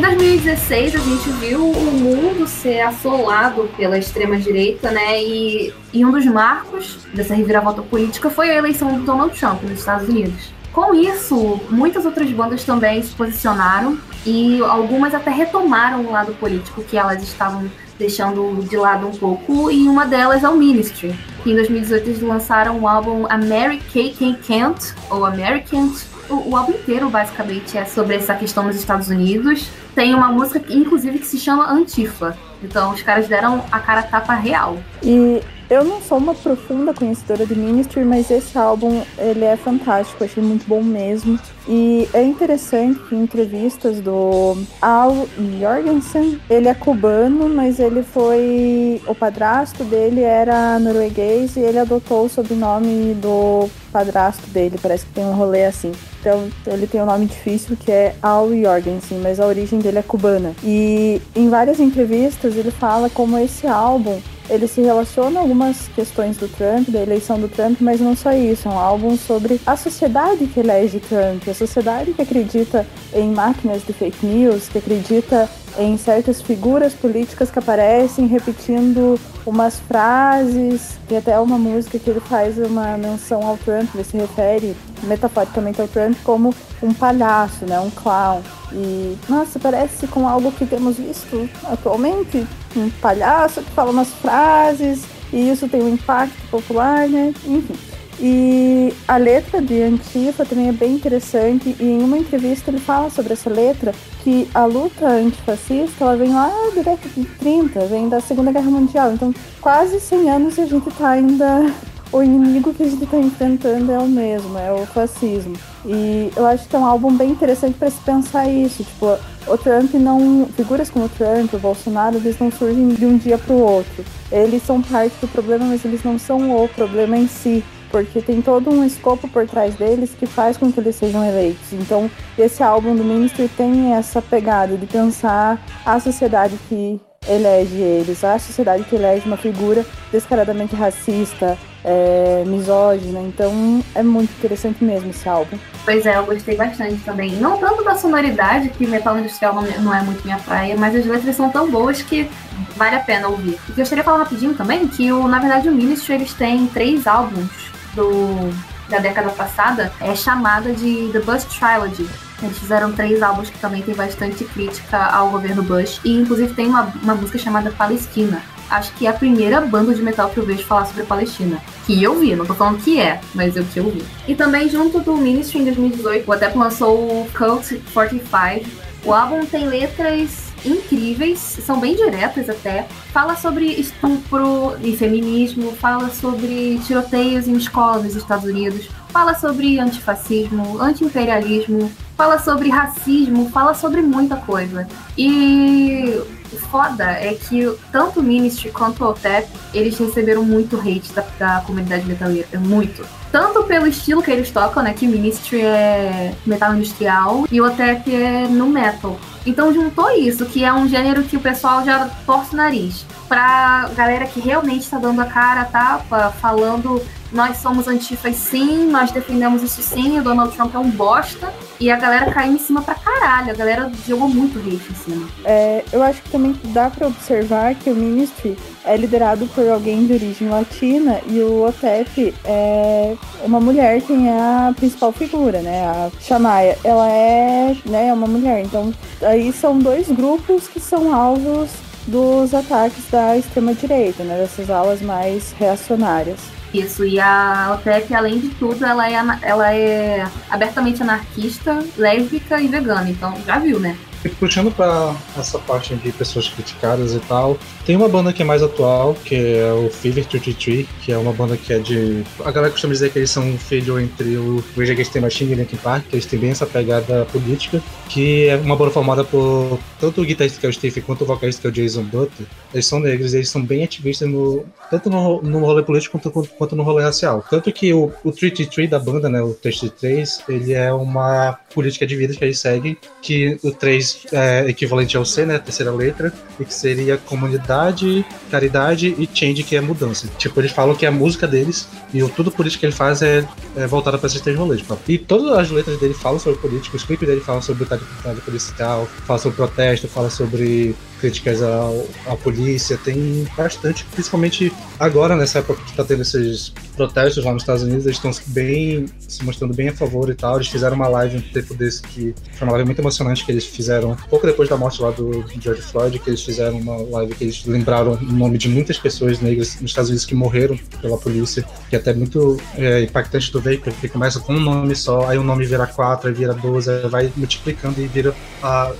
Em 0.00 0.02
2016, 0.02 0.94
a 0.94 0.98
gente 0.98 1.28
viu 1.32 1.62
o 1.62 1.92
mundo 1.92 2.46
ser 2.46 2.80
assolado 2.80 3.68
pela 3.76 3.98
extrema-direita, 3.98 4.90
né? 4.90 5.22
E, 5.22 5.74
e 5.92 6.06
um 6.06 6.10
dos 6.10 6.24
marcos 6.24 7.06
dessa 7.12 7.34
reviravolta 7.34 7.82
política 7.82 8.30
foi 8.30 8.48
a 8.48 8.54
eleição 8.54 8.98
do 8.98 9.04
Donald 9.04 9.38
Trump 9.38 9.62
nos 9.62 9.80
Estados 9.80 10.08
Unidos. 10.08 10.54
Com 10.72 10.94
isso, 10.94 11.60
muitas 11.68 12.06
outras 12.06 12.30
bandas 12.30 12.64
também 12.64 13.02
se 13.02 13.10
posicionaram 13.10 13.98
e 14.24 14.62
algumas 14.62 15.12
até 15.12 15.30
retomaram 15.30 16.06
o 16.06 16.12
lado 16.12 16.32
político 16.32 16.82
que 16.82 16.96
elas 16.96 17.22
estavam 17.22 17.70
deixando 17.98 18.66
de 18.66 18.78
lado 18.78 19.06
um 19.06 19.12
pouco, 19.12 19.70
e 19.70 19.86
uma 19.86 20.06
delas 20.06 20.42
é 20.42 20.48
o 20.48 20.56
Ministry. 20.56 21.14
Em 21.44 21.54
2018 21.54 22.08
eles 22.08 22.22
lançaram 22.22 22.80
o 22.80 22.88
álbum 22.88 23.26
American 23.28 24.34
Can't, 24.46 24.94
ou 25.10 25.26
American. 25.26 25.92
O, 26.30 26.50
o 26.50 26.56
álbum 26.56 26.72
inteiro 26.72 27.10
basicamente 27.10 27.76
é 27.76 27.84
sobre 27.84 28.14
essa 28.14 28.34
questão 28.34 28.64
nos 28.64 28.76
Estados 28.76 29.08
Unidos 29.08 29.68
tem 29.94 30.14
uma 30.14 30.28
música, 30.28 30.62
inclusive, 30.72 31.18
que 31.18 31.26
se 31.26 31.38
chama 31.38 31.70
Antifa. 31.70 32.36
Então, 32.62 32.92
os 32.92 33.02
caras 33.02 33.28
deram 33.28 33.64
a 33.70 33.78
cara 33.80 34.02
tapa 34.02 34.34
real. 34.34 34.78
E 35.02 35.42
eu 35.70 35.84
não 35.84 36.02
sou 36.02 36.18
uma 36.18 36.34
profunda 36.34 36.92
conhecedora 36.92 37.46
de 37.46 37.54
Ministry, 37.54 38.04
mas 38.04 38.28
esse 38.28 38.58
álbum, 38.58 39.02
ele 39.16 39.44
é 39.44 39.56
fantástico, 39.56 40.24
achei 40.24 40.42
muito 40.42 40.66
bom 40.66 40.82
mesmo. 40.82 41.38
E 41.68 42.08
é 42.12 42.24
interessante 42.24 42.98
que 43.08 43.14
em 43.14 43.22
entrevistas 43.22 44.00
do 44.00 44.58
Al 44.82 45.28
Jorgensen, 45.60 46.40
ele 46.50 46.66
é 46.66 46.74
cubano, 46.74 47.48
mas 47.48 47.78
ele 47.78 48.02
foi. 48.02 49.00
O 49.06 49.14
padrasto 49.14 49.84
dele 49.84 50.22
era 50.22 50.76
norueguês 50.80 51.54
e 51.54 51.60
ele 51.60 51.78
adotou 51.78 52.24
o 52.24 52.28
sobrenome 52.28 53.14
do 53.14 53.70
padrasto 53.92 54.46
dele, 54.48 54.76
parece 54.82 55.06
que 55.06 55.12
tem 55.12 55.24
um 55.24 55.34
rolê 55.34 55.66
assim. 55.66 55.92
Então 56.20 56.48
ele 56.66 56.88
tem 56.88 57.00
um 57.00 57.06
nome 57.06 57.26
difícil 57.26 57.76
que 57.76 57.92
é 57.92 58.14
Al 58.20 58.48
Jorgensen, 58.48 59.18
mas 59.18 59.38
a 59.38 59.46
origem 59.46 59.78
dele 59.78 59.98
é 59.98 60.02
cubana. 60.02 60.52
E 60.64 61.22
em 61.36 61.48
várias 61.48 61.78
entrevistas 61.78 62.56
ele 62.56 62.72
fala 62.72 63.08
como 63.08 63.38
esse 63.38 63.68
álbum 63.68 64.20
ele 64.50 64.66
se 64.66 64.80
relaciona 64.80 65.38
a 65.38 65.42
algumas 65.42 65.88
questões 65.94 66.36
do 66.36 66.48
Trump, 66.48 66.88
da 66.88 67.00
eleição 67.00 67.38
do 67.38 67.48
Trump, 67.48 67.80
mas 67.80 68.00
não 68.00 68.16
só 68.16 68.32
isso. 68.32 68.68
É 68.68 68.70
um 68.70 68.78
álbum 68.78 69.16
sobre 69.16 69.60
a 69.64 69.76
sociedade 69.76 70.46
que 70.46 70.60
elege 70.60 71.00
Trump, 71.00 71.48
a 71.48 71.54
sociedade 71.54 72.12
que 72.12 72.20
acredita 72.20 72.86
em 73.14 73.30
máquinas 73.30 73.82
de 73.86 73.92
fake 73.92 74.26
news, 74.26 74.68
que 74.68 74.78
acredita 74.78 75.48
em 75.78 75.96
certas 75.96 76.42
figuras 76.42 76.92
políticas 76.92 77.50
que 77.50 77.58
aparecem 77.58 78.26
repetindo 78.26 79.18
umas 79.46 79.78
frases. 79.80 80.98
Tem 81.08 81.18
até 81.18 81.38
uma 81.38 81.56
música 81.56 81.98
que 81.98 82.10
ele 82.10 82.20
faz 82.20 82.58
uma 82.58 82.98
menção 82.98 83.46
ao 83.46 83.56
Trump, 83.56 83.88
ele 83.94 84.04
se 84.04 84.16
refere 84.16 84.76
metaforicamente 85.04 85.80
ao 85.80 85.88
Trump 85.88 86.16
como 86.24 86.54
um 86.82 86.92
palhaço, 86.92 87.66
né? 87.66 87.78
Um 87.80 87.90
clown. 87.90 88.42
E, 88.72 89.16
nossa, 89.28 89.58
parece 89.58 90.06
com 90.06 90.26
algo 90.26 90.52
que 90.52 90.66
temos 90.66 90.96
visto 90.96 91.48
atualmente. 91.64 92.46
Um 92.76 92.90
palhaço 93.00 93.62
que 93.62 93.70
fala 93.70 93.90
umas 93.90 94.10
frases 94.10 95.04
e 95.32 95.50
isso 95.50 95.68
tem 95.68 95.82
um 95.82 95.88
impacto 95.88 96.40
popular, 96.50 97.08
né? 97.08 97.34
Enfim. 97.44 97.74
E 98.22 98.92
a 99.08 99.16
letra 99.16 99.62
de 99.62 99.80
Antifa 99.80 100.44
também 100.44 100.68
é 100.68 100.72
bem 100.72 100.92
interessante 100.92 101.74
e 101.80 101.84
em 101.84 102.02
uma 102.02 102.18
entrevista 102.18 102.70
ele 102.70 102.78
fala 102.78 103.08
sobre 103.08 103.32
essa 103.32 103.48
letra 103.48 103.94
que 104.22 104.46
a 104.52 104.66
luta 104.66 105.06
antifascista 105.06 106.04
ela 106.04 106.16
vem 106.16 106.34
lá 106.34 106.52
década 106.74 106.98
de 107.16 107.24
30, 107.24 107.80
vem 107.86 108.10
da 108.10 108.20
Segunda 108.20 108.52
Guerra 108.52 108.70
Mundial. 108.70 109.14
Então, 109.14 109.34
quase 109.62 109.98
100 109.98 110.30
anos 110.30 110.58
e 110.58 110.60
a 110.60 110.66
gente 110.66 110.90
tá 110.90 111.08
ainda 111.08 111.72
o 112.12 112.22
inimigo 112.22 112.74
que 112.74 112.82
a 112.82 112.88
gente 112.88 113.04
está 113.04 113.16
enfrentando 113.16 113.92
é 113.92 113.98
o 113.98 114.06
mesmo, 114.06 114.58
é 114.58 114.72
o 114.72 114.84
fascismo. 114.86 115.54
E 115.84 116.30
eu 116.36 116.44
acho 116.46 116.68
que 116.68 116.74
é 116.74 116.78
um 116.78 116.84
álbum 116.84 117.16
bem 117.16 117.30
interessante 117.30 117.78
para 117.78 117.90
se 117.90 118.00
pensar 118.00 118.48
isso. 118.48 118.82
Tipo, 118.82 119.16
o 119.46 119.58
Trump 119.58 119.94
não. 119.94 120.46
Figuras 120.56 120.90
como 120.90 121.04
o 121.04 121.08
Trump, 121.08 121.52
o 121.54 121.58
Bolsonaro, 121.58 122.16
eles 122.16 122.38
não 122.38 122.50
surgem 122.50 122.88
de 122.88 123.06
um 123.06 123.16
dia 123.16 123.38
para 123.38 123.54
o 123.54 123.60
outro. 123.60 124.04
Eles 124.30 124.62
são 124.62 124.82
parte 124.82 125.14
do 125.20 125.28
problema, 125.28 125.64
mas 125.64 125.84
eles 125.84 126.02
não 126.02 126.18
são 126.18 126.64
o 126.64 126.68
problema 126.68 127.16
em 127.16 127.28
si. 127.28 127.64
Porque 127.90 128.20
tem 128.20 128.40
todo 128.40 128.70
um 128.70 128.84
escopo 128.84 129.28
por 129.28 129.46
trás 129.48 129.74
deles 129.74 130.10
que 130.16 130.24
faz 130.24 130.56
com 130.56 130.70
que 130.70 130.78
eles 130.78 130.94
sejam 130.94 131.24
eleitos. 131.24 131.72
Então, 131.72 132.08
esse 132.38 132.62
álbum 132.62 132.94
do 132.94 133.02
Ministry 133.02 133.48
tem 133.48 133.92
essa 133.92 134.22
pegada 134.22 134.76
de 134.76 134.86
pensar 134.86 135.60
a 135.84 135.98
sociedade 135.98 136.56
que 136.68 137.00
elege 137.28 137.76
eles, 137.76 138.24
a 138.24 138.38
sociedade 138.38 138.84
que 138.84 138.96
elege 138.96 139.26
uma 139.26 139.36
figura 139.36 139.84
descaradamente 140.10 140.74
racista, 140.74 141.56
é, 141.84 142.42
misógina. 142.46 143.20
Então 143.20 143.84
é 143.94 144.02
muito 144.02 144.30
interessante 144.32 144.82
mesmo 144.82 145.10
esse 145.10 145.28
álbum. 145.28 145.58
Pois 145.84 146.04
é, 146.06 146.16
eu 146.16 146.26
gostei 146.26 146.56
bastante 146.56 146.96
também. 147.04 147.32
Não 147.36 147.58
tanto 147.58 147.84
da 147.84 147.94
sonoridade, 147.94 148.70
que 148.70 148.86
metal 148.86 149.18
industrial 149.18 149.54
não, 149.54 149.62
não 149.80 149.94
é 149.94 150.02
muito 150.02 150.24
minha 150.24 150.38
praia, 150.38 150.76
mas 150.76 150.94
as 150.94 151.06
letras 151.06 151.36
são 151.36 151.50
tão 151.50 151.70
boas 151.70 152.02
que 152.02 152.28
vale 152.76 152.96
a 152.96 153.00
pena 153.00 153.28
ouvir. 153.28 153.58
E 153.68 153.72
gostaria 153.72 154.02
de 154.02 154.04
falar 154.04 154.18
rapidinho 154.18 154.54
também 154.54 154.88
que, 154.88 155.12
o, 155.12 155.28
na 155.28 155.38
verdade, 155.38 155.68
o 155.68 155.72
Ministry 155.72 156.14
eles 156.14 156.32
têm 156.32 156.66
três 156.66 157.06
álbuns 157.06 157.70
do, 157.94 158.52
da 158.88 158.98
década 158.98 159.30
passada, 159.30 159.92
é 160.00 160.14
chamada 160.14 160.72
de 160.72 161.10
The 161.12 161.20
Bush 161.20 161.44
Trilogy. 161.44 162.08
Eles 162.46 162.58
fizeram 162.58 162.92
três 162.92 163.22
álbuns 163.22 163.50
que 163.50 163.58
também 163.58 163.82
tem 163.82 163.94
bastante 163.94 164.44
crítica 164.44 164.98
ao 165.06 165.30
governo 165.30 165.62
Bush. 165.62 166.00
E 166.04 166.16
inclusive 166.16 166.54
tem 166.54 166.66
uma, 166.66 166.92
uma 167.02 167.14
música 167.14 167.38
chamada 167.38 167.70
Palestina, 167.70 168.42
acho 168.70 168.92
que 168.94 169.06
é 169.06 169.10
a 169.10 169.12
primeira 169.12 169.60
banda 169.60 169.94
de 169.94 170.00
metal 170.00 170.30
que 170.30 170.38
eu 170.38 170.46
vejo 170.46 170.64
falar 170.64 170.86
sobre 170.86 171.02
Palestina. 171.02 171.60
Que 171.86 172.02
eu 172.02 172.18
vi, 172.18 172.34
não 172.36 172.46
tô 172.46 172.54
falando 172.54 172.82
que 172.82 173.00
é, 173.00 173.20
mas 173.34 173.56
eu 173.56 173.64
que 173.64 173.78
eu 173.78 173.90
vi. 173.90 174.02
E 174.28 174.34
também, 174.34 174.68
junto 174.68 175.00
do 175.00 175.16
Ministry 175.16 175.58
em 175.60 175.64
2018, 175.64 176.28
o 176.28 176.32
Adep 176.32 176.56
lançou 176.56 176.96
o 176.96 177.28
Cult 177.36 177.82
45. 177.92 178.90
O 179.04 179.14
álbum 179.14 179.44
tem 179.46 179.66
letras 179.66 180.50
incríveis, 180.64 181.38
são 181.38 181.80
bem 181.80 181.96
diretas 181.96 182.48
até. 182.48 182.86
Fala 183.12 183.34
sobre 183.34 183.66
estupro 183.66 184.76
e 184.82 184.96
feminismo, 184.96 185.72
fala 185.72 186.10
sobre 186.10 186.78
tiroteios 186.86 187.48
em 187.48 187.56
escolas 187.56 188.04
nos 188.04 188.14
Estados 188.14 188.44
Unidos, 188.44 188.88
fala 189.08 189.34
sobre 189.34 189.78
antifascismo, 189.78 190.80
anti-imperialismo, 190.80 191.90
fala 192.20 192.38
sobre 192.38 192.68
racismo, 192.68 193.48
fala 193.48 193.72
sobre 193.72 194.02
muita 194.02 194.36
coisa. 194.36 194.86
E 195.16 196.20
o 196.52 196.56
foda 196.70 197.04
é 197.04 197.32
que 197.32 197.74
tanto 197.90 198.20
o 198.20 198.22
Ministry 198.22 198.70
quanto 198.70 199.02
o 199.02 199.08
OTEP, 199.08 199.48
eles 199.72 199.98
receberam 199.98 200.44
muito 200.44 200.78
hate 200.78 201.14
da, 201.14 201.24
da 201.38 201.62
comunidade 201.62 202.04
metaleira, 202.04 202.46
muito. 202.58 203.06
Tanto 203.32 203.62
pelo 203.62 203.86
estilo 203.86 204.22
que 204.22 204.30
eles 204.30 204.50
tocam, 204.50 204.82
né, 204.82 204.92
que 204.92 205.06
Ministry 205.06 205.62
é 205.62 206.34
metal 206.44 206.74
industrial 206.74 207.46
e 207.50 207.58
o 207.58 207.64
OTEP 207.64 208.14
é 208.14 208.46
no 208.46 208.66
metal. 208.66 209.18
Então 209.46 209.72
juntou 209.72 210.10
isso, 210.10 210.44
que 210.44 210.62
é 210.62 210.70
um 210.70 210.86
gênero 210.86 211.22
que 211.22 211.38
o 211.38 211.40
pessoal 211.40 211.82
já 211.86 212.06
torce 212.26 212.52
o 212.52 212.56
nariz. 212.58 213.06
Pra 213.28 213.88
galera 213.96 214.26
que 214.26 214.40
realmente 214.40 214.90
tá 214.90 214.98
dando 214.98 215.22
a 215.22 215.24
cara 215.24 215.62
a 215.62 215.64
tapa, 215.64 216.34
falando 216.38 217.00
nós 217.32 217.56
somos 217.58 217.88
antifas 217.88 218.36
sim, 218.36 218.90
nós 218.90 219.10
defendemos 219.10 219.62
isso 219.62 219.80
sim, 219.80 220.18
o 220.18 220.22
Donald 220.22 220.54
Trump 220.54 220.74
é 220.74 220.78
um 220.78 220.90
bosta. 220.90 221.50
E 221.80 221.90
a 221.90 221.96
galera 221.96 222.30
caiu 222.30 222.52
em 222.52 222.58
cima 222.58 222.82
pra 222.82 222.94
caralho, 222.94 223.52
a 223.52 223.54
galera 223.54 223.90
jogou 224.06 224.28
muito 224.28 224.58
hate 224.58 224.92
em 224.92 224.94
cima. 224.94 225.28
É, 225.46 225.82
eu 225.90 226.02
acho 226.02 226.20
que 226.20 226.28
também 226.28 226.54
dá 226.74 226.90
para 226.90 227.06
observar 227.06 227.74
que 227.74 227.88
o 227.88 227.94
Ministry 227.94 228.54
é 228.84 228.94
liderado 228.98 229.46
por 229.46 229.66
alguém 229.66 230.06
de 230.06 230.12
origem 230.12 230.50
latina 230.50 231.22
e 231.26 231.40
o 231.40 231.66
OTEP 231.66 232.34
é 232.44 233.16
uma 233.42 233.58
mulher 233.58 234.02
quem 234.02 234.28
é 234.28 234.38
a 234.38 234.74
principal 234.76 235.10
figura, 235.10 235.62
né? 235.62 235.86
A 235.86 236.10
Shania, 236.20 236.76
ela 236.84 237.10
é, 237.10 237.74
né, 237.86 238.12
uma 238.12 238.26
mulher. 238.26 238.62
Então, 238.62 238.92
aí 239.22 239.50
são 239.50 239.78
dois 239.78 240.06
grupos 240.08 240.68
que 240.68 240.78
são 240.78 241.14
alvos 241.14 241.70
dos 242.06 242.52
ataques 242.52 243.04
da 243.10 243.38
extrema 243.38 243.72
direita, 243.72 244.22
né? 244.22 244.36
Dessas 244.36 244.68
alas 244.68 245.00
mais 245.00 245.52
reacionárias. 245.52 246.59
Isso, 246.72 247.04
e 247.04 247.18
a 247.18 247.72
OTEP, 247.74 248.14
além 248.14 248.38
de 248.38 248.48
tudo, 248.50 248.84
ela 248.84 249.10
é, 249.10 249.14
ela 249.42 249.74
é 249.74 250.26
abertamente 250.48 251.02
anarquista, 251.02 251.84
lésbica 251.96 252.60
e 252.60 252.68
vegana. 252.68 253.10
Então, 253.10 253.34
já 253.44 253.58
viu, 253.58 253.80
né? 253.80 253.96
E 254.24 254.28
puxando 254.28 254.70
para 254.70 255.16
essa 255.38 255.58
parte 255.58 255.94
de 255.94 256.12
pessoas 256.12 256.48
criticadas 256.48 257.14
e 257.14 257.20
tal, 257.20 257.58
tem 257.86 257.96
uma 257.96 258.08
banda 258.08 258.32
que 258.32 258.42
é 258.42 258.44
mais 258.44 258.62
atual, 258.62 259.14
que 259.24 259.34
é 259.34 259.72
o 259.72 259.88
Fever 259.90 260.26
33, 260.26 260.86
que 261.02 261.10
é 261.10 261.16
uma 261.16 261.32
banda 261.32 261.56
que 261.56 261.72
é 261.72 261.78
de. 261.78 262.22
A 262.44 262.50
galera 262.50 262.70
costuma 262.70 262.92
dizer 262.92 263.10
que 263.10 263.18
eles 263.18 263.30
são 263.30 263.42
um 263.48 263.58
filho 263.58 263.98
entre 263.98 264.36
o 264.36 264.62
Rage 264.76 264.92
Against 264.92 265.12
the 265.12 265.20
Machine 265.20 265.52
e 265.52 265.54
Linkin 265.54 265.76
Park, 265.76 266.04
que 266.08 266.16
eles 266.16 266.26
têm 266.26 266.38
bem 266.38 266.50
essa 266.50 266.66
pegada 266.66 267.24
política, 267.26 267.82
que 268.08 268.48
é 268.48 268.56
uma 268.56 268.76
banda 268.76 268.90
formada 268.90 269.24
por 269.24 269.78
tanto 269.98 270.20
o 270.20 270.24
guitarrista 270.24 270.60
que 270.60 270.66
é 270.66 270.68
o 270.68 270.72
Steve 270.72 271.00
quanto 271.00 271.22
o 271.22 271.26
vocalista 271.26 271.62
que 271.62 271.66
é 271.66 271.70
o 271.70 271.72
Jason 271.72 272.02
Butler. 272.02 272.48
Eles 272.74 272.86
são 272.86 273.00
negros 273.00 273.32
eles 273.32 273.48
são 273.48 273.62
bem 273.62 273.84
ativistas 273.84 274.28
no, 274.28 274.64
tanto 274.90 275.08
no, 275.08 275.40
no 275.42 275.60
rolê 275.60 275.82
político 275.82 276.18
quanto, 276.18 276.48
quanto 276.50 276.76
no 276.76 276.82
rolê 276.82 277.02
racial. 277.02 277.42
Tanto 277.48 277.72
que 277.72 277.92
o, 277.94 278.12
o 278.22 278.32
33 278.32 278.90
da 278.90 278.98
banda, 278.98 279.28
né, 279.28 279.40
o 279.40 279.54
33, 279.54 280.42
ele 280.48 280.74
é 280.74 280.92
uma 280.92 281.58
política 281.74 282.06
de 282.06 282.16
vida 282.16 282.34
que 282.34 282.44
eles 282.44 282.58
seguem, 282.58 282.96
que 283.22 283.58
o 283.62 283.70
3 283.70 284.09
é 284.32 284.68
equivalente 284.68 285.16
ao 285.16 285.24
C, 285.24 285.44
né, 285.44 285.58
terceira 285.58 285.92
letra, 285.92 286.32
e 286.58 286.64
que 286.64 286.74
seria 286.74 287.16
comunidade, 287.16 288.24
caridade 288.50 289.14
e 289.18 289.28
change, 289.32 289.62
que 289.62 289.76
é 289.76 289.80
mudança. 289.80 290.28
Tipo, 290.38 290.60
eles 290.60 290.72
falam 290.72 290.94
que 290.94 291.06
a 291.06 291.10
música 291.10 291.46
deles 291.46 291.88
e 292.12 292.22
o 292.22 292.28
tudo 292.28 292.50
político 292.50 292.80
que 292.80 292.86
ele 292.86 292.92
faz 292.92 293.22
é, 293.22 293.46
é 293.76 293.86
voltada 293.86 294.18
para 294.18 294.26
esses 294.26 294.40
três 294.40 294.58
rolês. 294.58 294.82
E 295.08 295.18
todas 295.18 295.58
as 295.58 295.70
letras 295.70 295.98
dele 295.98 296.14
falam 296.14 296.38
sobre 296.38 296.60
política, 296.60 296.96
os 296.96 297.04
clipes 297.04 297.28
dele 297.28 297.40
falam 297.40 297.62
sobre 297.62 297.84
brutalidade 297.84 298.40
policial, 298.40 299.08
falam 299.26 299.42
sobre 299.42 299.56
protesto, 299.56 300.08
falam 300.08 300.30
sobre 300.30 300.94
críticas 301.20 301.60
à, 301.62 302.36
polícia, 302.42 302.98
tem 302.98 303.46
bastante, 303.56 304.04
principalmente 304.12 304.72
agora, 304.98 305.36
nessa 305.36 305.58
época 305.58 305.82
que 305.82 305.90
está 305.90 306.04
tendo 306.04 306.22
esses 306.22 306.72
protestos 306.96 307.44
lá 307.44 307.52
nos 307.52 307.62
Estados 307.62 307.82
Unidos, 307.82 308.06
eles 308.06 308.16
estão 308.16 308.30
bem 308.48 309.06
se 309.26 309.44
mostrando 309.44 309.74
bem 309.74 309.88
a 309.88 309.94
favor 309.94 310.28
e 310.30 310.34
tal. 310.34 310.56
Eles 310.56 310.68
fizeram 310.68 310.96
uma 310.96 311.08
live 311.08 311.38
um 311.38 311.40
tempo 311.40 311.74
desse 311.74 312.02
que 312.02 312.34
foi 312.54 312.66
uma 312.66 312.72
live 312.72 312.86
muito 312.86 313.00
emocionante 313.00 313.44
que 313.44 313.52
eles 313.52 313.64
fizeram 313.64 314.16
pouco 314.28 314.46
depois 314.46 314.68
da 314.68 314.76
morte 314.76 315.00
lá 315.02 315.10
do 315.10 315.44
George 315.60 315.82
Floyd, 315.82 316.18
que 316.18 316.30
eles 316.30 316.42
fizeram 316.42 316.78
uma 316.78 316.96
live 316.96 317.34
que 317.34 317.44
eles 317.44 317.64
lembraram 317.64 318.12
o 318.12 318.32
nome 318.32 318.58
de 318.58 318.68
muitas 318.68 318.98
pessoas 318.98 319.40
negras 319.40 319.80
nos 319.80 319.90
Estados 319.90 320.10
Unidos 320.10 320.24
que 320.24 320.34
morreram 320.34 320.78
pela 321.00 321.18
polícia, 321.18 321.64
que 321.88 321.96
é 321.96 321.98
até 321.98 322.12
muito 322.12 322.60
é, 322.76 323.02
impactante 323.02 323.52
do 323.52 323.60
ver, 323.60 323.80
porque 323.80 324.08
começa 324.08 324.40
com 324.40 324.54
um 324.54 324.60
nome 324.60 324.94
só, 324.94 325.28
aí 325.28 325.38
o 325.38 325.42
nome 325.42 325.66
vira 325.66 325.86
quatro, 325.86 326.28
aí 326.28 326.34
vira 326.34 326.54
12, 326.54 326.90
aí 326.90 327.08
vai 327.08 327.32
multiplicando 327.36 328.00
e 328.00 328.06
vira 328.06 328.34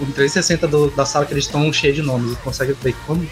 o 0.00 0.06
360 0.12 0.66
do, 0.68 0.90
da 0.90 1.04
sala 1.04 1.26
que 1.26 1.32
eles 1.32 1.44
estão 1.44 1.72
cheio 1.72 1.94
de 1.94 2.02
nomes 2.10 2.32
e 2.32 2.36
consegue 2.36 2.72
ver 2.72 2.94
como, 3.06 3.26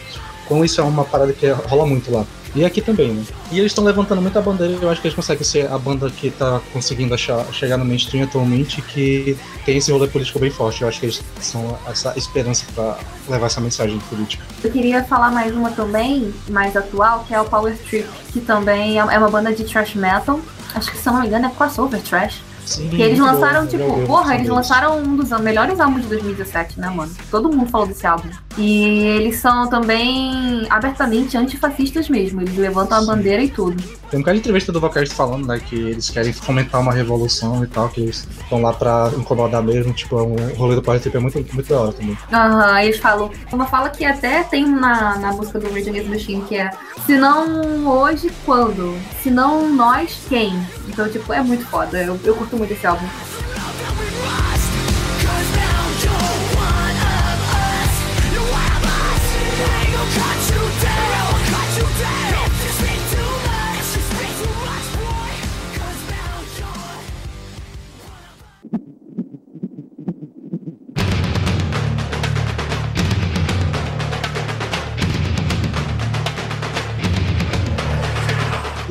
como 0.47 0.65
isso 0.65 0.81
é 0.81 0.85
uma 0.85 1.05
parada 1.05 1.33
que 1.33 1.49
rola 1.49 1.87
muito 1.87 2.11
lá. 2.13 2.25
E 2.55 2.65
aqui 2.65 2.81
também, 2.81 3.13
né? 3.13 3.25
E 3.53 3.59
eles 3.59 3.73
estão 3.73 3.85
levantando 3.85 4.23
muita 4.23 4.41
bandeira, 4.41 4.79
eu 4.81 4.91
acho 4.91 5.01
que 5.01 5.07
eles 5.07 5.15
conseguem 5.15 5.45
ser 5.45 5.71
a 5.71 5.79
banda 5.79 6.09
que 6.11 6.31
tá 6.31 6.61
conseguindo 6.73 7.13
achar, 7.15 7.45
chegar 7.53 7.77
no 7.77 7.85
mainstream 7.85 8.25
atualmente, 8.25 8.81
que 8.81 9.37
tem 9.65 9.77
esse 9.77 9.93
rolê 9.93 10.07
político 10.07 10.39
bem 10.39 10.51
forte. 10.51 10.83
Eu 10.83 10.89
acho 10.89 10.99
que 10.99 11.07
eles 11.07 11.23
são 11.41 11.79
essa 11.87 12.15
esperança 12.17 12.65
para 12.75 12.99
levar 13.29 13.47
essa 13.47 13.61
mensagem 13.61 13.99
política. 14.09 14.43
Eu 14.65 14.71
queria 14.71 15.05
falar 15.05 15.31
mais 15.31 15.55
uma 15.55 15.71
também, 15.71 16.33
mais 16.49 16.75
atual, 16.75 17.25
que 17.29 17.35
é 17.35 17.41
o 17.41 17.45
Power 17.45 17.77
Trip, 17.77 18.09
que 18.33 18.41
também 18.41 18.99
é 18.99 19.19
uma 19.19 19.31
banda 19.31 19.53
de 19.53 19.65
thrash 19.65 19.95
metal. 19.95 20.41
Acho 20.75 20.91
que 20.91 20.99
se 20.99 21.07
eu 21.07 21.13
não 21.13 21.21
me 21.21 21.27
engano 21.27 21.47
é 21.47 21.51
crossover 21.51 22.01
thrash. 22.03 22.41
Sim, 22.69 22.91
Que 22.91 23.01
eles 23.01 23.19
lançaram, 23.19 23.63
bom, 23.63 23.67
tipo, 23.67 24.07
porra, 24.07 24.35
eles 24.35 24.49
lançaram 24.49 24.99
um 24.99 25.17
dos 25.17 25.31
melhores 25.41 25.81
álbuns 25.81 26.03
de 26.03 26.09
2017, 26.09 26.79
né, 26.79 26.89
mano? 26.91 27.11
Todo 27.31 27.51
mundo 27.51 27.71
falou 27.71 27.87
desse 27.87 28.07
álbum. 28.07 28.29
E 28.59 28.83
eles 29.07 29.39
são 29.39 29.69
também 29.69 30.67
abertamente 30.69 31.37
antifascistas 31.37 32.09
mesmo. 32.09 32.43
Eles 32.43 32.57
levantam 32.57 32.99
a 32.99 33.03
bandeira 33.03 33.43
e 33.43 33.49
tudo. 33.49 33.83
Tem 34.11 34.19
um 34.19 34.23
cara 34.23 34.35
de 34.35 34.41
entrevista 34.41 34.73
do 34.73 34.81
vocalista 34.81 35.15
falando, 35.15 35.47
né, 35.47 35.61
que 35.61 35.75
eles 35.75 36.09
querem 36.09 36.33
fomentar 36.33 36.81
uma 36.81 36.93
revolução 36.93 37.63
e 37.63 37.67
tal, 37.67 37.89
que 37.89 38.01
eles 38.01 38.27
estão 38.41 38.63
lá 38.63 38.73
pra 38.73 39.11
incomodar 39.17 39.63
mesmo, 39.63 39.93
tipo, 39.93 40.17
o 40.17 40.55
rolê 40.55 40.75
do 40.75 40.83
Power 40.83 41.01
Trip 41.01 41.17
é 41.17 41.21
muito, 41.21 41.55
muito 41.55 41.69
da 41.69 41.81
hora 41.81 41.93
também. 41.93 42.17
Aham, 42.33 42.83
eles 42.83 42.99
falam. 42.99 43.31
Uma 43.53 43.67
fala 43.67 43.91
que 43.91 44.05
até 44.05 44.43
tem 44.43 44.67
na, 44.67 45.19
na 45.19 45.33
música 45.33 45.59
do 45.59 45.73
Rage 45.73 45.91
Against 45.91 46.07
the 46.07 46.15
Machine, 46.15 46.43
que 46.43 46.57
é 46.57 46.71
Se 47.05 47.17
não 47.17 47.87
hoje, 47.87 48.31
quando? 48.45 48.99
Se 49.23 49.31
não 49.31 49.69
nós, 49.75 50.19
quem? 50.29 50.59
Então, 50.89 51.09
tipo, 51.09 51.33
é 51.33 51.43
muito 51.43 51.67
foda. 51.67 52.03
Eu, 52.03 52.19
eu 52.25 52.35
curto 52.35 52.57
muito 52.57 52.73
esse 52.73 52.87
álbum. 52.87 53.07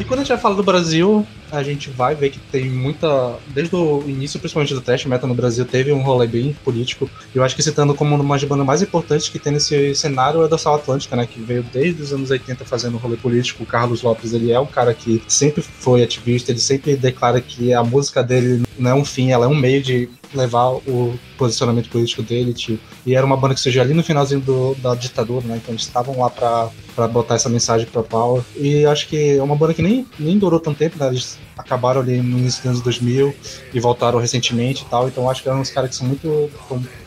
Quando 0.08 0.22
a 0.22 0.24
gente 0.24 0.30
vai 0.30 0.38
falar 0.38 0.56
do 0.56 0.64
Brasil, 0.64 1.28
a 1.52 1.62
gente 1.62 1.90
vai 1.90 2.16
ver 2.16 2.30
que 2.30 2.40
tem 2.40 2.70
muita. 2.70 3.38
Desde 3.48 3.76
o 3.76 4.04
início, 4.08 4.40
principalmente 4.40 4.74
do 4.74 4.82
Trash 4.82 5.06
Metal 5.06 5.28
no 5.28 5.36
Brasil, 5.36 5.66
teve 5.66 5.92
um 5.92 6.02
rolê 6.02 6.28
bem 6.28 6.56
político. 6.64 7.10
Eu 7.34 7.44
acho 7.44 7.56
que 7.56 7.64
citando 7.64 7.94
como 7.94 8.16
uma 8.16 8.36
das 8.36 8.44
bandas 8.44 8.66
mais 8.66 8.82
importantes 8.82 9.30
que 9.30 9.40
tem 9.40 9.54
nesse 9.54 9.94
cenário 9.96 10.44
é 10.44 10.48
da 10.48 10.58
Sal 10.58 10.76
Atlântica, 10.76 11.16
né? 11.16 11.26
Que 11.26 11.40
veio 11.40 11.64
desde 11.64 12.02
os 12.02 12.14
anos 12.14 12.32
80 12.32 12.66
fazendo 12.66 12.98
rolê 12.98 13.18
político. 13.18 13.64
O 13.64 13.66
Carlos 13.66 14.02
Lopes, 14.02 14.34
ele 14.34 14.52
é 14.52 14.60
um 14.60 14.66
cara 14.66 14.94
que 14.94 15.22
sempre 15.28 15.62
foi 15.62 16.04
ativista, 16.04 16.52
ele 16.52 16.60
sempre 16.60 16.96
declara 16.96 17.42
que 17.42 17.74
a 17.74 17.84
música 17.84 18.24
dele 18.24 18.64
não 18.78 18.92
é 18.92 18.96
um 18.96 19.06
fim, 19.06 19.32
ela 19.32 19.46
é 19.46 19.48
um 19.48 19.56
meio 19.56 19.82
de 19.82 20.10
levar 20.34 20.72
o 20.72 21.18
posicionamento 21.38 21.90
político 21.90 22.22
dele, 22.22 22.54
tipo. 22.54 22.82
E 23.06 23.16
era 23.16 23.26
uma 23.26 23.38
banda 23.38 23.54
que 23.54 23.62
surgiu 23.62 23.82
ali 23.82 23.94
no 23.94 24.04
finalzinho 24.04 24.42
do, 24.42 24.76
da 24.76 24.96
ditadura, 24.96 25.46
né? 25.46 25.58
Então 25.58 25.74
eles 25.74 25.84
estavam 25.84 26.20
lá 26.20 26.30
pra, 26.30 26.70
pra 26.96 27.08
botar 27.08 27.36
essa 27.36 27.50
mensagem 27.50 27.88
pra 27.88 28.04
Power. 28.04 28.44
E 28.56 28.86
acho 28.86 29.08
que 29.08 29.38
é 29.38 29.44
uma 29.44 29.56
banda 29.56 29.74
que 29.74 29.82
nem, 29.82 30.06
nem 30.20 30.38
durou 30.38 30.60
tanto 30.60 30.78
tempo, 30.78 30.98
né? 31.00 31.08
Eles 31.08 31.38
acabaram 31.58 32.02
ali 32.02 32.18
no 32.22 32.38
início 32.38 32.62
dos 32.62 32.72
anos 32.72 32.82
2000 32.82 33.36
e 33.74 33.80
voltaram 33.80 34.20
recentemente 34.20 34.84
e 34.84 34.86
tal. 34.88 35.08
Então 35.08 35.30
acho 35.30 35.42
que 35.42 35.50
eram 35.50 35.62
uns 35.62 35.72
caras 35.72 35.90
que 35.90 35.96
são 35.96 36.08
muito. 36.08 36.50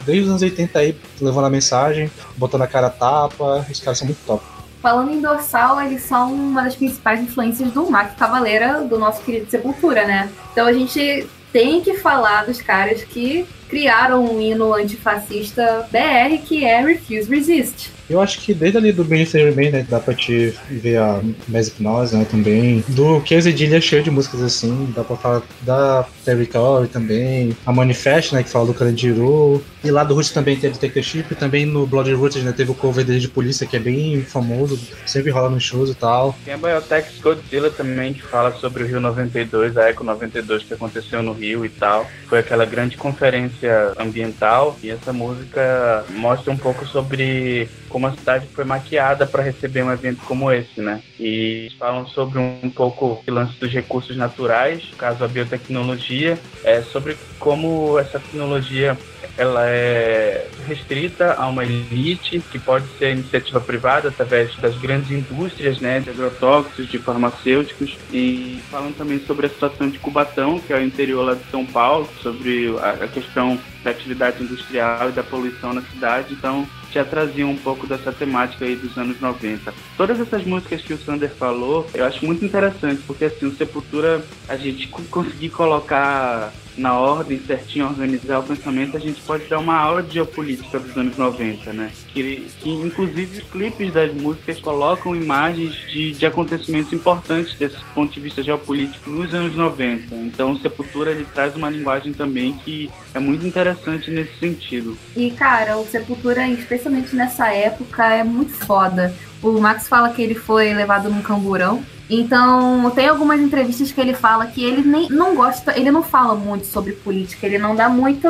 Desde 0.05 0.25
os 0.25 0.29
anos 0.31 0.43
80 0.43 0.79
aí, 0.79 0.97
levando 1.21 1.45
a 1.45 1.51
mensagem, 1.51 2.11
botando 2.37 2.63
a 2.63 2.67
cara 2.67 2.89
a 2.89 2.91
tapa. 2.91 3.67
Os 3.71 3.81
caras 3.81 3.99
são 3.99 4.07
muito 4.07 4.21
top. 4.27 4.43
Falando 4.81 5.13
em 5.13 5.21
Dorsal, 5.21 5.83
eles 5.83 6.03
são 6.03 6.33
uma 6.33 6.63
das 6.63 6.75
principais 6.75 7.21
influências 7.21 7.71
do 7.71 7.91
Mac 7.91 8.17
Cavaleira, 8.17 8.83
do 8.83 8.99
nosso 8.99 9.21
querido 9.23 9.51
Sepultura, 9.51 10.07
né? 10.07 10.31
Então 10.53 10.67
a 10.67 10.73
gente 10.73 11.29
tem 11.53 11.81
que 11.81 11.95
falar 11.95 12.47
dos 12.47 12.61
caras 12.61 13.03
que 13.05 13.47
criaram 13.69 14.25
um 14.25 14.41
hino 14.41 14.73
antifascista 14.75 15.89
BR 15.91 16.45
que 16.45 16.65
é 16.65 16.81
Refuse 16.81 17.31
Resist. 17.31 18.00
Eu 18.11 18.21
acho 18.21 18.41
que 18.41 18.53
desde 18.53 18.77
ali 18.77 18.91
do 18.91 19.05
Ministry 19.05 19.45
Remain, 19.45 19.71
né, 19.71 19.87
dá 19.89 20.01
pra 20.01 20.13
te 20.13 20.53
ver 20.69 20.99
a 20.99 21.21
Mesipnose, 21.47 22.17
né, 22.17 22.27
também. 22.29 22.85
Do 22.89 23.21
Quesedilha 23.21 23.77
é 23.77 23.81
cheio 23.81 24.03
de 24.03 24.11
músicas 24.11 24.43
assim, 24.43 24.93
dá 24.97 25.05
pra 25.05 25.17
falar 25.17 25.43
da 25.63 26.05
Territory 26.25 26.89
também, 26.89 27.57
a 27.65 27.73
Manifest, 27.73 28.35
né, 28.35 28.43
que 28.43 28.51
fala 28.51 28.67
do 28.67 28.75
Carandiru. 28.75 29.63
E 29.85 29.91
lá 29.91 30.03
do 30.03 30.15
Roots 30.15 30.33
também 30.33 30.57
teve 30.57 30.77
Take 30.77 31.03
Chip, 31.03 31.35
também 31.37 31.65
no 31.65 31.87
Blood 31.87 32.13
Roots, 32.13 32.43
né, 32.43 32.53
teve 32.53 32.73
o 32.73 32.75
cover 32.75 33.05
dele 33.05 33.21
de 33.21 33.29
polícia, 33.29 33.67
que 33.67 33.77
é 33.77 33.81
bem 33.81 34.23
famoso, 34.23 34.79
sempre 35.07 35.31
rola 35.31 35.49
nos 35.49 35.63
shows 35.63 35.89
e 35.91 35.95
tal. 35.95 36.37
Tem 36.45 36.53
a 36.53 36.57
Biotex 36.59 37.21
Godzilla 37.21 37.71
também, 37.71 38.13
que 38.13 38.23
fala 38.23 38.53
sobre 38.57 38.83
o 38.83 38.87
Rio 38.87 39.01
92, 39.01 39.77
a 39.77 39.89
Eco 39.89 40.03
92 40.03 40.65
que 40.65 40.75
aconteceu 40.75 41.23
no 41.23 41.33
Rio 41.33 41.65
e 41.65 41.69
tal. 41.69 42.07
Foi 42.27 42.41
aquela 42.41 42.65
grande 42.65 42.97
conferência 42.97 43.93
ambiental 43.99 44.77
e 44.83 44.91
essa 44.91 45.13
música 45.13 46.05
mostra 46.11 46.53
um 46.53 46.57
pouco 46.57 46.85
sobre 46.87 47.69
como 47.89 48.00
a 48.07 48.13
cidade 48.13 48.47
foi 48.55 48.65
maquiada 48.65 49.27
para 49.27 49.43
receber 49.43 49.83
um 49.83 49.93
evento 49.93 50.21
como 50.25 50.51
esse, 50.53 50.81
né? 50.81 51.03
E 51.19 51.69
falam 51.79 52.07
sobre 52.07 52.39
um 52.39 52.71
pouco 52.71 53.23
o 53.27 53.33
lance 53.33 53.59
dos 53.59 53.73
recursos 53.73 54.17
naturais, 54.17 54.89
no 54.91 54.97
caso 54.97 55.25
a 55.25 55.29
biotecnologia, 55.29 56.39
é 56.65 56.83
sobre 56.83 57.17
como 57.39 57.99
essa 57.99 58.19
tecnologia 58.19 58.97
ela 59.37 59.67
é 59.67 60.49
restrita 60.67 61.35
a 61.35 61.47
uma 61.47 61.65
elite 61.65 62.43
que 62.51 62.59
pode 62.59 62.87
ser 62.99 63.13
iniciativa 63.13 63.61
privada 63.61 64.09
através 64.09 64.55
das 64.57 64.77
grandes 64.77 65.11
indústrias, 65.11 65.81
né, 65.81 66.01
de 66.01 66.11
agrotóxicos, 66.11 66.89
de 66.89 66.99
farmacêuticos 66.99 67.97
e 68.13 68.61
falam 68.71 68.93
também 68.93 69.19
sobre 69.21 69.47
a 69.47 69.49
situação 69.49 69.89
de 69.89 69.99
Cubatão, 69.99 70.59
que 70.59 70.73
é 70.73 70.77
o 70.77 70.83
interior 70.83 71.23
lá 71.23 71.35
de 71.35 71.45
São 71.51 71.65
Paulo, 71.65 72.09
sobre 72.23 72.75
a 72.83 73.07
questão 73.07 73.59
da 73.83 73.91
atividade 73.91 74.43
industrial 74.43 75.09
e 75.09 75.13
da 75.13 75.23
poluição 75.23 75.73
na 75.73 75.83
cidade. 75.83 76.35
Então, 76.35 76.67
já 76.93 77.05
trazia 77.05 77.47
um 77.47 77.57
pouco 77.57 77.87
dessa 77.87 78.13
temática 78.13 78.65
aí 78.65 78.77
dos 78.77 78.97
anos 78.97 79.21
90. 79.21 79.73
Todas 79.97 80.21
essas 80.21 80.45
músicas 80.45 80.83
que 80.83 80.93
o 80.93 80.99
Sander 80.99 81.31
falou, 81.31 81.89
eu 81.95 82.05
acho 82.05 82.25
muito 82.25 82.45
interessante, 82.45 83.03
porque 83.07 83.27
assim, 83.27 83.47
o 83.47 83.57
Sepultura, 83.57 84.25
a 84.49 84.57
gente 84.57 84.89
conseguir 84.89 85.51
colocar 85.51 86.53
na 86.81 86.99
ordem 86.99 87.39
certinho, 87.47 87.87
organizar 87.87 88.39
o 88.39 88.43
pensamento, 88.43 88.97
a 88.97 89.01
gente 89.01 89.21
pode 89.21 89.45
dar 89.47 89.59
uma 89.59 89.77
aula 89.77 90.03
de 90.03 90.15
geopolítica 90.15 90.79
dos 90.79 90.97
anos 90.97 91.17
90, 91.17 91.73
né? 91.73 91.91
Que, 92.09 92.47
que 92.59 92.71
inclusive 92.71 93.39
os 93.39 93.45
clipes 93.51 93.93
das 93.93 94.13
músicas 94.15 94.59
colocam 94.61 95.15
imagens 95.15 95.75
de, 95.91 96.13
de 96.13 96.27
acontecimentos 96.27 96.93
importantes 96.93 97.55
desse 97.55 97.77
ponto 97.95 98.13
de 98.13 98.21
vista 98.21 98.43
geopolítico 98.43 99.11
nos 99.11 99.33
anos 99.35 99.55
90. 99.55 100.15
Então, 100.15 100.59
Sepultura 100.59 101.11
ele 101.11 101.27
traz 101.35 101.55
uma 101.55 101.69
linguagem 101.69 102.13
também 102.15 102.55
que 102.65 102.91
é 103.15 103.19
muito 103.19 103.47
interessante 103.47 104.11
nesse 104.11 104.39
sentido. 104.39 104.97
E, 105.15 105.31
cara, 105.33 105.77
o 105.77 105.87
Sepultura, 105.87 106.49
especialmente 106.49 107.15
nessa 107.15 107.53
época, 107.53 108.07
é 108.07 108.25
muito 108.25 108.53
foda. 108.53 109.15
O 109.43 109.61
Max 109.61 109.87
fala 109.87 110.11
que 110.11 110.23
ele 110.23 110.35
foi 110.35 110.73
levado 110.73 111.11
num 111.11 111.21
camburão. 111.21 111.83
Então, 112.11 112.91
tem 112.91 113.07
algumas 113.09 113.41
entrevistas 113.41 113.93
que 113.93 114.01
ele 114.01 114.15
fala 114.15 114.47
que 114.47 114.65
ele 114.65 114.83
nem 114.83 115.09
não 115.09 115.37
gosta, 115.37 115.79
ele 115.79 115.93
não 115.93 116.03
fala 116.03 116.35
muito 116.35 116.67
sobre 116.67 116.93
política, 116.93 117.47
ele 117.47 117.57
não 117.57 117.77
dá 117.77 117.89
muito 117.89 118.29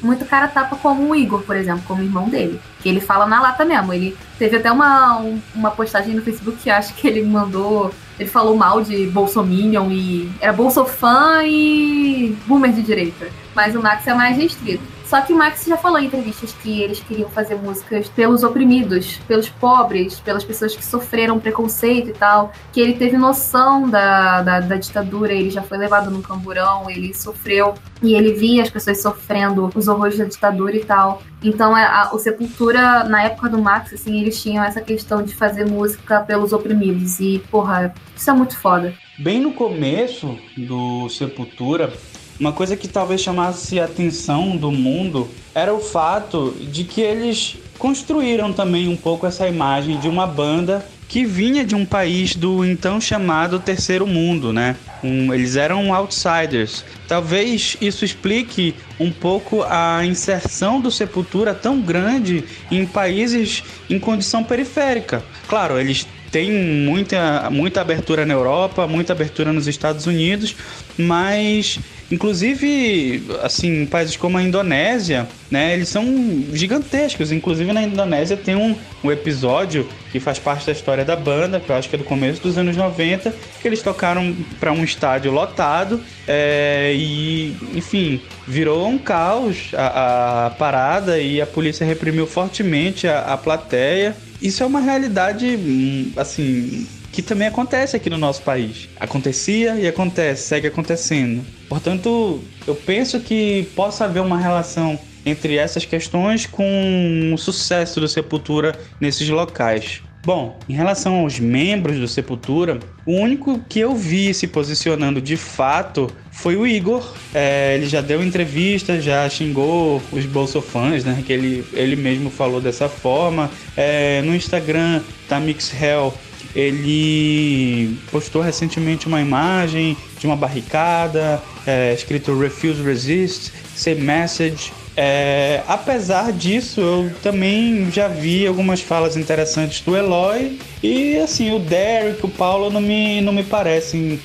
muito 0.00 0.24
cara 0.24 0.48
tapa 0.48 0.76
como 0.76 1.10
o 1.10 1.14
Igor, 1.14 1.42
por 1.42 1.56
exemplo, 1.56 1.82
como 1.86 2.02
irmão 2.02 2.28
dele. 2.28 2.60
Que 2.80 2.88
ele 2.88 3.00
fala 3.00 3.26
na 3.26 3.40
lata 3.40 3.64
mesmo. 3.64 3.92
Ele 3.92 4.16
teve 4.38 4.56
até 4.56 4.70
uma, 4.70 5.18
um, 5.18 5.40
uma 5.54 5.70
postagem 5.70 6.14
no 6.14 6.22
Facebook 6.22 6.58
que 6.58 6.70
acho 6.70 6.94
que 6.94 7.06
ele 7.06 7.22
mandou. 7.22 7.92
Ele 8.18 8.28
falou 8.28 8.56
mal 8.56 8.82
de 8.82 9.06
Bolsominion 9.06 9.90
e. 9.90 10.30
Era 10.40 10.52
Bolsofã 10.52 11.42
e 11.44 12.36
boomer 12.46 12.72
de 12.72 12.82
direita. 12.82 13.28
Mas 13.54 13.74
o 13.74 13.82
Max 13.82 14.06
é 14.06 14.14
mais 14.14 14.36
restrito. 14.36 14.82
Só 15.12 15.20
que 15.20 15.34
Max 15.34 15.66
já 15.66 15.76
falou 15.76 15.98
em 15.98 16.06
entrevistas 16.06 16.54
que 16.54 16.80
eles 16.80 17.00
queriam 17.00 17.28
fazer 17.28 17.56
músicas 17.56 18.08
pelos 18.08 18.42
oprimidos, 18.42 19.20
pelos 19.28 19.46
pobres, 19.46 20.18
pelas 20.18 20.42
pessoas 20.42 20.74
que 20.74 20.82
sofreram 20.82 21.38
preconceito 21.38 22.08
e 22.08 22.12
tal. 22.14 22.50
Que 22.72 22.80
ele 22.80 22.94
teve 22.94 23.18
noção 23.18 23.90
da, 23.90 24.40
da, 24.40 24.60
da 24.60 24.76
ditadura, 24.76 25.34
ele 25.34 25.50
já 25.50 25.60
foi 25.60 25.76
levado 25.76 26.10
num 26.10 26.22
camburão, 26.22 26.88
ele 26.88 27.12
sofreu 27.12 27.74
e 28.02 28.14
ele 28.14 28.32
via 28.32 28.62
as 28.62 28.70
pessoas 28.70 29.02
sofrendo 29.02 29.70
os 29.74 29.86
horrores 29.86 30.16
da 30.16 30.24
ditadura 30.24 30.74
e 30.74 30.82
tal. 30.82 31.22
Então, 31.42 31.76
é, 31.76 31.84
a, 31.84 32.08
o 32.14 32.18
Sepultura, 32.18 33.04
na 33.04 33.22
época 33.22 33.50
do 33.50 33.60
Max, 33.60 33.92
assim, 33.92 34.18
eles 34.18 34.40
tinham 34.40 34.64
essa 34.64 34.80
questão 34.80 35.22
de 35.22 35.34
fazer 35.34 35.66
música 35.66 36.20
pelos 36.20 36.54
oprimidos. 36.54 37.20
E, 37.20 37.38
porra, 37.50 37.92
isso 38.16 38.30
é 38.30 38.32
muito 38.32 38.56
foda. 38.56 38.94
Bem 39.18 39.42
no 39.42 39.52
começo 39.52 40.38
do 40.56 41.06
Sepultura, 41.10 41.92
uma 42.38 42.52
coisa 42.52 42.76
que 42.76 42.88
talvez 42.88 43.20
chamasse 43.20 43.78
a 43.78 43.84
atenção 43.84 44.56
do 44.56 44.70
mundo 44.70 45.28
era 45.54 45.72
o 45.72 45.80
fato 45.80 46.54
de 46.60 46.84
que 46.84 47.00
eles 47.00 47.56
construíram 47.78 48.52
também 48.52 48.88
um 48.88 48.96
pouco 48.96 49.26
essa 49.26 49.48
imagem 49.48 49.98
de 49.98 50.08
uma 50.08 50.26
banda 50.26 50.84
que 51.12 51.26
vinha 51.26 51.62
de 51.62 51.74
um 51.74 51.84
país 51.84 52.34
do 52.34 52.64
então 52.64 52.98
chamado 52.98 53.60
Terceiro 53.60 54.06
Mundo, 54.06 54.50
né? 54.50 54.76
Um, 55.04 55.34
eles 55.34 55.56
eram 55.56 55.92
outsiders. 55.92 56.86
Talvez 57.06 57.76
isso 57.82 58.02
explique 58.02 58.74
um 58.98 59.12
pouco 59.12 59.62
a 59.68 60.06
inserção 60.06 60.80
do 60.80 60.90
Sepultura 60.90 61.52
tão 61.52 61.82
grande 61.82 62.44
em 62.70 62.86
países 62.86 63.62
em 63.90 63.98
condição 63.98 64.42
periférica. 64.42 65.22
Claro, 65.46 65.78
eles 65.78 66.06
têm 66.32 66.50
muita, 66.50 67.48
muita 67.50 67.80
abertura 67.80 68.26
na 68.26 68.34
Europa, 68.34 68.88
muita 68.88 69.12
abertura 69.12 69.52
nos 69.52 69.68
Estados 69.68 70.06
Unidos, 70.06 70.56
mas 70.98 71.78
Inclusive, 72.12 73.24
assim, 73.42 73.86
países 73.86 74.18
como 74.18 74.36
a 74.36 74.42
Indonésia, 74.42 75.26
né, 75.50 75.72
eles 75.72 75.88
são 75.88 76.04
gigantescos. 76.52 77.32
Inclusive 77.32 77.72
na 77.72 77.82
Indonésia 77.82 78.36
tem 78.36 78.54
um, 78.54 78.76
um 79.02 79.10
episódio 79.10 79.88
que 80.10 80.20
faz 80.20 80.38
parte 80.38 80.66
da 80.66 80.72
história 80.72 81.06
da 81.06 81.16
banda, 81.16 81.58
que 81.58 81.70
eu 81.70 81.74
acho 81.74 81.88
que 81.88 81.96
é 81.96 81.98
do 81.98 82.04
começo 82.04 82.42
dos 82.42 82.58
anos 82.58 82.76
90, 82.76 83.34
que 83.62 83.66
eles 83.66 83.80
tocaram 83.80 84.36
para 84.60 84.70
um 84.70 84.84
estádio 84.84 85.32
lotado 85.32 86.02
é, 86.28 86.92
e, 86.94 87.56
enfim, 87.74 88.20
virou 88.46 88.86
um 88.86 88.98
caos 88.98 89.70
a, 89.72 90.48
a, 90.48 90.50
parada 90.50 91.18
e 91.18 91.40
a 91.40 91.46
polícia 91.46 91.86
reprimiu 91.86 92.26
fortemente 92.26 93.08
a, 93.08 93.20
a 93.20 93.38
plateia. 93.38 94.14
Isso 94.42 94.62
é 94.64 94.66
uma 94.66 94.80
realidade, 94.80 95.56
hum, 95.56 96.10
assim, 96.16 96.84
que 97.12 97.22
também 97.22 97.46
acontece 97.46 97.96
aqui 97.96 98.10
no 98.10 98.18
nosso 98.18 98.42
país. 98.42 98.88
Acontecia 98.98 99.76
e 99.76 99.86
acontece, 99.86 100.48
segue 100.48 100.66
acontecendo. 100.66 101.44
Portanto, 101.68 102.42
eu 102.66 102.74
penso 102.74 103.20
que 103.20 103.68
possa 103.76 104.04
haver 104.06 104.20
uma 104.20 104.36
relação 104.36 104.98
entre 105.24 105.56
essas 105.56 105.84
questões 105.84 106.44
com 106.44 107.30
o 107.32 107.38
sucesso 107.38 108.00
do 108.00 108.08
Sepultura 108.08 108.76
nesses 109.00 109.28
locais. 109.28 110.02
Bom, 110.24 110.58
em 110.68 110.72
relação 110.72 111.16
aos 111.16 111.38
membros 111.38 111.98
do 111.98 112.08
Sepultura, 112.08 112.78
o 113.06 113.12
único 113.12 113.60
que 113.68 113.78
eu 113.80 113.94
vi 113.94 114.32
se 114.34 114.46
posicionando 114.46 115.20
de 115.20 115.36
fato 115.36 116.08
foi 116.32 116.56
o 116.56 116.66
Igor. 116.66 117.14
É, 117.32 117.76
ele 117.76 117.86
já 117.86 118.00
deu 118.00 118.22
entrevista, 118.22 119.00
já 119.00 119.28
xingou 119.28 120.02
os 120.10 120.24
bolsofãs, 120.26 121.04
né? 121.04 121.22
Que 121.24 121.32
ele, 121.32 121.64
ele 121.72 121.94
mesmo 121.94 122.30
falou 122.30 122.60
dessa 122.60 122.88
forma. 122.88 123.50
É, 123.76 124.20
no 124.22 124.34
Instagram 124.34 125.00
da 125.28 125.38
Mix 125.38 125.72
Hell, 125.72 126.12
ele 126.54 127.96
postou 128.10 128.42
recentemente 128.42 129.06
uma 129.06 129.20
imagem 129.20 129.96
de 130.18 130.26
uma 130.26 130.36
barricada, 130.36 131.40
é, 131.66 131.94
escrito 131.94 132.36
Refuse 132.38 132.82
Resist, 132.82 133.52
Same 133.74 134.00
Message, 134.00 134.72
É, 134.96 135.62
apesar 135.66 136.32
disso, 136.32 136.80
eu 136.80 137.12
também 137.22 137.90
já 137.90 138.08
vi 138.08 138.46
algumas 138.46 138.80
falas 138.80 139.16
interessantes 139.16 139.80
do 139.80 139.96
Eloy. 139.96 140.58
E 140.82 141.16
assim, 141.18 141.54
o 141.54 141.58
Derek, 141.58 142.24
o 142.24 142.28
Paulo 142.28 142.70
não 142.70 142.80
me, 142.80 143.20
não 143.20 143.32
me 143.32 143.42
parecem 143.42 144.20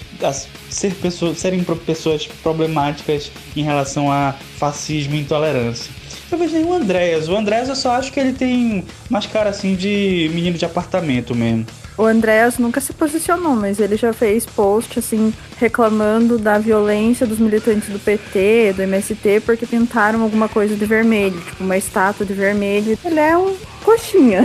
ser 0.70 0.94
pessoas, 0.96 1.38
serem 1.38 1.64
pessoas 1.64 2.28
problemáticas 2.44 3.32
em 3.56 3.64
relação 3.64 4.12
a 4.12 4.36
fascismo 4.58 5.16
e 5.16 5.20
intolerância. 5.20 5.92
Vejo 6.30 6.54
nem 6.54 6.66
o 6.66 6.74
Andréas. 6.74 7.30
O 7.30 7.36
Andréas 7.36 7.70
eu 7.70 7.76
só 7.76 7.92
acho 7.92 8.12
que 8.12 8.20
ele 8.20 8.34
tem 8.34 8.84
mais 9.10 9.26
cara 9.26 9.50
assim 9.50 9.76
de 9.76 10.30
menino 10.34 10.58
de 10.58 10.66
apartamento 10.66 11.34
mesmo. 11.34 11.66
O 11.98 12.06
Andréas 12.06 12.60
nunca 12.60 12.80
se 12.80 12.94
posicionou, 12.94 13.56
mas 13.56 13.80
ele 13.80 13.98
já 13.98 14.14
fez 14.14 14.46
post 14.46 15.00
assim 15.00 15.34
reclamando 15.58 16.38
da 16.38 16.60
violência 16.60 17.26
dos 17.26 17.40
militantes 17.40 17.90
do 17.90 17.98
PT, 17.98 18.74
do 18.76 18.84
MST, 18.84 19.42
porque 19.46 19.66
pintaram 19.66 20.22
alguma 20.22 20.48
coisa 20.48 20.76
de 20.76 20.86
vermelho, 20.86 21.40
tipo 21.42 21.64
uma 21.64 21.78
estátua 21.78 22.26
de 22.26 22.34
vermelho. 22.34 22.98
Ele 23.04 23.20
é 23.20 23.36
um 23.38 23.56
coxinha. 23.84 24.44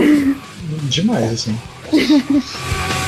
Demais, 0.89 1.31
assim. 1.31 1.55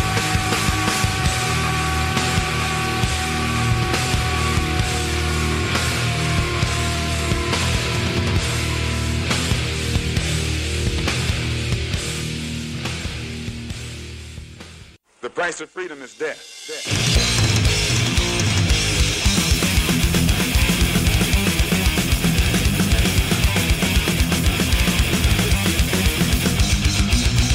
price 15.46 15.62
of 15.62 15.70
freedom 15.70 16.02
is 16.02 16.16
death. 16.16 16.66
death. 16.68 17.46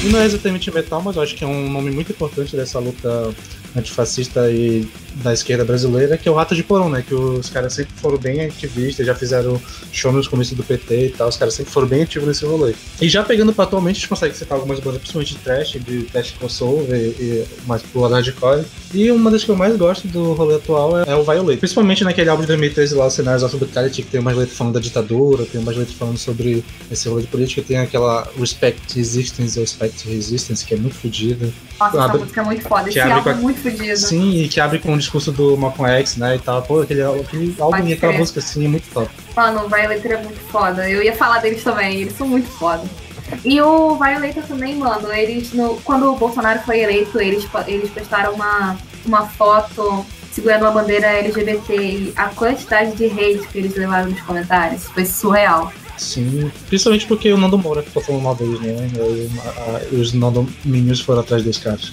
não 0.09 0.21
é 0.21 0.25
exatamente 0.25 0.71
metal, 0.71 1.01
mas 1.01 1.17
eu 1.17 1.21
acho 1.21 1.35
que 1.35 1.43
é 1.43 1.47
um 1.47 1.69
nome 1.69 1.91
muito 1.91 2.13
importante 2.13 2.55
dessa 2.55 2.79
luta 2.79 3.35
antifascista 3.75 4.51
e 4.51 4.87
da 5.15 5.33
esquerda 5.33 5.65
brasileira, 5.65 6.17
que 6.17 6.27
é 6.27 6.31
o 6.31 6.35
Rato 6.35 6.55
de 6.55 6.63
Porão, 6.63 6.89
né? 6.89 7.03
Que 7.05 7.13
os 7.13 7.49
caras 7.49 7.73
sempre 7.73 7.93
foram 7.95 8.17
bem 8.17 8.45
ativistas, 8.45 9.05
já 9.05 9.13
fizeram 9.13 9.61
show 9.91 10.11
nos 10.11 10.27
começos 10.27 10.55
do 10.55 10.63
PT 10.63 11.05
e 11.07 11.09
tal, 11.09 11.27
os 11.27 11.37
caras 11.37 11.53
sempre 11.53 11.71
foram 11.71 11.87
bem 11.87 12.03
ativos 12.03 12.27
nesse 12.27 12.45
rolê. 12.45 12.73
E 13.01 13.09
já 13.09 13.23
pegando 13.23 13.53
pra 13.53 13.65
atualmente, 13.65 13.97
a 13.97 13.99
gente 13.99 14.09
consegue 14.09 14.35
citar 14.35 14.57
algumas 14.57 14.79
bandas, 14.79 14.99
principalmente 14.99 15.33
de 15.33 15.39
trash, 15.39 15.71
de 15.71 16.03
trash 16.03 16.31
crossover 16.31 16.97
e, 16.97 17.09
e 17.21 17.45
mais 17.65 17.81
pro 17.81 18.07
hardcore. 18.07 18.65
E 18.93 19.11
uma 19.11 19.31
das 19.31 19.43
que 19.43 19.49
eu 19.49 19.55
mais 19.55 19.75
gosto 19.75 20.07
do 20.07 20.33
rolê 20.33 20.55
atual 20.55 20.99
é, 20.99 21.03
é 21.07 21.15
o 21.15 21.23
Violate. 21.23 21.57
Principalmente 21.57 22.03
naquele 22.03 22.29
álbum 22.29 22.41
de 22.41 22.47
2013 22.47 22.95
lá, 22.95 23.05
o 23.05 23.09
Cenários 23.09 23.43
of 23.43 23.55
Brutality, 23.55 24.03
que 24.03 24.09
tem 24.09 24.19
umas 24.19 24.35
letras 24.35 24.57
falando 24.57 24.73
da 24.73 24.79
ditadura, 24.79 25.45
tem 25.45 25.61
umas 25.61 25.75
letras 25.75 25.95
falando 25.95 26.17
sobre 26.17 26.63
esse 26.89 27.07
rolê 27.07 27.21
de 27.21 27.27
política, 27.27 27.61
tem 27.61 27.77
aquela 27.77 28.27
Respect 28.37 28.95
Resistance 28.95 29.59
Respect 29.59 30.07
Resistance, 30.07 30.65
que 30.65 30.73
é 30.73 30.77
muito 30.77 30.95
fodida. 30.95 31.49
Nossa, 31.81 31.97
essa 31.97 32.17
música 32.17 32.41
é 32.41 32.43
muito 32.43 32.61
foda, 32.67 32.89
esse 32.89 32.99
álbum 32.99 33.29
é 33.29 33.33
muito 33.33 33.61
fodido. 33.61 33.97
Sim, 33.97 34.43
e 34.43 34.47
que 34.47 34.59
abre 34.59 34.77
com 34.77 34.95
discurso 34.95 35.31
do 35.31 35.57
Malcolm 35.57 35.91
X, 35.99 36.17
né, 36.17 36.35
e 36.35 36.39
tal. 36.39 36.61
Pô, 36.61 36.81
aquele, 36.81 37.01
aquele 37.01 37.55
álbum 37.59 37.87
e 37.87 37.93
aquela 37.93 38.13
música 38.13 38.39
assim 38.39 38.65
é 38.65 38.67
muito 38.67 38.87
top. 38.93 39.09
Mano, 39.35 39.65
o 39.65 39.69
Violator 39.69 40.11
é 40.11 40.17
muito 40.17 40.39
foda. 40.51 40.87
Eu 40.87 41.01
ia 41.01 41.15
falar 41.15 41.39
deles 41.39 41.63
também, 41.63 42.01
eles 42.01 42.15
são 42.15 42.27
muito 42.27 42.49
foda. 42.49 42.83
E 43.43 43.59
o 43.61 43.95
Violator 43.95 44.43
também, 44.43 44.75
mano, 44.75 45.11
eles, 45.11 45.53
no, 45.53 45.75
quando 45.77 46.11
o 46.11 46.15
Bolsonaro 46.15 46.59
foi 46.59 46.81
eleito, 46.81 47.19
eles, 47.19 47.47
eles 47.67 47.89
postaram 47.89 48.33
uma, 48.33 48.77
uma 49.05 49.25
foto 49.25 50.05
segurando 50.31 50.61
uma 50.61 50.71
bandeira 50.71 51.07
LGBT 51.07 51.75
e 51.75 52.13
a 52.15 52.27
quantidade 52.29 52.95
de 52.95 53.05
hate 53.05 53.47
que 53.47 53.57
eles 53.57 53.75
levaram 53.75 54.09
nos 54.09 54.21
comentários 54.21 54.85
foi 54.85 55.05
surreal. 55.05 55.71
Sim, 55.97 56.51
principalmente 56.67 57.05
porque 57.05 57.31
o 57.31 57.37
Nando 57.37 57.57
Moura 57.57 57.83
ficou 57.83 58.01
falando 58.01 58.23
mal 58.23 58.35
deles, 58.35 58.59
né? 58.59 58.89
E, 59.91 59.95
os 59.95 60.13
Nando 60.13 60.47
Minions 60.65 61.01
foram 61.01 61.21
atrás 61.21 61.43
dos 61.43 61.57
caras 61.57 61.91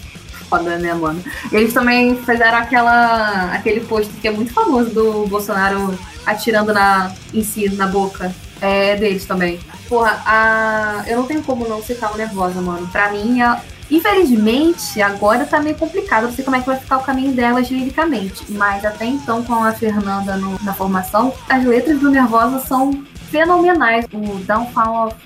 foda, 0.49 0.79
né, 0.79 0.95
mano? 0.95 1.23
Eles 1.53 1.73
também 1.73 2.17
fizeram 2.17 2.59
aquela, 2.59 3.53
aquele 3.53 3.81
post 3.81 4.11
que 4.15 4.27
é 4.27 4.31
muito 4.31 4.53
famoso 4.53 4.91
do 4.91 5.27
Bolsonaro 5.27 5.97
atirando 6.27 6.73
na, 6.73 7.13
em 7.33 7.43
si, 7.45 7.69
na 7.71 7.87
boca. 7.87 8.35
É 8.61 8.97
deles 8.97 9.25
também. 9.25 9.61
Porra, 9.89 10.21
a, 10.27 11.05
eu 11.07 11.19
não 11.19 11.27
tenho 11.27 11.43
como 11.43 11.69
não 11.69 11.83
citar 11.83 12.13
o 12.13 12.17
Nervosa, 12.17 12.61
mano. 12.61 12.89
Pra 12.89 13.13
mim, 13.13 13.41
a, 13.41 13.61
infelizmente, 13.89 15.01
agora 15.01 15.47
tá 15.47 15.61
meio 15.61 15.77
complicado. 15.77 16.25
Não 16.25 16.33
sei 16.33 16.45
como 16.45 16.57
é 16.57 16.61
que 16.61 16.67
vai 16.67 16.77
ficar 16.77 16.99
o 16.99 17.03
caminho 17.03 17.33
delas 17.33 17.71
liricamente. 17.71 18.45
Mas 18.49 18.85
até 18.85 19.05
então, 19.07 19.45
com 19.45 19.63
a 19.63 19.73
Fernanda 19.73 20.37
no, 20.37 20.59
na 20.65 20.75
formação, 20.75 21.33
as 21.49 21.65
letras 21.65 22.01
do 22.01 22.11
Nervosa 22.11 22.59
são 22.67 22.91
fenomenais. 23.31 24.05
O 24.13 24.39
Downfall 24.45 25.09
of. 25.09 25.17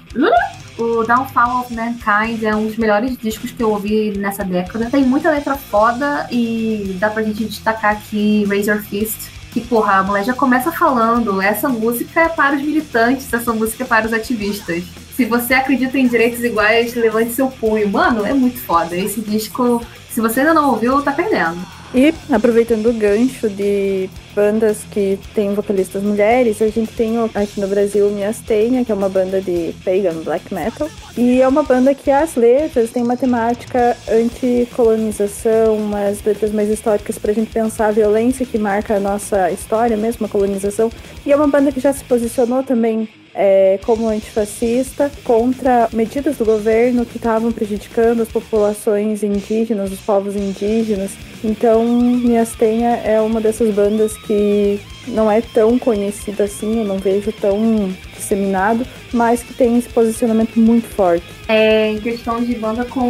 O 0.78 1.04
Downfall 1.04 1.60
of 1.60 1.74
Mankind 1.74 2.42
é 2.42 2.56
um 2.56 2.66
dos 2.66 2.76
melhores 2.76 3.16
discos 3.16 3.50
que 3.50 3.62
eu 3.62 3.70
ouvi 3.70 4.16
nessa 4.16 4.42
década. 4.42 4.88
Tem 4.90 5.04
muita 5.04 5.30
letra 5.30 5.54
foda 5.54 6.26
e 6.30 6.96
dá 6.98 7.10
pra 7.10 7.22
gente 7.22 7.44
destacar 7.44 7.92
aqui 7.92 8.44
Razor 8.46 8.82
Fist, 8.82 9.30
que, 9.52 9.60
porra, 9.60 9.96
a 9.96 10.02
mulher 10.02 10.24
já 10.24 10.32
começa 10.32 10.72
falando: 10.72 11.42
essa 11.42 11.68
música 11.68 12.22
é 12.22 12.28
para 12.28 12.56
os 12.56 12.62
militantes, 12.62 13.32
essa 13.32 13.52
música 13.52 13.84
é 13.84 13.86
para 13.86 14.06
os 14.06 14.12
ativistas. 14.12 14.82
Se 15.14 15.26
você 15.26 15.54
acredita 15.54 15.98
em 15.98 16.08
direitos 16.08 16.42
iguais, 16.42 16.94
levante 16.94 17.32
seu 17.32 17.48
punho. 17.48 17.88
Mano, 17.88 18.24
é 18.24 18.32
muito 18.32 18.58
foda. 18.60 18.96
Esse 18.96 19.20
disco, 19.20 19.84
se 20.10 20.20
você 20.22 20.40
ainda 20.40 20.54
não 20.54 20.70
ouviu, 20.70 21.02
tá 21.02 21.12
perdendo. 21.12 21.58
E 21.94 22.14
aproveitando 22.32 22.86
o 22.86 22.94
gancho 22.94 23.50
de 23.50 24.08
bandas 24.34 24.78
que 24.90 25.18
têm 25.34 25.54
vocalistas 25.54 26.02
mulheres, 26.02 26.60
a 26.60 26.68
gente 26.68 26.92
tem 26.92 27.16
aqui 27.34 27.60
no 27.60 27.68
Brasil 27.68 28.10
Miastenha, 28.10 28.84
que 28.84 28.92
é 28.92 28.94
uma 28.94 29.08
banda 29.08 29.40
de 29.40 29.74
pagan 29.84 30.22
black 30.24 30.52
metal. 30.52 30.88
E 31.16 31.40
é 31.40 31.48
uma 31.48 31.62
banda 31.62 31.94
que 31.94 32.10
as 32.10 32.34
letras 32.34 32.90
têm 32.90 33.02
uma 33.02 33.16
temática 33.16 33.96
anti-colonização, 34.10 35.76
umas 35.76 36.22
letras 36.22 36.52
mais 36.52 36.70
históricas 36.70 37.18
para 37.18 37.32
a 37.32 37.34
gente 37.34 37.50
pensar 37.50 37.88
a 37.88 37.92
violência 37.92 38.46
que 38.46 38.58
marca 38.58 38.96
a 38.96 39.00
nossa 39.00 39.50
história 39.50 39.96
mesmo, 39.96 40.26
a 40.26 40.28
colonização. 40.28 40.90
E 41.24 41.32
é 41.32 41.36
uma 41.36 41.48
banda 41.48 41.70
que 41.70 41.80
já 41.80 41.92
se 41.92 42.04
posicionou 42.04 42.62
também 42.62 43.08
é, 43.34 43.78
como 43.84 44.08
antifascista 44.08 45.10
contra 45.24 45.88
medidas 45.92 46.36
do 46.36 46.44
governo 46.44 47.06
que 47.06 47.16
estavam 47.16 47.52
prejudicando 47.52 48.22
as 48.22 48.28
populações 48.28 49.22
indígenas, 49.22 49.92
os 49.92 50.00
povos 50.00 50.36
indígenas. 50.36 51.12
Então, 51.42 51.84
Miastenha 51.84 53.00
é 53.04 53.20
uma 53.20 53.40
dessas 53.40 53.74
bandas 53.74 54.16
que 54.18 54.80
não 55.08 55.30
é 55.30 55.40
tão 55.40 55.78
conhecida 55.78 56.44
assim, 56.44 56.78
eu 56.78 56.84
não 56.84 56.98
vejo 56.98 57.32
tão 57.32 57.92
disseminado, 58.14 58.86
mas 59.12 59.42
que 59.42 59.52
tem 59.52 59.76
esse 59.76 59.88
posicionamento 59.88 60.58
muito 60.58 60.86
forte. 60.88 61.24
É, 61.48 61.90
em 61.90 61.98
questão 61.98 62.42
de 62.42 62.54
banda 62.54 62.84
com 62.84 63.00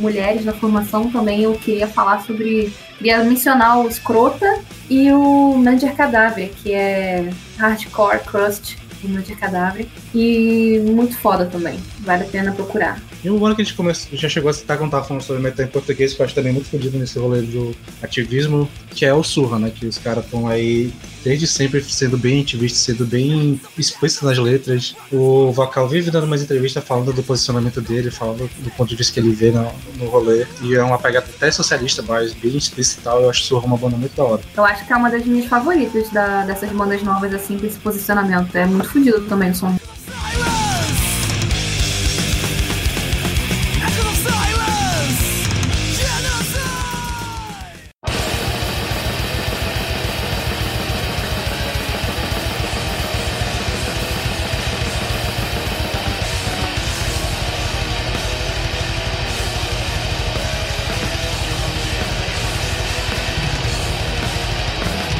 mulheres 0.00 0.44
na 0.44 0.52
formação 0.52 1.10
também 1.10 1.42
eu 1.42 1.54
queria 1.54 1.88
falar 1.88 2.22
sobre. 2.22 2.72
Queria 2.96 3.24
mencionar 3.24 3.80
o 3.80 3.90
Scrota 3.90 4.60
e 4.88 5.10
o 5.10 5.58
Nander 5.58 5.92
Cadáver, 5.96 6.50
que 6.62 6.72
é 6.72 7.28
hardcore 7.58 8.20
crust 8.20 8.76
Clima 9.02 9.20
de 9.20 9.34
Cadáver. 9.34 9.86
E 10.14 10.80
muito 10.86 11.18
foda 11.18 11.44
também. 11.44 11.78
Vale 12.00 12.22
a 12.22 12.26
pena 12.26 12.52
procurar. 12.52 12.98
E 13.24 13.30
um 13.30 13.44
ano 13.46 13.54
que 13.54 13.62
a 13.62 13.64
gente 13.64 13.76
já 14.12 14.28
chegou 14.28 14.50
a 14.50 14.52
citar 14.52 14.76
quando 14.76 14.90
tava 14.90 15.04
falando 15.04 15.22
sobre 15.22 15.42
metal 15.42 15.64
em 15.64 15.68
português, 15.68 16.12
que 16.12 16.20
eu 16.20 16.26
acho 16.26 16.34
também 16.34 16.52
muito 16.52 16.68
fodido 16.68 16.98
nesse 16.98 17.18
rolê 17.18 17.42
do 17.42 17.74
ativismo, 18.02 18.68
que 18.90 19.04
é 19.04 19.14
o 19.14 19.22
Surra, 19.22 19.58
né? 19.58 19.72
Que 19.74 19.86
os 19.86 19.98
caras 19.98 20.24
estão 20.24 20.48
aí 20.48 20.92
desde 21.24 21.46
sempre 21.46 21.82
sendo 21.82 22.18
bem 22.18 22.40
ativista, 22.42 22.78
sendo 22.78 23.06
bem 23.06 23.60
explícito 23.78 24.26
nas 24.26 24.38
letras. 24.38 24.96
O 25.10 25.52
Vocal 25.52 25.88
vive 25.88 26.10
dando 26.10 26.24
umas 26.24 26.42
entrevistas 26.42 26.82
falando 26.84 27.12
do 27.12 27.22
posicionamento 27.22 27.80
dele, 27.80 28.10
falando 28.10 28.50
do 28.58 28.70
ponto 28.72 28.88
de 28.88 28.96
vista 28.96 29.12
que 29.14 29.20
ele 29.20 29.32
vê 29.32 29.50
no, 29.50 29.70
no 29.98 30.06
rolê. 30.10 30.46
E 30.60 30.74
é 30.74 30.82
uma 30.82 30.98
pegada 30.98 31.26
até 31.26 31.50
socialista, 31.50 32.02
mas 32.02 32.32
bem 32.34 32.56
explícita 32.56 33.00
e 33.00 33.04
tal. 33.04 33.22
Eu 33.22 33.30
acho 33.30 33.42
Surra 33.42 33.66
uma 33.66 33.76
banda 33.76 33.96
muito 33.96 34.16
da 34.16 34.24
hora. 34.24 34.42
Eu 34.56 34.64
acho 34.64 34.86
que 34.86 34.92
é 34.92 34.96
uma 34.96 35.10
das 35.10 35.24
minhas 35.24 35.46
favoritas 35.46 36.10
da, 36.10 36.44
dessas 36.44 36.70
bandas 36.70 37.02
novas, 37.02 37.32
assim, 37.34 37.58
com 37.58 37.66
esse 37.66 37.78
posicionamento. 37.78 38.54
É 38.56 38.66
muito 38.66 38.88
fodido 38.88 39.20
também 39.22 39.50
o 39.50 39.54
som. 39.54 39.76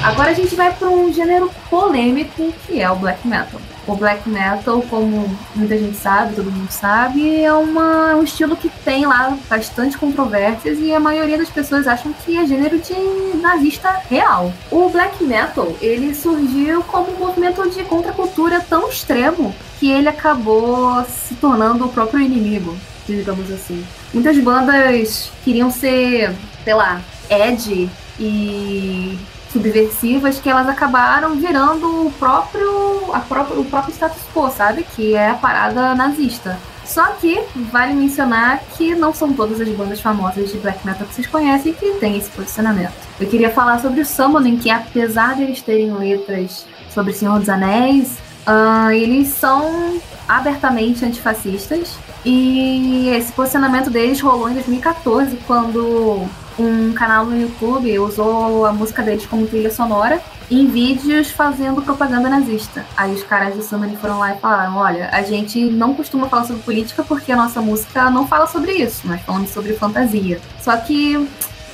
Agora 0.03 0.31
a 0.31 0.35
gente 0.35 0.57
vai 0.57 0.75
para 0.75 0.89
um 0.89 1.13
gênero 1.13 1.49
polêmico 1.71 2.53
que 2.67 2.81
é 2.81 2.91
o 2.91 2.97
black 2.97 3.27
metal. 3.27 3.61
O 3.87 3.95
black 3.95 4.29
metal, 4.29 4.83
como 4.91 5.39
muita 5.55 5.79
gente 5.79 5.97
sabe, 5.97 6.35
todo 6.35 6.51
mundo 6.51 6.71
sabe, 6.71 7.41
é 7.41 7.53
uma, 7.53 8.17
um 8.17 8.25
estilo 8.25 8.57
que 8.57 8.69
tem 8.69 9.07
lá 9.07 9.39
bastante 9.49 9.97
controvérsias 9.97 10.79
e 10.81 10.93
a 10.93 10.99
maioria 10.99 11.39
das 11.39 11.51
pessoas 11.51 11.87
acham 11.87 12.13
que 12.13 12.37
é 12.37 12.45
gênero 12.45 12.79
de 12.79 13.39
nazista 13.39 14.01
real. 14.11 14.53
O 14.73 14.89
black 14.89 15.23
metal, 15.23 15.73
ele 15.81 16.13
surgiu 16.17 16.83
como 16.83 17.13
um 17.13 17.19
movimento 17.19 17.71
de 17.71 17.85
contracultura 17.85 18.61
tão 18.61 18.89
extremo 18.89 19.55
que 19.79 19.89
ele 19.89 20.09
acabou 20.09 21.05
se 21.05 21.37
tornando 21.37 21.85
o 21.85 21.89
próprio 21.89 22.21
inimigo, 22.21 22.77
digamos 23.07 23.51
assim. 23.53 23.85
Muitas 24.13 24.37
bandas 24.39 25.31
queriam 25.45 25.71
ser, 25.71 26.33
sei 26.65 26.75
lá, 26.75 27.01
edgy 27.31 27.89
e 28.19 29.17
subversivas 29.53 30.39
que 30.39 30.49
elas 30.49 30.69
acabaram 30.69 31.37
virando 31.37 32.07
o 32.07 32.11
próprio, 32.13 33.13
a 33.13 33.21
próprio, 33.21 33.61
o 33.61 33.65
próprio 33.65 33.93
status 33.93 34.23
quo, 34.35 34.51
sabe? 34.51 34.85
Que 34.97 35.15
é 35.15 35.31
a 35.31 35.35
parada 35.35 35.95
nazista. 35.95 36.59
Só 36.85 37.07
que 37.13 37.41
vale 37.71 37.95
mencionar 37.95 38.61
que 38.77 38.95
não 38.95 39.15
são 39.15 39.33
todas 39.33 39.61
as 39.61 39.69
bandas 39.69 40.01
famosas 40.01 40.51
de 40.51 40.59
black 40.59 40.85
metal 40.85 41.07
que 41.07 41.15
vocês 41.15 41.27
conhecem 41.27 41.73
que 41.73 41.93
têm 41.95 42.19
esse 42.19 42.31
posicionamento. 42.31 42.93
Eu 43.21 43.29
queria 43.29 43.51
falar 43.51 43.81
sobre 43.81 44.01
o 44.01 44.07
Summoning, 44.07 44.59
que 44.59 44.71
apesar 44.71 45.37
de 45.37 45.43
eles 45.43 45.63
terem 45.63 45.93
letras 45.93 46.67
sobre 46.91 47.13
Senhor 47.13 47.39
dos 47.39 47.49
Anéis, 47.49 48.19
uh, 48.47 48.91
eles 48.91 49.29
são 49.29 50.01
abertamente 50.29 51.05
antifascistas. 51.05 51.97
E 52.25 53.09
esse 53.11 53.33
posicionamento 53.33 53.91
deles 53.91 54.21
rolou 54.21 54.49
em 54.49 54.55
2014, 54.55 55.37
quando 55.47 56.29
um 56.65 56.93
canal 56.93 57.25
no 57.27 57.41
YouTube 57.41 57.99
usou 57.99 58.67
a 58.67 58.73
música 58.73 59.03
deles 59.03 59.27
como 59.27 59.47
trilha 59.47 59.71
sonora 59.71 60.21
em 60.51 60.67
vídeos 60.67 61.31
fazendo 61.31 61.83
propaganda 61.83 62.29
nazista. 62.29 62.85
Aí 62.97 63.15
os 63.15 63.23
caras 63.23 63.55
do 63.55 63.63
Summoning 63.63 63.97
foram 63.97 64.19
lá 64.19 64.35
e 64.35 64.39
falaram: 64.39 64.77
olha, 64.77 65.09
a 65.13 65.23
gente 65.23 65.65
não 65.65 65.95
costuma 65.95 66.29
falar 66.29 66.45
sobre 66.45 66.63
política 66.63 67.03
porque 67.03 67.33
a 67.33 67.37
nossa 67.37 67.61
música 67.61 68.11
não 68.11 68.27
fala 68.27 68.47
sobre 68.47 68.73
isso, 68.73 69.07
nós 69.07 69.21
falamos 69.23 69.51
sobre 69.51 69.73
fantasia. 69.75 70.41
Só 70.61 70.77
que 70.77 71.29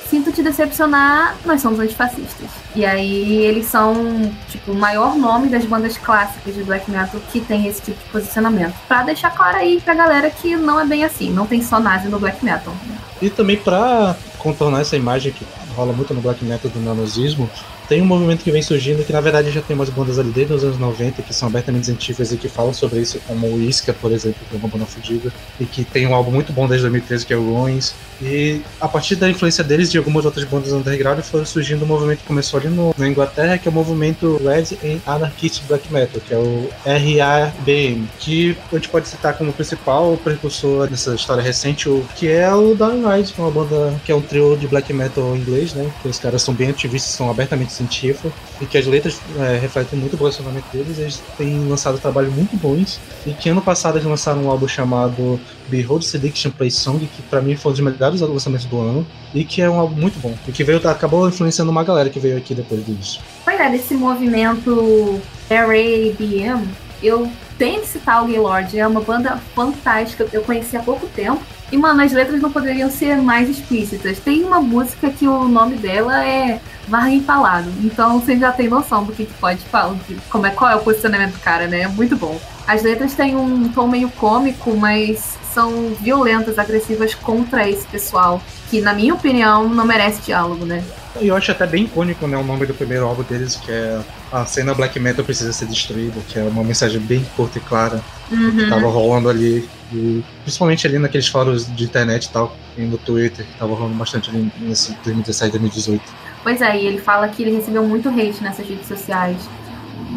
sinto 0.09 0.31
te 0.31 0.41
decepcionar, 0.41 1.35
nós 1.45 1.61
somos 1.61 1.79
antifascistas. 1.79 2.49
E 2.75 2.85
aí 2.85 3.45
eles 3.45 3.67
são, 3.67 4.31
tipo, 4.49 4.71
o 4.71 4.75
maior 4.75 5.15
nome 5.15 5.49
das 5.49 5.65
bandas 5.65 5.97
clássicas 5.97 6.55
de 6.55 6.63
black 6.63 6.89
metal 6.89 7.21
que 7.31 7.39
tem 7.39 7.67
esse 7.67 7.81
tipo 7.81 8.03
de 8.03 8.09
posicionamento. 8.09 8.73
Pra 8.87 9.03
deixar 9.03 9.29
claro 9.31 9.57
aí 9.57 9.79
pra 9.79 9.93
galera 9.93 10.29
que 10.29 10.55
não 10.55 10.79
é 10.79 10.85
bem 10.85 11.03
assim, 11.03 11.31
não 11.31 11.45
tem 11.45 11.61
só 11.61 11.79
nazi 11.79 12.07
no 12.07 12.19
black 12.19 12.43
metal. 12.43 12.73
E 13.21 13.29
também 13.29 13.57
pra 13.57 14.15
contornar 14.37 14.81
essa 14.81 14.95
imagem 14.95 15.31
que 15.31 15.45
rola 15.75 15.93
muito 15.93 16.13
no 16.13 16.21
black 16.21 16.43
metal 16.43 16.71
do 16.71 16.79
nanozismo, 16.79 17.49
tem 17.87 18.01
um 18.01 18.05
movimento 18.05 18.43
que 18.43 18.51
vem 18.51 18.61
surgindo 18.61 19.03
que 19.03 19.11
na 19.11 19.19
verdade 19.19 19.51
já 19.51 19.61
tem 19.61 19.75
umas 19.75 19.89
bandas 19.89 20.19
ali 20.19 20.31
desde 20.31 20.53
os 20.53 20.63
anos 20.63 20.77
90 20.77 21.21
que 21.21 21.33
são 21.33 21.47
abertamente 21.47 21.87
científicas 21.87 22.31
e 22.31 22.37
que 22.37 22.47
falam 22.47 22.73
sobre 22.73 22.99
isso, 22.99 23.19
como 23.27 23.47
o 23.47 23.61
Isca, 23.61 23.93
por 23.93 24.11
exemplo, 24.11 24.39
que 24.47 24.55
é 24.55 24.59
uma 24.59 24.67
banda 24.67 24.85
fodida, 24.85 25.31
e 25.59 25.65
que 25.65 25.83
tem 25.83 26.05
um 26.07 26.13
álbum 26.13 26.31
muito 26.31 26.53
bom 26.53 26.67
desde 26.67 26.83
2013 26.83 27.25
que 27.25 27.33
é 27.33 27.37
o 27.37 27.53
Ruins. 27.53 27.93
E 28.21 28.61
a 28.79 28.87
partir 28.87 29.15
da 29.15 29.29
influência 29.29 29.63
deles 29.63 29.91
de 29.91 29.97
algumas 29.97 30.25
outras 30.25 30.45
bandas 30.45 30.71
underground 30.71 31.19
foi 31.21 31.45
surgindo 31.45 31.85
um 31.85 31.87
movimento 31.87 32.19
que 32.19 32.25
começou 32.25 32.59
ali 32.59 32.69
no, 32.69 32.93
na 32.97 33.07
Inglaterra, 33.07 33.57
que 33.57 33.67
é 33.67 33.71
o 33.71 33.73
movimento 33.73 34.37
Red 34.43 34.77
and 34.83 34.99
Anarchist 35.05 35.63
Black 35.67 35.91
Metal, 35.91 36.21
que 36.21 36.33
é 36.33 36.37
o 36.37 36.69
RABM, 36.85 38.07
que 38.19 38.57
a 38.71 38.75
gente 38.75 38.89
pode 38.89 39.07
citar 39.07 39.37
como 39.37 39.53
principal 39.53 40.17
precursor 40.17 40.87
dessa 40.87 41.15
história 41.15 41.41
recente, 41.41 41.87
o 41.87 42.05
que 42.15 42.27
é 42.27 42.53
o 42.53 42.75
Dying 42.75 43.05
Ride, 43.07 43.33
que 43.33 43.39
é 43.39 43.43
uma 43.43 43.51
banda 43.51 43.99
que 44.03 44.11
é 44.11 44.15
um 44.15 44.21
trio 44.21 44.57
de 44.57 44.67
black 44.67 44.91
metal 44.93 45.35
inglês, 45.35 45.73
né? 45.73 45.89
Que 46.01 46.07
os 46.07 46.19
caras 46.19 46.41
são 46.41 46.53
bem 46.53 46.69
ativistas, 46.69 47.13
são 47.13 47.29
abertamente 47.29 47.71
científico 47.73 48.31
e 48.59 48.65
que 48.65 48.77
as 48.77 48.85
letras 48.85 49.19
é, 49.37 49.57
refletem 49.57 49.97
muito 49.97 50.15
o 50.15 50.17
posicionamento 50.17 50.65
deles. 50.71 50.97
Eles 50.97 51.21
têm 51.37 51.67
lançado 51.67 51.97
trabalhos 51.99 52.33
muito 52.33 52.55
bons 52.57 52.99
e 53.25 53.33
que 53.33 53.49
ano 53.49 53.61
passado 53.61 53.97
eles 53.97 54.07
lançaram 54.07 54.43
um 54.43 54.49
álbum 54.49 54.67
chamado 54.67 55.39
Behold 55.69 56.03
Sediction 56.03 56.51
Play 56.51 56.71
Song, 56.71 57.05
que 57.05 57.21
para 57.23 57.41
mim 57.41 57.55
foi 57.55 57.71
um 57.71 57.73
dos 57.73 57.81
melhores 57.81 58.21
lançamentos 58.21 58.65
do 58.65 58.79
ano 58.79 59.07
e 59.33 59.43
que 59.43 59.61
é 59.61 59.69
um 59.69 59.79
álbum 59.79 59.99
muito 59.99 60.19
bom 60.19 60.35
e 60.47 60.51
que 60.51 60.63
veio 60.63 60.79
acabou 60.89 61.27
influenciando 61.27 61.71
uma 61.71 61.83
galera 61.83 62.09
que 62.09 62.19
veio 62.19 62.37
aqui 62.37 62.55
depois 62.55 62.85
disso. 62.85 63.21
Pois 63.43 63.59
é, 63.59 63.69
desse 63.69 63.93
movimento 63.93 65.21
RABM, 65.49 66.67
eu 67.01 67.29
tenho 67.57 67.81
que 67.81 67.87
citar 67.87 68.23
o 68.23 68.27
Gaylord, 68.27 68.77
é 68.77 68.87
uma 68.87 69.01
banda 69.01 69.37
fantástica, 69.53 70.27
eu 70.31 70.41
conheci 70.41 70.75
há 70.77 70.81
pouco 70.81 71.07
tempo. 71.07 71.41
E, 71.71 71.77
mano, 71.77 72.01
as 72.01 72.11
letras 72.11 72.41
não 72.41 72.51
poderiam 72.51 72.89
ser 72.89 73.17
mais 73.17 73.47
explícitas. 73.47 74.17
Tem 74.19 74.43
uma 74.43 74.59
música 74.59 75.11
que 75.11 75.27
o 75.27 75.47
nome 75.47 75.75
dela 75.75 76.25
é 76.25 76.59
Varra 76.87 77.11
Empalado. 77.11 77.71
Então 77.83 78.19
você 78.19 78.37
já 78.37 78.51
tem 78.51 78.67
noção 78.67 79.03
do 79.03 79.13
que, 79.13 79.25
que 79.25 79.33
pode 79.35 79.59
falar, 79.65 79.95
como 80.29 80.47
é, 80.47 80.49
qual 80.49 80.71
é 80.71 80.75
o 80.75 80.79
posicionamento 80.79 81.33
do 81.33 81.39
cara, 81.39 81.67
né? 81.67 81.81
É 81.81 81.87
muito 81.87 82.15
bom. 82.17 82.39
As 82.69 82.83
letras 82.83 83.15
têm 83.15 83.35
um 83.35 83.67
tom 83.69 83.87
meio 83.87 84.11
cômico, 84.11 84.77
mas 84.77 85.39
são 85.51 85.91
violentas, 85.99 86.59
agressivas 86.59 87.15
contra 87.15 87.67
esse 87.67 87.87
pessoal, 87.87 88.39
que 88.69 88.79
na 88.79 88.93
minha 88.93 89.11
opinião 89.11 89.67
não 89.67 89.83
merece 89.83 90.21
diálogo, 90.21 90.67
né? 90.67 90.83
Eu 91.19 91.35
acho 91.35 91.51
até 91.51 91.65
bem 91.65 91.85
icônico, 91.85 92.27
né, 92.27 92.37
o 92.37 92.43
nome 92.43 92.67
do 92.67 92.75
primeiro 92.75 93.07
álbum 93.07 93.23
deles, 93.23 93.55
que 93.55 93.71
é 93.71 93.99
A 94.31 94.45
Cena 94.45 94.75
Black 94.75 94.99
Metal 94.99 95.25
Precisa 95.25 95.51
Ser 95.51 95.65
Destruída, 95.65 96.21
que 96.27 96.37
é 96.37 96.43
uma 96.43 96.63
mensagem 96.63 97.01
bem 97.01 97.25
curta 97.35 97.57
e 97.57 97.61
clara 97.61 98.03
uhum. 98.31 98.55
que 98.55 98.69
tava 98.69 98.87
rolando 98.87 99.29
ali, 99.29 99.67
e, 99.91 100.23
principalmente 100.43 100.85
ali 100.85 100.99
naqueles 100.99 101.27
fóruns 101.27 101.65
de 101.75 101.83
internet 101.85 102.25
e 102.25 102.29
tal, 102.29 102.55
e 102.77 102.81
no 102.81 102.99
Twitter, 102.99 103.47
que 103.47 103.57
tava 103.57 103.73
rolando 103.73 103.95
bastante 103.95 104.29
ali 104.29 104.51
nesse 104.59 104.91
2017, 105.03 105.53
2018. 105.53 106.03
Pois 106.43 106.61
é, 106.61 106.79
e 106.79 106.85
ele 106.85 106.99
fala 106.99 107.27
que 107.29 107.41
ele 107.41 107.55
recebeu 107.55 107.83
muito 107.83 108.09
hate 108.09 108.43
nessas 108.43 108.69
redes 108.69 108.87
sociais. 108.87 109.37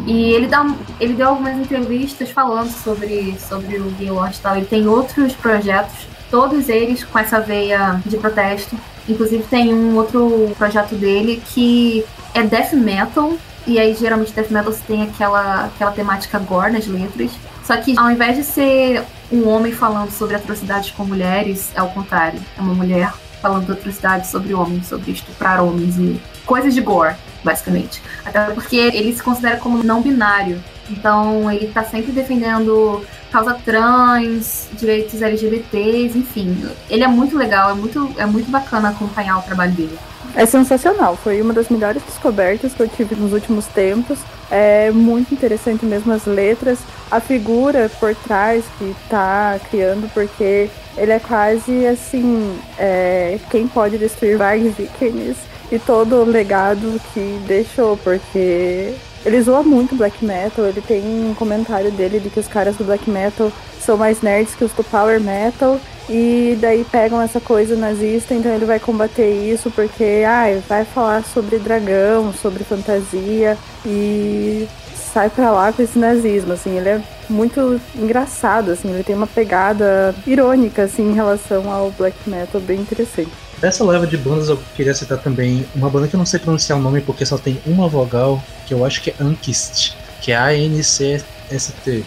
E 0.05 0.31
ele, 0.31 0.47
dá, 0.47 0.65
ele 0.99 1.13
deu 1.13 1.29
algumas 1.29 1.57
entrevistas 1.57 2.29
falando 2.29 2.69
sobre, 2.69 3.37
sobre 3.39 3.77
o 3.77 3.89
Gaylord 3.91 4.35
e 4.35 4.39
tal. 4.39 4.57
Ele 4.57 4.65
tem 4.65 4.87
outros 4.87 5.33
projetos, 5.33 6.07
todos 6.29 6.67
eles 6.67 7.03
com 7.03 7.17
essa 7.17 7.39
veia 7.39 8.01
de 8.05 8.17
protesto. 8.17 8.75
Inclusive 9.07 9.43
tem 9.43 9.73
um 9.73 9.95
outro 9.95 10.51
projeto 10.57 10.95
dele 10.95 11.41
que 11.53 12.05
é 12.33 12.43
death 12.43 12.73
metal. 12.73 13.33
E 13.65 13.79
aí 13.79 13.93
geralmente 13.93 14.33
death 14.33 14.51
metal 14.51 14.73
tem 14.85 15.03
aquela, 15.03 15.65
aquela 15.65 15.91
temática 15.91 16.37
gore 16.37 16.71
nas 16.71 16.85
letras. 16.85 17.31
Só 17.63 17.77
que 17.77 17.97
ao 17.97 18.11
invés 18.11 18.35
de 18.35 18.43
ser 18.43 19.03
um 19.31 19.47
homem 19.47 19.71
falando 19.71 20.11
sobre 20.11 20.35
atrocidades 20.35 20.91
com 20.91 21.05
mulheres, 21.05 21.71
é 21.75 21.81
o 21.81 21.87
contrário. 21.87 22.41
É 22.57 22.61
uma 22.61 22.73
mulher 22.73 23.13
falando 23.41 23.65
de 23.65 23.71
atrocidades 23.71 24.29
sobre 24.29 24.53
homens, 24.53 24.87
sobre 24.87 25.11
estuprar 25.11 25.63
homens 25.63 25.97
e 25.97 26.19
coisas 26.45 26.73
de 26.73 26.81
gore 26.81 27.15
basicamente. 27.43 28.01
Até 28.25 28.45
porque 28.51 28.77
ele 28.77 29.13
se 29.13 29.21
considera 29.21 29.57
como 29.57 29.83
não 29.83 30.01
binário. 30.01 30.61
Então 30.89 31.51
ele 31.51 31.65
está 31.65 31.83
sempre 31.83 32.11
defendendo 32.11 33.03
causa 33.31 33.55
trans, 33.65 34.67
direitos 34.73 35.21
LGBTs, 35.21 36.17
enfim. 36.17 36.69
Ele 36.89 37.03
é 37.03 37.07
muito 37.07 37.37
legal, 37.37 37.71
é 37.71 37.73
muito, 37.73 38.13
é 38.17 38.25
muito 38.25 38.51
bacana 38.51 38.89
acompanhar 38.89 39.39
o 39.39 39.41
trabalho 39.41 39.71
dele. 39.71 39.97
É 40.35 40.45
sensacional, 40.45 41.15
foi 41.15 41.41
uma 41.41 41.53
das 41.53 41.69
melhores 41.69 42.01
descobertas 42.03 42.73
que 42.73 42.81
eu 42.81 42.87
tive 42.87 43.15
nos 43.15 43.33
últimos 43.33 43.65
tempos. 43.67 44.19
É 44.49 44.89
muito 44.91 45.33
interessante 45.33 45.85
mesmo 45.85 46.11
as 46.11 46.25
letras, 46.25 46.79
a 47.09 47.19
figura 47.19 47.89
por 47.99 48.15
trás 48.15 48.63
que 48.77 48.95
tá 49.09 49.59
criando, 49.69 50.11
porque 50.11 50.69
ele 50.97 51.11
é 51.11 51.19
quase 51.19 51.85
assim, 51.85 52.59
é, 52.79 53.39
quem 53.51 53.67
pode 53.67 53.97
destruir 53.97 54.37
Vargas 54.37 54.73
Vikernes 54.73 55.37
e 55.71 55.79
todo 55.79 56.17
o 56.17 56.25
legado 56.25 56.99
que 57.13 57.39
deixou, 57.47 57.97
porque 57.97 58.93
ele 59.25 59.41
zoa 59.41 59.63
muito 59.63 59.95
black 59.95 60.23
metal, 60.23 60.65
ele 60.65 60.81
tem 60.81 61.01
um 61.01 61.33
comentário 61.33 61.91
dele 61.91 62.19
de 62.19 62.29
que 62.29 62.39
os 62.39 62.47
caras 62.47 62.75
do 62.75 62.83
black 62.83 63.09
metal 63.09 63.51
são 63.79 63.97
mais 63.97 64.21
nerds 64.21 64.55
que 64.55 64.63
os 64.63 64.71
do 64.73 64.83
power 64.83 65.19
metal, 65.19 65.79
e 66.09 66.57
daí 66.59 66.85
pegam 66.91 67.21
essa 67.21 67.39
coisa 67.39 67.75
nazista, 67.75 68.33
então 68.33 68.53
ele 68.53 68.65
vai 68.65 68.79
combater 68.79 69.29
isso 69.29 69.71
porque 69.71 70.23
ah, 70.27 70.45
vai 70.67 70.83
falar 70.83 71.23
sobre 71.23 71.57
dragão, 71.57 72.33
sobre 72.33 72.63
fantasia 72.63 73.57
e 73.85 74.67
sai 75.13 75.29
pra 75.29 75.51
lá 75.51 75.71
com 75.71 75.81
esse 75.81 75.97
nazismo, 75.97 76.53
assim, 76.53 76.75
ele 76.77 76.89
é 76.89 77.01
muito 77.29 77.79
engraçado, 77.95 78.71
assim, 78.71 78.89
ele 78.89 79.03
tem 79.03 79.15
uma 79.15 79.27
pegada 79.27 80.13
irônica, 80.25 80.83
assim, 80.83 81.11
em 81.11 81.13
relação 81.13 81.71
ao 81.71 81.91
black 81.91 82.17
metal, 82.27 82.59
bem 82.59 82.79
interessante. 82.79 83.31
Dessa 83.63 83.81
leva 83.85 84.05
de 84.05 84.17
bandas 84.17 84.49
eu 84.49 84.61
queria 84.75 84.93
citar 84.93 85.17
também 85.19 85.65
uma 85.73 85.89
banda 85.89 86.05
que 86.05 86.13
eu 86.13 86.17
não 86.17 86.25
sei 86.25 86.37
pronunciar 86.37 86.77
o 86.77 86.81
nome 86.81 86.99
porque 86.99 87.25
só 87.25 87.37
tem 87.37 87.61
uma 87.65 87.87
vogal, 87.87 88.43
que 88.65 88.73
eu 88.73 88.83
acho 88.83 89.01
que 89.01 89.11
é 89.11 89.15
Ankist, 89.21 89.95
que 90.21 90.33
é 90.33 90.35
A-N-C-S-T. 90.35 92.03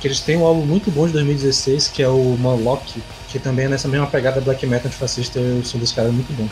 Que 0.00 0.08
eles 0.08 0.18
têm 0.18 0.36
um 0.38 0.44
álbum 0.44 0.66
muito 0.66 0.90
bom 0.90 1.06
de 1.06 1.12
2016, 1.12 1.86
que 1.86 2.02
é 2.02 2.08
o 2.08 2.36
Moloch, 2.40 3.00
que 3.28 3.38
também 3.38 3.66
é 3.66 3.68
nessa 3.68 3.86
mesma 3.86 4.08
pegada 4.08 4.40
black 4.40 4.66
metal 4.66 4.88
antifascista, 4.88 5.38
eu 5.38 5.64
sou 5.64 5.78
dos 5.78 5.92
caras 5.92 6.12
muito 6.12 6.32
bom. 6.32 6.48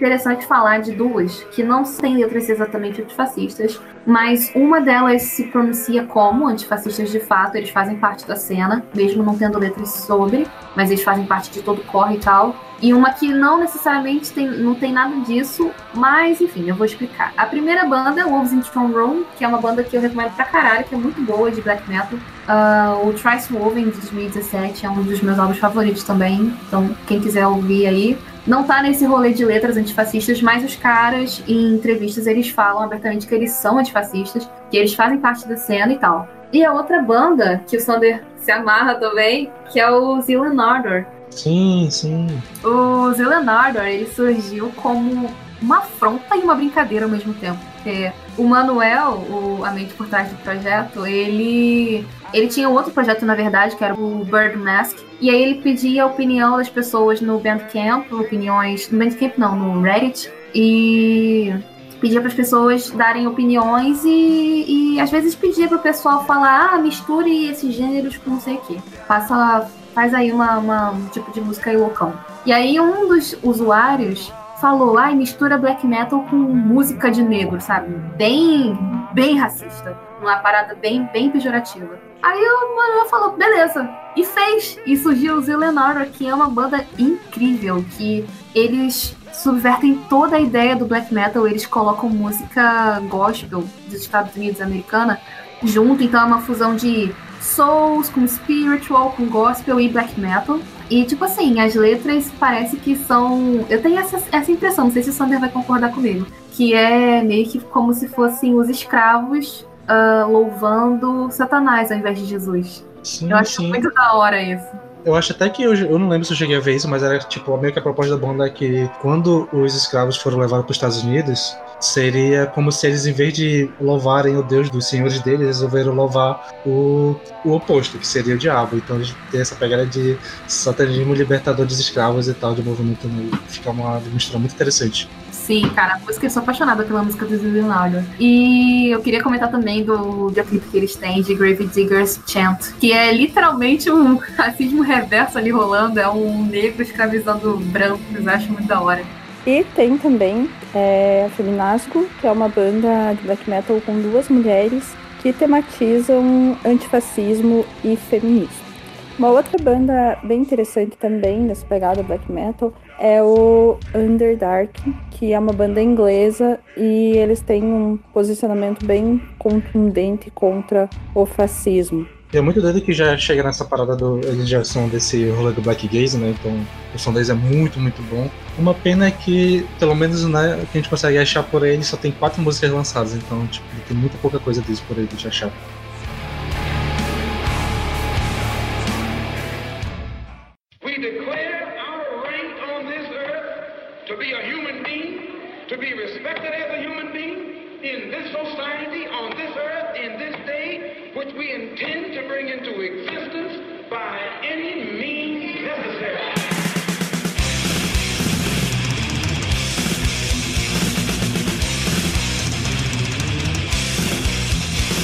Interessante 0.00 0.46
falar 0.46 0.78
de 0.78 0.92
duas 0.92 1.44
que 1.52 1.62
não 1.62 1.84
têm 1.84 2.16
letras 2.16 2.48
exatamente 2.48 3.02
antifascistas, 3.02 3.78
mas 4.06 4.50
uma 4.54 4.80
delas 4.80 5.22
se 5.22 5.44
pronuncia 5.48 6.04
como 6.04 6.48
antifascistas 6.48 7.10
de 7.10 7.20
fato, 7.20 7.56
eles 7.56 7.68
fazem 7.68 7.96
parte 7.96 8.26
da 8.26 8.34
cena, 8.34 8.82
mesmo 8.94 9.22
não 9.22 9.36
tendo 9.36 9.58
letras 9.58 9.90
sobre, 9.90 10.46
mas 10.74 10.90
eles 10.90 11.04
fazem 11.04 11.26
parte 11.26 11.50
de 11.50 11.60
todo 11.60 11.82
o 11.82 11.84
corre 11.84 12.16
e 12.16 12.18
tal. 12.18 12.56
E 12.80 12.94
uma 12.94 13.12
que 13.12 13.28
não 13.28 13.60
necessariamente 13.60 14.32
tem, 14.32 14.48
não 14.48 14.74
tem 14.74 14.90
nada 14.90 15.14
disso, 15.20 15.70
mas 15.92 16.40
enfim, 16.40 16.66
eu 16.66 16.74
vou 16.74 16.86
explicar. 16.86 17.34
A 17.36 17.44
primeira 17.44 17.84
banda 17.84 18.22
é 18.22 18.24
Wolves 18.24 18.54
in 18.54 18.60
Strong 18.60 18.94
Room, 18.94 19.24
que 19.36 19.44
é 19.44 19.48
uma 19.48 19.60
banda 19.60 19.84
que 19.84 19.94
eu 19.94 20.00
recomendo 20.00 20.34
pra 20.34 20.46
caralho, 20.46 20.84
que 20.84 20.94
é 20.94 20.98
muito 20.98 21.20
boa 21.20 21.50
de 21.50 21.60
black 21.60 21.86
metal. 21.90 22.18
Uh, 22.48 23.06
o 23.06 23.12
Trice 23.12 23.52
Woven 23.52 23.90
de 23.90 24.00
2017 24.00 24.86
é 24.86 24.90
um 24.90 25.02
dos 25.02 25.20
meus 25.20 25.38
álbuns 25.38 25.58
favoritos 25.58 26.04
também, 26.04 26.56
então 26.66 26.88
quem 27.06 27.20
quiser 27.20 27.46
ouvir 27.46 27.86
aí. 27.86 28.18
Não 28.50 28.64
tá 28.64 28.82
nesse 28.82 29.04
rolê 29.04 29.32
de 29.32 29.44
letras 29.44 29.76
antifascistas, 29.76 30.42
mas 30.42 30.64
os 30.64 30.74
caras, 30.74 31.40
em 31.46 31.72
entrevistas, 31.72 32.26
eles 32.26 32.48
falam 32.48 32.82
abertamente 32.82 33.24
que 33.24 33.32
eles 33.32 33.52
são 33.52 33.78
antifascistas, 33.78 34.50
que 34.68 34.76
eles 34.76 34.92
fazem 34.92 35.18
parte 35.20 35.46
da 35.46 35.56
cena 35.56 35.92
e 35.92 35.98
tal. 36.00 36.26
E 36.52 36.64
a 36.64 36.72
outra 36.72 37.00
banda, 37.00 37.62
que 37.68 37.76
o 37.76 37.80
Sander 37.80 38.24
se 38.34 38.50
amarra 38.50 38.96
também, 38.96 39.52
que 39.70 39.78
é 39.78 39.88
o 39.88 40.20
Zealand 40.20 40.60
Ardor, 40.60 41.04
Sim, 41.30 41.86
sim. 41.92 42.26
o 42.64 43.12
Zelenardor, 43.12 43.84
ele 43.84 44.06
surgiu 44.06 44.72
como 44.74 45.30
uma 45.62 45.78
afronta 45.78 46.36
e 46.36 46.40
uma 46.40 46.54
brincadeira 46.54 47.04
ao 47.06 47.10
mesmo 47.10 47.34
tempo. 47.34 47.58
Porque 47.74 48.12
o 48.36 48.44
Manuel, 48.44 49.24
o, 49.30 49.64
a 49.64 49.70
mente 49.70 49.94
por 49.94 50.06
trás 50.08 50.28
do 50.28 50.36
projeto, 50.36 51.06
ele 51.06 52.06
ele 52.32 52.46
tinha 52.46 52.68
um 52.68 52.72
outro 52.74 52.92
projeto, 52.92 53.24
na 53.26 53.34
verdade, 53.34 53.74
que 53.74 53.82
era 53.84 53.94
o 53.94 54.24
Bird 54.24 54.56
Mask. 54.56 54.98
E 55.20 55.28
aí 55.30 55.42
ele 55.42 55.56
pedia 55.62 56.04
a 56.04 56.06
opinião 56.06 56.56
das 56.58 56.68
pessoas 56.68 57.20
no 57.20 57.38
Bandcamp, 57.40 58.10
opiniões... 58.12 58.88
No 58.90 58.98
Bandcamp 58.98 59.36
não, 59.36 59.56
no 59.56 59.80
Reddit. 59.82 60.30
E 60.54 61.52
pedia 62.00 62.20
para 62.20 62.28
as 62.28 62.34
pessoas 62.34 62.88
darem 62.90 63.26
opiniões 63.26 64.02
e, 64.04 64.94
e 64.94 65.00
às 65.00 65.10
vezes 65.10 65.34
pedia 65.34 65.66
para 65.68 65.76
o 65.78 65.80
pessoal 65.80 66.24
falar, 66.24 66.70
ah, 66.74 66.78
misture 66.78 67.48
esses 67.48 67.74
gêneros 67.74 68.16
com 68.16 68.30
não 68.30 68.40
sei 68.40 68.54
o 68.54 68.60
quê. 68.60 68.76
Faça 69.08 69.68
faz 69.92 70.14
aí 70.14 70.30
uma, 70.30 70.56
uma- 70.58 70.90
um 70.92 71.06
tipo 71.06 71.32
de 71.32 71.40
música 71.40 71.70
aí 71.70 71.76
loucão. 71.76 72.14
E 72.46 72.52
aí 72.52 72.78
um 72.80 73.08
dos 73.08 73.36
usuários 73.42 74.32
falou, 74.60 74.98
ai, 74.98 75.14
mistura 75.14 75.56
black 75.56 75.86
metal 75.86 76.22
com 76.28 76.36
música 76.36 77.10
de 77.10 77.22
negro, 77.22 77.60
sabe? 77.60 77.94
Bem, 78.16 78.78
bem 79.12 79.38
racista. 79.38 79.96
Uma 80.20 80.36
parada 80.36 80.74
bem, 80.74 81.08
bem 81.12 81.30
pejorativa. 81.30 81.98
Aí 82.22 82.38
o 82.38 82.76
Manuel 82.76 83.08
falou, 83.08 83.36
beleza. 83.36 83.88
E 84.14 84.24
fez. 84.24 84.78
E 84.84 84.96
surgiu 84.96 85.36
o 85.36 85.40
Zelenor, 85.40 86.06
que 86.12 86.28
é 86.28 86.34
uma 86.34 86.50
banda 86.50 86.84
incrível, 86.98 87.84
que 87.96 88.26
eles 88.54 89.16
subvertem 89.32 89.94
toda 90.08 90.36
a 90.36 90.40
ideia 90.40 90.76
do 90.76 90.84
black 90.84 91.12
metal, 91.14 91.46
eles 91.46 91.64
colocam 91.64 92.10
música 92.10 93.00
gospel 93.08 93.64
dos 93.86 94.00
Estados 94.00 94.34
Unidos 94.36 94.60
americana 94.60 95.18
junto, 95.62 96.02
então 96.02 96.20
é 96.20 96.24
uma 96.24 96.40
fusão 96.40 96.74
de 96.74 97.14
souls 97.40 98.08
com 98.10 98.26
spiritual, 98.26 99.12
com 99.12 99.26
gospel 99.26 99.80
e 99.80 99.88
black 99.88 100.18
metal. 100.20 100.58
E, 100.90 101.04
tipo 101.04 101.24
assim, 101.24 101.60
as 101.60 101.74
letras 101.74 102.30
parece 102.38 102.76
que 102.76 102.96
são. 102.96 103.64
Eu 103.70 103.80
tenho 103.80 103.98
essa, 103.98 104.20
essa 104.32 104.50
impressão, 104.50 104.86
não 104.86 104.92
sei 104.92 105.04
se 105.04 105.10
o 105.10 105.12
Sander 105.12 105.38
vai 105.38 105.48
concordar 105.48 105.92
comigo. 105.92 106.26
Que 106.52 106.74
é 106.74 107.22
meio 107.22 107.48
que 107.48 107.60
como 107.60 107.94
se 107.94 108.08
fossem 108.08 108.54
os 108.54 108.68
escravos 108.68 109.64
ah, 109.90 110.24
louvando 110.24 111.28
Satanás 111.32 111.90
ao 111.90 111.98
invés 111.98 112.16
de 112.16 112.24
Jesus. 112.24 112.86
Sim, 113.02 113.30
Eu 113.30 113.36
acho 113.36 113.56
sim. 113.56 113.68
muito 113.68 113.92
da 113.92 114.14
hora 114.14 114.40
isso. 114.40 114.66
Eu 115.04 115.16
acho 115.16 115.32
até 115.32 115.48
que 115.48 115.62
eu, 115.62 115.74
eu 115.74 115.98
não 115.98 116.08
lembro 116.08 116.24
se 116.24 116.32
eu 116.32 116.36
cheguei 116.36 116.56
a 116.56 116.60
ver 116.60 116.76
isso, 116.76 116.88
mas 116.88 117.02
era 117.02 117.18
tipo 117.18 117.56
meio 117.56 117.72
que 117.72 117.78
a 117.78 117.82
proposta 117.82 118.16
da 118.16 118.26
banda 118.26 118.46
é 118.46 118.50
que 118.50 118.88
quando 119.00 119.48
os 119.52 119.74
escravos 119.74 120.16
foram 120.16 120.38
levados 120.38 120.64
para 120.64 120.70
os 120.70 120.76
Estados 120.76 121.02
Unidos, 121.02 121.56
seria 121.80 122.46
como 122.46 122.70
se 122.70 122.86
eles, 122.86 123.06
em 123.06 123.12
vez 123.12 123.32
de 123.32 123.70
louvarem 123.80 124.36
o 124.36 124.42
Deus 124.42 124.70
dos 124.70 124.88
senhores 124.88 125.20
deles, 125.20 125.46
resolveram 125.46 125.94
louvar 125.94 126.54
o, 126.64 127.16
o 127.44 127.52
oposto, 127.52 127.98
que 127.98 128.06
seria 128.06 128.34
o 128.34 128.38
diabo. 128.38 128.76
Então 128.76 128.96
eles 128.96 129.14
têm 129.30 129.40
essa 129.40 129.54
pegada 129.54 129.86
de 129.86 130.16
satanismo 130.46 131.14
libertador 131.14 131.66
dos 131.66 131.78
escravos 131.78 132.28
e 132.28 132.34
tal, 132.34 132.54
de 132.54 132.62
movimento 132.62 133.08
negro. 133.08 133.38
Fica 133.48 133.70
uma 133.70 134.00
mistura 134.12 134.38
muito 134.38 134.54
interessante. 134.54 135.08
Sim, 135.50 135.68
cara, 135.70 135.94
a 135.94 135.98
música, 135.98 136.26
eu 136.26 136.30
sou 136.30 136.42
apaixonada 136.42 136.84
pela 136.84 137.02
música 137.02 137.26
do 137.26 137.36
Leonardo. 137.36 138.04
E 138.20 138.88
eu 138.90 139.00
queria 139.00 139.22
comentar 139.22 139.50
também 139.50 139.82
do 139.82 140.28
videoclipe 140.28 140.68
que 140.70 140.76
eles 140.76 140.94
têm 140.94 141.22
de 141.22 141.34
Grave 141.34 141.66
Diggers 141.66 142.20
Chant, 142.26 142.72
que 142.78 142.92
é 142.92 143.12
literalmente 143.12 143.90
um 143.90 144.16
racismo 144.36 144.82
reverso 144.82 145.38
ali 145.38 145.50
rolando, 145.50 145.98
é 145.98 146.08
um 146.08 146.44
negro 146.44 146.82
escravizando 146.82 147.56
brancos, 147.56 148.28
acho 148.28 148.52
muito 148.52 148.68
da 148.68 148.80
hora. 148.80 149.02
E 149.46 149.64
tem 149.74 149.96
também 149.96 150.50
é, 150.74 151.24
a 151.26 151.30
Feminasco, 151.30 152.06
que 152.20 152.26
é 152.26 152.30
uma 152.30 152.48
banda 152.48 153.14
de 153.14 153.22
black 153.22 153.48
metal 153.48 153.80
com 153.84 153.98
duas 154.00 154.28
mulheres 154.28 154.94
que 155.22 155.32
tematizam 155.32 156.56
antifascismo 156.64 157.64
e 157.84 157.96
feminismo. 157.96 158.70
Uma 159.18 159.28
outra 159.28 159.62
banda 159.62 160.18
bem 160.22 160.40
interessante 160.40 160.96
também 160.96 161.40
nessa 161.40 161.66
pegada 161.66 162.02
black 162.02 162.30
metal 162.30 162.72
é 162.98 163.22
o 163.22 163.78
Underdark, 163.94 164.80
que 165.10 165.32
é 165.32 165.38
uma 165.38 165.52
banda 165.52 165.82
inglesa 165.82 166.58
e 166.74 167.12
eles 167.18 167.42
têm 167.42 167.62
um 167.62 167.98
posicionamento 168.14 168.86
bem 168.86 169.20
contundente 169.38 170.30
contra 170.30 170.88
o 171.14 171.26
fascismo. 171.26 172.06
É 172.32 172.40
muito 172.40 172.62
doido 172.62 172.80
que 172.80 172.92
já 172.92 173.16
chega 173.18 173.42
nessa 173.42 173.64
parada 173.64 173.96
do. 173.96 174.20
Eles 174.24 174.48
já 174.48 174.62
são 174.62 174.88
desse 174.88 175.28
rolê 175.30 175.52
do 175.52 175.60
Black 175.60 175.88
Gaze, 175.88 176.16
né? 176.16 176.30
Então 176.38 176.64
o 176.94 176.98
som 176.98 177.12
deles 177.12 177.28
é 177.28 177.34
muito, 177.34 177.80
muito 177.80 178.00
bom. 178.02 178.30
Uma 178.56 178.72
pena 178.72 179.06
é 179.06 179.10
que, 179.10 179.66
pelo 179.80 179.96
menos 179.96 180.24
né, 180.24 180.64
que 180.70 180.78
a 180.78 180.80
gente 180.80 180.88
consegue 180.88 181.18
achar 181.18 181.42
por 181.42 181.64
aí, 181.64 181.82
só 181.82 181.96
tem 181.96 182.12
quatro 182.12 182.40
músicas 182.40 182.70
lançadas. 182.70 183.14
Então, 183.14 183.44
tipo, 183.48 183.66
tem 183.88 183.96
muita 183.96 184.16
pouca 184.18 184.38
coisa 184.38 184.62
deles 184.62 184.78
por 184.80 184.96
aí 184.96 185.08
gente 185.10 185.26
achar. 185.26 185.50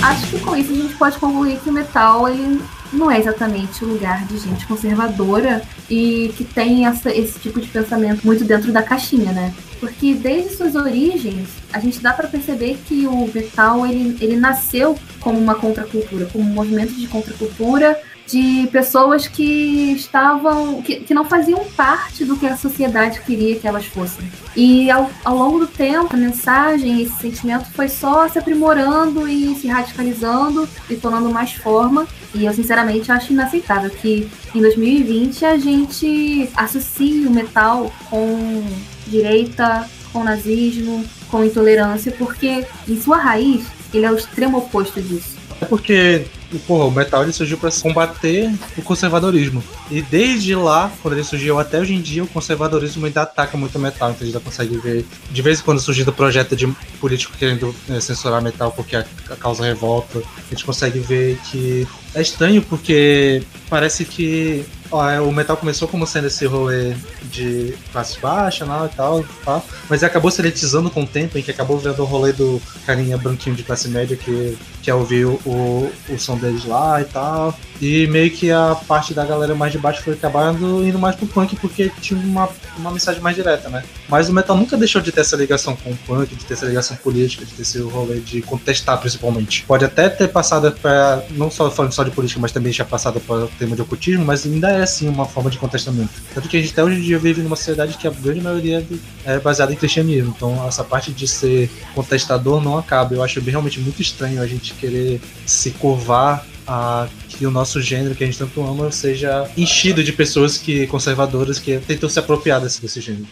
Acho 0.06 0.26
que 0.28 0.38
com 0.38 0.56
isso 0.56 0.72
a 0.72 0.76
gente 0.76 0.94
pode 0.94 1.18
concluir 1.18 1.58
que 1.58 1.68
o 1.68 1.72
metal 1.72 2.28
ele 2.28 2.62
não 2.92 3.10
é 3.10 3.18
exatamente 3.18 3.84
o 3.84 3.88
lugar 3.88 4.24
de 4.26 4.38
gente 4.38 4.64
conservadora 4.64 5.62
e 5.90 6.32
que 6.36 6.44
tem 6.44 6.86
essa- 6.86 7.10
esse 7.10 7.40
tipo 7.40 7.60
de 7.60 7.66
pensamento 7.66 8.24
muito 8.24 8.44
dentro 8.44 8.70
da 8.70 8.84
caixinha, 8.84 9.32
né? 9.32 9.52
Porque 9.80 10.14
desde 10.14 10.54
suas 10.56 10.76
origens, 10.76 11.48
a 11.72 11.80
gente 11.80 11.98
dá 12.00 12.12
pra 12.12 12.28
perceber 12.28 12.78
que 12.86 13.04
o 13.08 13.28
metal 13.34 13.84
ele, 13.84 14.16
ele 14.20 14.36
nasceu 14.36 14.96
como 15.18 15.40
uma 15.40 15.56
contracultura, 15.56 16.26
como 16.32 16.48
um 16.48 16.54
movimento 16.54 16.94
de 16.94 17.08
contracultura 17.08 17.98
de 18.26 18.68
pessoas 18.72 19.28
que 19.28 19.92
estavam 19.92 20.82
que, 20.82 20.96
que 20.96 21.14
não 21.14 21.24
faziam 21.24 21.64
parte 21.76 22.24
do 22.24 22.36
que 22.36 22.46
a 22.46 22.56
sociedade 22.56 23.20
queria 23.20 23.56
que 23.56 23.66
elas 23.66 23.86
fossem. 23.86 24.30
E 24.56 24.90
ao, 24.90 25.10
ao 25.24 25.36
longo 25.36 25.58
do 25.60 25.66
tempo, 25.66 26.14
a 26.14 26.16
mensagem, 26.16 27.02
esse 27.02 27.14
sentimento 27.20 27.70
foi 27.72 27.88
só 27.88 28.28
se 28.28 28.38
aprimorando 28.38 29.28
e 29.28 29.54
se 29.54 29.68
radicalizando 29.68 30.68
e 30.90 30.96
tomando 30.96 31.30
mais 31.30 31.52
forma. 31.52 32.06
E 32.34 32.44
eu, 32.44 32.52
sinceramente, 32.52 33.12
acho 33.12 33.32
inaceitável 33.32 33.90
que 33.90 34.28
em 34.54 34.60
2020 34.60 35.44
a 35.44 35.56
gente 35.58 36.50
associe 36.56 37.26
o 37.26 37.30
metal 37.30 37.92
com 38.10 38.64
direita, 39.06 39.88
com 40.12 40.24
nazismo, 40.24 41.04
com 41.30 41.44
intolerância, 41.44 42.12
porque 42.12 42.64
em 42.88 43.00
sua 43.00 43.18
raiz 43.18 43.66
ele 43.92 44.06
é 44.06 44.10
o 44.10 44.16
extremo 44.16 44.58
oposto 44.58 45.00
disso. 45.00 45.36
É 45.60 45.64
porque, 45.64 46.26
porra, 46.66 46.84
o 46.84 46.90
metal 46.90 47.22
ele 47.22 47.32
surgiu 47.32 47.58
pra 47.58 47.70
combater 47.70 48.52
o 48.76 48.82
conservadorismo. 48.82 49.62
E 49.90 50.02
desde 50.02 50.54
lá, 50.54 50.90
quando 51.02 51.14
ele 51.14 51.24
surgiu 51.24 51.58
até 51.58 51.78
hoje 51.78 51.94
em 51.94 52.00
dia, 52.00 52.24
o 52.24 52.26
conservadorismo 52.26 53.06
ainda 53.06 53.22
ataca 53.22 53.56
muito 53.56 53.76
o 53.76 53.80
metal. 53.80 54.10
Então 54.10 54.22
a 54.22 54.24
gente 54.24 54.34
já 54.34 54.40
consegue 54.40 54.76
ver, 54.78 55.04
de 55.30 55.42
vez 55.42 55.60
em 55.60 55.62
quando 55.62 55.80
surgindo 55.80 56.12
projeto 56.12 56.56
de 56.56 56.66
político 57.00 57.36
querendo 57.36 57.74
né, 57.88 58.00
censurar 58.00 58.42
metal 58.42 58.72
porque 58.72 58.96
a, 58.96 59.04
a 59.30 59.36
causa 59.36 59.64
revolta, 59.64 60.18
a 60.18 60.50
gente 60.50 60.64
consegue 60.64 60.98
ver 60.98 61.38
que 61.50 61.86
é 62.14 62.22
estranho 62.22 62.62
porque 62.62 63.42
parece 63.68 64.04
que 64.04 64.64
ó, 64.90 65.08
é, 65.08 65.20
o 65.20 65.32
metal 65.32 65.56
começou 65.56 65.88
como 65.88 66.06
sendo 66.06 66.26
esse 66.26 66.46
rolê 66.46 66.94
de 67.24 67.74
classe 67.92 68.18
baixa 68.20 68.64
né, 68.64 68.88
e 68.92 68.96
tal, 68.96 69.24
tal, 69.44 69.64
mas 69.88 70.02
acabou 70.02 70.30
se 70.30 70.40
elitizando 70.40 70.90
com 70.90 71.02
o 71.02 71.06
tempo, 71.06 71.38
em 71.38 71.42
que 71.42 71.50
acabou 71.50 71.78
vendo 71.78 72.02
o 72.02 72.04
rolê 72.06 72.32
do 72.32 72.60
carinha 72.84 73.18
branquinho 73.18 73.56
de 73.56 73.62
classe 73.62 73.88
média 73.88 74.16
que 74.16 74.56
quer 74.82 74.94
ouvir 74.94 75.24
o, 75.24 75.40
o, 75.44 75.92
o 76.10 76.18
som 76.18 76.38
deles 76.38 76.64
lá 76.64 77.00
e 77.00 77.04
tal. 77.04 77.58
E 77.80 78.06
meio 78.06 78.30
que 78.30 78.50
a 78.50 78.76
parte 78.86 79.12
da 79.12 79.24
galera 79.24 79.54
mais 79.54 79.72
de 79.72 79.78
baixo 79.78 80.02
foi 80.02 80.14
acabando 80.14 80.86
indo 80.86 80.98
mais 80.98 81.16
pro 81.16 81.26
punk 81.26 81.56
porque 81.56 81.90
tinha 82.00 82.18
uma, 82.18 82.48
uma 82.78 82.90
mensagem 82.90 83.20
mais 83.20 83.34
direta, 83.34 83.68
né? 83.68 83.82
Mas 84.08 84.28
o 84.28 84.32
metal 84.32 84.56
nunca 84.56 84.76
deixou 84.76 85.02
de 85.02 85.10
ter 85.10 85.22
essa 85.22 85.36
ligação 85.36 85.76
com 85.76 85.90
o 85.90 85.96
punk, 85.96 86.34
de 86.34 86.44
ter 86.44 86.54
essa 86.54 86.66
ligação 86.66 86.96
política, 86.96 87.44
de 87.44 87.52
ter 87.52 87.62
esse 87.62 87.80
rolê 87.80 88.20
de 88.20 88.40
contestar 88.42 88.98
principalmente. 88.98 89.64
Pode 89.64 89.84
até 89.84 90.08
ter 90.08 90.28
passado 90.28 90.70
para 90.80 91.24
não 91.32 91.50
só 91.50 91.70
falando 91.70 91.92
só 91.92 92.04
de 92.04 92.12
política, 92.12 92.40
mas 92.40 92.52
também 92.52 92.72
já 92.72 92.84
passado 92.84 93.20
para 93.20 93.44
o 93.44 93.48
tema 93.58 93.74
de 93.74 93.82
ocultismo, 93.82 94.24
mas 94.24 94.46
ainda 94.46 94.68
é 94.76 94.82
assim 94.82 95.08
uma 95.08 95.26
forma 95.26 95.50
de 95.50 95.58
contestamento. 95.58 96.10
Tanto 96.34 96.48
que 96.48 96.56
a 96.56 96.60
gente 96.60 96.72
até 96.72 96.82
hoje 96.82 96.98
em 96.98 97.02
dia 97.02 97.18
vive 97.18 97.42
numa 97.42 97.56
sociedade 97.56 97.96
que 97.96 98.06
a 98.06 98.10
grande 98.10 98.40
maioria 98.40 98.86
é 99.24 99.38
baseada 99.38 99.72
em 99.72 99.76
cristianismo. 99.76 100.32
Então 100.36 100.66
essa 100.66 100.84
parte 100.84 101.12
de 101.12 101.26
ser 101.26 101.70
contestador 101.94 102.62
não 102.62 102.78
acaba. 102.78 103.14
Eu 103.14 103.22
acho 103.22 103.40
realmente 103.40 103.80
muito 103.80 104.00
estranho 104.02 104.40
a 104.40 104.46
gente 104.46 104.74
querer 104.74 105.20
se 105.44 105.70
curvar 105.72 106.46
a 106.66 107.08
que 107.28 107.46
o 107.46 107.50
nosso 107.50 107.80
gênero 107.80 108.14
que 108.14 108.24
a 108.24 108.26
gente 108.26 108.38
tanto 108.38 108.60
ama 108.62 108.90
seja 108.90 109.48
enchido 109.56 110.02
de 110.02 110.12
pessoas 110.12 110.58
que 110.58 110.86
conservadoras 110.86 111.58
que 111.58 111.78
tentam 111.78 112.08
se 112.08 112.18
apropriar 112.18 112.60
desse, 112.60 112.80
desse 112.80 113.00
gênero. 113.00 113.26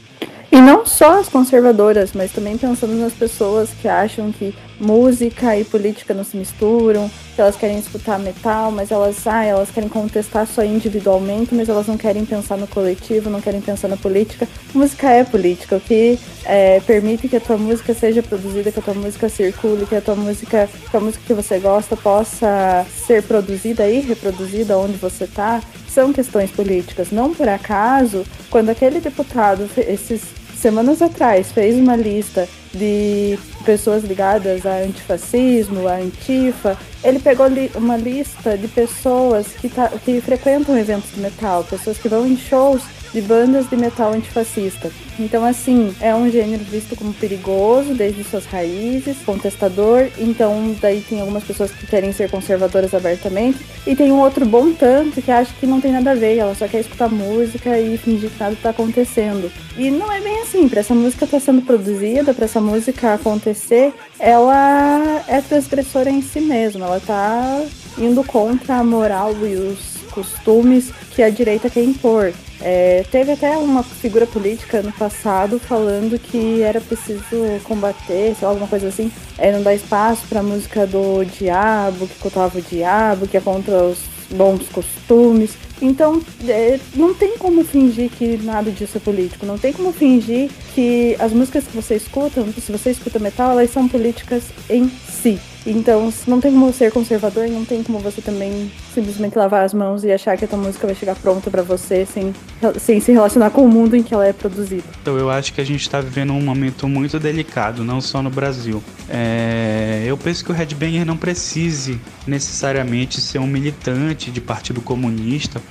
E 0.53 0.61
não 0.61 0.86
só 0.86 1.18
as 1.18 1.28
conservadoras, 1.28 2.12
mas 2.14 2.30
também 2.30 2.57
pensando 2.57 2.95
nas 2.95 3.12
pessoas 3.12 3.70
que 3.82 3.88
acham 3.88 4.30
que 4.30 4.55
música 4.85 5.59
e 5.59 5.64
política 5.64 6.14
não 6.14 6.22
se 6.22 6.37
misturam, 6.37 7.11
que 7.35 7.41
elas 7.41 7.57
querem 7.57 7.78
escutar 7.78 8.18
metal, 8.18 8.70
mas 8.70 8.91
elas, 8.91 9.26
ah, 9.26 9.45
elas 9.45 9.70
querem 9.70 9.89
contestar 9.89 10.47
só 10.47 10.64
individualmente, 10.64 11.55
mas 11.55 11.68
elas 11.68 11.87
não 11.87 11.97
querem 11.97 12.24
pensar 12.24 12.57
no 12.57 12.66
coletivo, 12.66 13.30
não 13.30 13.41
querem 13.41 13.61
pensar 13.61 13.89
na 13.89 13.97
política. 13.97 14.47
Música 14.72 15.11
é 15.11 15.24
política, 15.24 15.76
o 15.76 15.80
que 15.80 16.18
é, 16.45 16.80
permite 16.80 17.28
que 17.28 17.37
a 17.37 17.41
tua 17.41 17.57
música 17.57 17.95
seja 17.95 18.22
produzida, 18.22 18.70
que 18.70 18.78
a 18.78 18.82
tua 18.82 18.95
música 18.95 19.28
circule, 19.28 19.87
que 19.87 19.97
a 19.97 20.01
tua 20.01 20.14
música, 20.14 20.68
que 20.91 20.97
a 20.97 21.01
música 21.01 21.24
que 21.26 21.35
você 21.35 21.59
gosta 21.59 21.97
possa 21.97 22.87
ser 23.07 23.22
produzida 23.22 23.89
e 23.89 24.01
reproduzida 24.01 24.78
onde 24.78 24.97
você 24.97 25.24
está, 25.24 25.62
são 25.89 26.12
questões 26.12 26.51
políticas. 26.51 27.11
Não 27.11 27.32
por 27.32 27.49
acaso, 27.49 28.24
quando 28.51 28.70
aquele 28.70 29.01
deputado, 29.01 29.68
esses 29.76 30.22
semanas 30.57 31.01
atrás, 31.01 31.53
fez 31.53 31.76
uma 31.76 31.97
lista 31.97 32.49
de 32.74 33.38
pessoas 33.64 34.04
ligadas 34.04 34.66
a 34.66 34.78
antifascismo, 34.78 35.88
a 35.88 35.94
antifa, 35.94 36.76
ele 37.02 37.18
pegou 37.18 37.46
li 37.46 37.70
uma 37.74 37.96
lista 37.96 38.56
de 38.58 38.68
pessoas 38.68 39.48
que, 39.48 39.68
tá, 39.68 39.88
que 39.88 40.20
frequentam 40.20 40.76
eventos 40.76 41.12
de 41.14 41.20
metal, 41.20 41.64
pessoas 41.64 41.98
que 41.98 42.08
vão 42.08 42.26
em 42.26 42.36
shows 42.36 42.82
de 43.14 43.22
bandas 43.22 43.70
de 43.70 43.76
metal 43.76 44.12
antifascista. 44.12 44.90
Então, 45.18 45.44
assim, 45.44 45.94
é 46.00 46.12
um 46.12 46.28
gênero 46.28 46.64
visto 46.64 46.96
como 46.96 47.14
perigoso 47.14 47.94
desde 47.94 48.24
suas 48.24 48.44
raízes, 48.44 49.18
contestador. 49.24 50.08
Então, 50.18 50.74
daí 50.80 51.00
tem 51.00 51.20
algumas 51.20 51.44
pessoas 51.44 51.70
que 51.70 51.86
querem 51.86 52.12
ser 52.12 52.28
conservadoras 52.28 52.92
abertamente. 52.92 53.64
E 53.86 53.94
tem 53.94 54.10
um 54.10 54.18
outro 54.18 54.44
bom 54.44 54.72
tanto 54.72 55.22
que 55.22 55.30
acha 55.30 55.54
que 55.60 55.66
não 55.66 55.80
tem 55.80 55.92
nada 55.92 56.10
a 56.10 56.14
ver, 56.14 56.36
ela 56.36 56.54
só 56.56 56.66
quer 56.66 56.80
escutar 56.80 57.08
música 57.08 57.78
e 57.78 57.96
fingir 57.96 58.30
que 58.30 58.40
nada 58.40 58.56
tá 58.60 58.70
acontecendo. 58.70 59.50
E 59.78 59.90
não 59.90 60.10
é 60.10 60.20
bem 60.20 60.40
assim, 60.42 60.68
para 60.68 60.80
essa 60.80 60.94
música 60.94 61.24
estar 61.24 61.38
tá 61.38 61.44
sendo 61.44 61.62
produzida, 61.62 62.34
para 62.34 62.46
essa 62.46 62.60
música 62.60 63.14
acontecer, 63.14 63.92
ela 64.18 65.22
é 65.28 65.40
transgressora 65.40 66.10
em 66.10 66.20
si 66.20 66.40
mesma, 66.40 66.86
ela 66.86 67.00
tá 67.00 67.62
indo 67.96 68.24
contra 68.24 68.76
a 68.76 68.84
moral 68.84 69.32
e 69.46 69.54
os 69.54 69.94
costumes 70.10 70.92
que 71.14 71.22
a 71.22 71.30
direita 71.30 71.70
quer 71.70 71.84
impor. 71.84 72.32
É, 72.60 73.04
teve 73.10 73.32
até 73.32 73.56
uma 73.56 73.82
figura 73.82 74.26
política 74.26 74.82
no 74.82 74.92
passado 74.92 75.58
falando 75.58 76.18
que 76.18 76.62
era 76.62 76.80
preciso 76.80 77.22
combater, 77.64 78.34
sei 78.34 78.42
lá, 78.42 78.48
alguma 78.48 78.68
coisa 78.68 78.88
assim, 78.88 79.10
é, 79.38 79.52
não 79.52 79.62
dar 79.62 79.74
espaço 79.74 80.26
para 80.28 80.42
música 80.42 80.86
do 80.86 81.24
diabo, 81.24 82.06
que 82.06 82.18
cultuava 82.18 82.58
o 82.58 82.62
diabo, 82.62 83.26
que 83.26 83.36
é 83.36 83.40
contra 83.40 83.84
os 83.84 83.98
bons 84.30 84.68
costumes. 84.68 85.56
Então, 85.82 86.22
é, 86.48 86.78
não 86.94 87.12
tem 87.14 87.36
como 87.36 87.64
fingir 87.64 88.10
que 88.10 88.38
nada 88.38 88.70
disso 88.70 88.96
é 88.96 89.00
político. 89.00 89.44
Não 89.44 89.58
tem 89.58 89.72
como 89.72 89.92
fingir 89.92 90.50
que 90.74 91.16
as 91.18 91.32
músicas 91.32 91.64
que 91.64 91.76
você 91.76 91.96
escuta, 91.96 92.44
se 92.60 92.72
você 92.72 92.90
escuta 92.90 93.18
metal, 93.18 93.52
elas 93.52 93.70
são 93.70 93.86
políticas 93.88 94.44
em 94.70 94.88
si. 94.88 95.38
Então, 95.66 96.12
não 96.26 96.40
tem 96.40 96.52
como 96.52 96.70
ser 96.72 96.92
conservador, 96.92 97.48
não 97.48 97.64
tem 97.64 97.82
como 97.82 97.98
você 97.98 98.20
também 98.20 98.70
simplesmente 98.92 99.36
lavar 99.36 99.64
as 99.64 99.72
mãos 99.72 100.04
e 100.04 100.12
achar 100.12 100.36
que 100.36 100.44
a 100.44 100.48
tua 100.48 100.58
música 100.58 100.86
vai 100.86 100.94
chegar 100.94 101.16
pronta 101.16 101.50
para 101.50 101.62
você 101.62 102.04
sem, 102.04 102.34
sem 102.78 103.00
se 103.00 103.12
relacionar 103.12 103.50
com 103.50 103.64
o 103.64 103.68
mundo 103.68 103.96
em 103.96 104.02
que 104.02 104.12
ela 104.12 104.26
é 104.26 104.32
produzida. 104.32 104.84
Então, 105.00 105.16
eu 105.16 105.30
acho 105.30 105.54
que 105.54 105.60
a 105.60 105.64
gente 105.64 105.80
está 105.80 106.00
vivendo 106.00 106.32
um 106.32 106.42
momento 106.42 106.86
muito 106.86 107.18
delicado, 107.18 107.82
não 107.82 108.00
só 108.00 108.22
no 108.22 108.30
Brasil. 108.30 108.82
É, 109.08 110.04
eu 110.06 110.16
penso 110.18 110.44
que 110.44 110.52
o 110.52 110.54
Red 110.54 110.74
Banger 110.74 111.06
não 111.06 111.16
precise 111.16 111.98
necessariamente 112.26 113.20
ser 113.20 113.38
um 113.38 113.46
militante 113.46 114.30
de 114.30 114.40
partido 114.40 114.80
comunista 114.82 115.62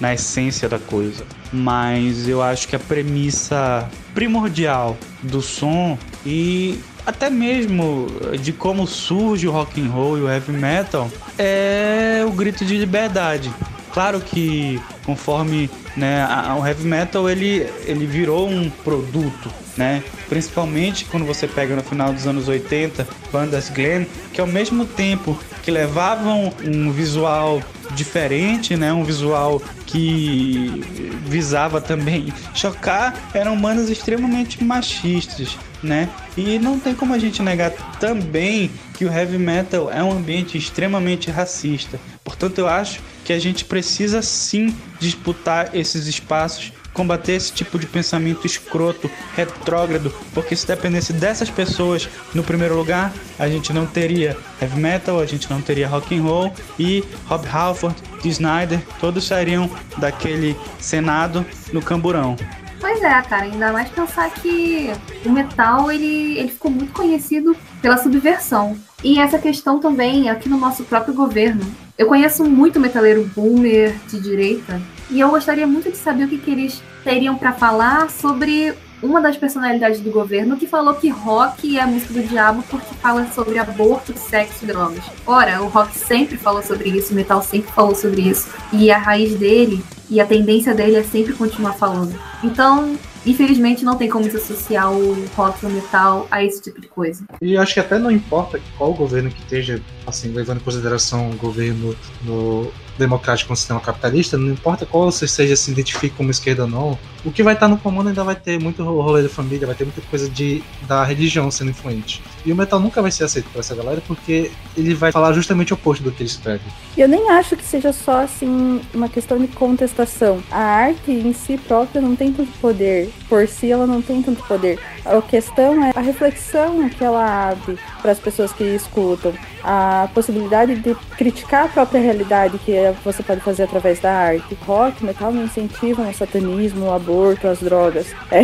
na 0.00 0.12
essência 0.12 0.68
da 0.68 0.78
coisa, 0.78 1.24
mas 1.52 2.28
eu 2.28 2.42
acho 2.42 2.68
que 2.68 2.76
a 2.76 2.78
premissa 2.78 3.88
primordial 4.14 4.96
do 5.22 5.40
som 5.40 5.98
e 6.24 6.78
até 7.06 7.30
mesmo 7.30 8.08
de 8.40 8.52
como 8.52 8.86
surge 8.86 9.46
o 9.46 9.52
rock 9.52 9.80
and 9.80 9.88
roll 9.88 10.18
e 10.18 10.22
o 10.22 10.28
heavy 10.28 10.52
metal, 10.52 11.08
é 11.38 12.24
o 12.26 12.32
grito 12.32 12.64
de 12.64 12.76
liberdade. 12.76 13.50
Claro 13.92 14.20
que 14.20 14.78
conforme 15.06 15.70
né, 15.96 16.26
o 16.60 16.66
heavy 16.66 16.86
metal 16.86 17.30
ele, 17.30 17.66
ele 17.86 18.04
virou 18.04 18.46
um 18.46 18.68
produto, 18.68 19.50
né? 19.74 20.02
Principalmente 20.28 21.06
quando 21.06 21.24
você 21.24 21.46
pega 21.46 21.74
no 21.74 21.82
final 21.82 22.12
dos 22.12 22.26
anos 22.26 22.46
80 22.46 23.08
bandas 23.32 23.70
glam 23.70 24.04
que 24.34 24.40
ao 24.40 24.46
mesmo 24.46 24.84
tempo 24.84 25.38
que 25.62 25.70
levavam 25.70 26.52
um 26.62 26.90
visual 26.92 27.62
diferente, 27.92 28.76
né? 28.76 28.92
Um 28.92 29.04
visual 29.04 29.62
que 29.86 30.84
visava 31.24 31.80
também 31.80 32.32
chocar, 32.52 33.30
eram 33.32 33.58
bandas 33.58 33.88
extremamente 33.88 34.62
machistas, 34.62 35.56
né? 35.86 36.08
E 36.36 36.58
não 36.58 36.78
tem 36.78 36.94
como 36.94 37.14
a 37.14 37.18
gente 37.18 37.42
negar 37.42 37.70
também 37.98 38.70
que 38.94 39.04
o 39.04 39.12
heavy 39.12 39.38
metal 39.38 39.90
é 39.90 40.02
um 40.02 40.12
ambiente 40.12 40.58
extremamente 40.58 41.30
racista. 41.30 41.98
Portanto, 42.24 42.58
eu 42.58 42.66
acho 42.66 43.00
que 43.24 43.32
a 43.32 43.38
gente 43.38 43.64
precisa 43.64 44.20
sim 44.20 44.74
disputar 44.98 45.74
esses 45.74 46.06
espaços 46.06 46.72
combater 46.96 47.32
esse 47.32 47.52
tipo 47.52 47.78
de 47.78 47.86
pensamento 47.86 48.46
escroto, 48.46 49.10
retrógrado, 49.36 50.10
porque 50.32 50.56
se 50.56 50.66
dependesse 50.66 51.12
dessas 51.12 51.50
pessoas 51.50 52.08
no 52.34 52.42
primeiro 52.42 52.74
lugar, 52.74 53.12
a 53.38 53.46
gente 53.50 53.70
não 53.70 53.84
teria 53.84 54.34
heavy 54.60 54.80
metal, 54.80 55.20
a 55.20 55.26
gente 55.26 55.50
não 55.50 55.60
teria 55.60 55.86
rock 55.86 56.16
and 56.16 56.22
roll 56.22 56.50
e 56.78 57.04
Rob 57.26 57.46
Halford, 57.46 57.94
Snyder, 58.24 58.80
todos 58.98 59.26
sairiam 59.26 59.70
daquele 59.98 60.56
senado 60.80 61.44
no 61.70 61.82
camburão. 61.82 62.34
Pois 62.80 63.02
é, 63.02 63.22
cara, 63.22 63.44
ainda 63.44 63.72
mais 63.72 63.88
pensar 63.88 64.30
que 64.30 64.90
o 65.24 65.30
metal 65.30 65.90
ele, 65.90 66.38
ele 66.38 66.48
ficou 66.48 66.70
muito 66.70 66.92
conhecido 66.92 67.56
pela 67.80 67.96
subversão. 67.96 68.76
E 69.02 69.18
essa 69.18 69.38
questão 69.38 69.78
também 69.78 70.28
aqui 70.28 70.48
no 70.48 70.58
nosso 70.58 70.84
próprio 70.84 71.14
governo. 71.14 71.64
Eu 71.96 72.06
conheço 72.06 72.44
muito 72.44 72.78
metaleiro 72.78 73.30
boomer 73.34 73.96
de 74.08 74.20
direita 74.20 74.80
e 75.10 75.20
eu 75.20 75.30
gostaria 75.30 75.66
muito 75.66 75.90
de 75.90 75.96
saber 75.96 76.24
o 76.24 76.28
que, 76.28 76.36
que 76.36 76.50
eles 76.50 76.82
teriam 77.02 77.36
para 77.36 77.52
falar 77.52 78.10
sobre 78.10 78.74
uma 79.02 79.20
das 79.20 79.36
personalidades 79.36 80.00
do 80.00 80.10
governo 80.10 80.56
que 80.56 80.66
falou 80.66 80.94
que 80.94 81.08
rock 81.08 81.76
é 81.76 81.82
a 81.82 81.86
música 81.86 82.14
do 82.14 82.22
diabo 82.22 82.62
porque 82.68 82.94
fala 82.96 83.26
sobre 83.32 83.58
aborto, 83.58 84.16
sexo 84.18 84.64
e 84.64 84.66
drogas. 84.66 85.04
Ora, 85.26 85.62
o 85.62 85.68
rock 85.68 85.96
sempre 85.96 86.36
falou 86.36 86.62
sobre 86.62 86.90
isso, 86.90 87.12
o 87.12 87.16
metal 87.16 87.42
sempre 87.42 87.70
falou 87.72 87.94
sobre 87.94 88.22
isso. 88.22 88.48
E 88.72 88.90
a 88.90 88.98
raiz 88.98 89.34
dele 89.34 89.82
e 90.08 90.20
a 90.20 90.26
tendência 90.26 90.74
dele 90.74 90.96
é 90.96 91.02
sempre 91.02 91.32
continuar 91.32 91.72
falando. 91.74 92.18
Então, 92.42 92.96
infelizmente, 93.24 93.84
não 93.84 93.96
tem 93.96 94.08
como 94.08 94.30
se 94.30 94.36
associar 94.36 94.92
o 94.92 95.26
rock 95.34 95.66
metal 95.66 96.26
a 96.30 96.44
esse 96.44 96.62
tipo 96.62 96.80
de 96.80 96.88
coisa. 96.88 97.24
E 97.40 97.56
acho 97.56 97.74
que 97.74 97.80
até 97.80 97.98
não 97.98 98.10
importa 98.10 98.60
qual 98.78 98.94
governo 98.94 99.30
que 99.30 99.40
esteja, 99.40 99.80
assim, 100.06 100.32
levando 100.32 100.58
em 100.58 100.64
consideração 100.64 101.30
o 101.30 101.36
governo 101.36 101.94
no 102.22 102.70
democrático 102.98 103.50
no 103.52 103.56
sistema 103.56 103.80
capitalista, 103.80 104.38
não 104.38 104.52
importa 104.52 104.86
qual 104.86 105.10
você 105.10 105.28
seja, 105.28 105.54
se 105.54 105.70
identifique 105.70 106.16
como 106.16 106.30
esquerda 106.30 106.62
ou 106.62 106.68
não, 106.68 106.98
o 107.24 107.30
que 107.30 107.42
vai 107.42 107.54
estar 107.54 107.68
no 107.68 107.76
comando 107.76 108.08
ainda 108.08 108.24
vai 108.24 108.34
ter 108.34 108.58
muito 108.58 108.82
rolê 108.82 109.22
da 109.22 109.28
família, 109.28 109.66
vai 109.66 109.76
ter 109.76 109.84
muita 109.84 110.00
coisa 110.02 110.28
de, 110.30 110.62
da 110.88 111.04
religião 111.04 111.50
sendo 111.50 111.70
influente. 111.70 112.22
E 112.46 112.52
o 112.52 112.56
metal 112.56 112.78
nunca 112.78 113.02
vai 113.02 113.10
ser 113.10 113.24
aceito 113.24 113.50
por 113.50 113.58
essa 113.58 113.74
galera 113.74 114.00
porque 114.06 114.52
ele 114.76 114.94
vai 114.94 115.10
falar 115.10 115.32
justamente 115.32 115.72
o 115.72 115.74
oposto 115.74 116.04
do 116.04 116.12
que 116.12 116.22
ele 116.22 116.30
escreve. 116.30 116.62
Eu 116.96 117.08
nem 117.08 117.28
acho 117.30 117.56
que 117.56 117.64
seja 117.64 117.92
só 117.92 118.22
assim 118.22 118.80
uma 118.94 119.08
questão 119.08 119.36
de 119.36 119.48
manifestação. 119.86 120.42
A 120.50 120.60
arte 120.60 121.10
em 121.10 121.32
si 121.32 121.58
própria 121.58 122.00
não 122.00 122.16
tem 122.16 122.32
tanto 122.32 122.52
poder, 122.58 123.10
por 123.28 123.46
si 123.46 123.70
ela 123.70 123.86
não 123.86 124.00
tem 124.00 124.22
tanto 124.22 124.42
poder. 124.44 124.78
A 125.04 125.20
questão 125.22 125.84
é 125.84 125.92
a 125.94 126.00
reflexão 126.00 126.88
que 126.88 127.04
ela 127.04 127.50
abre 127.50 127.78
para 128.00 128.12
as 128.12 128.18
pessoas 128.18 128.52
que 128.52 128.64
escutam, 128.64 129.32
a 129.62 130.08
possibilidade 130.14 130.76
de 130.76 130.94
criticar 131.16 131.66
a 131.66 131.68
própria 131.68 132.00
realidade 132.00 132.58
que 132.58 132.72
você 133.04 133.22
pode 133.22 133.40
fazer 133.40 133.64
através 133.64 134.00
da 134.00 134.12
arte. 134.12 134.56
Rock, 134.66 135.04
metal 135.04 135.32
não 135.32 135.44
incentivam 135.44 136.08
o 136.08 136.14
satanismo, 136.14 136.86
o 136.86 136.92
aborto, 136.92 137.48
as 137.48 137.60
drogas. 137.60 138.06
É, 138.30 138.42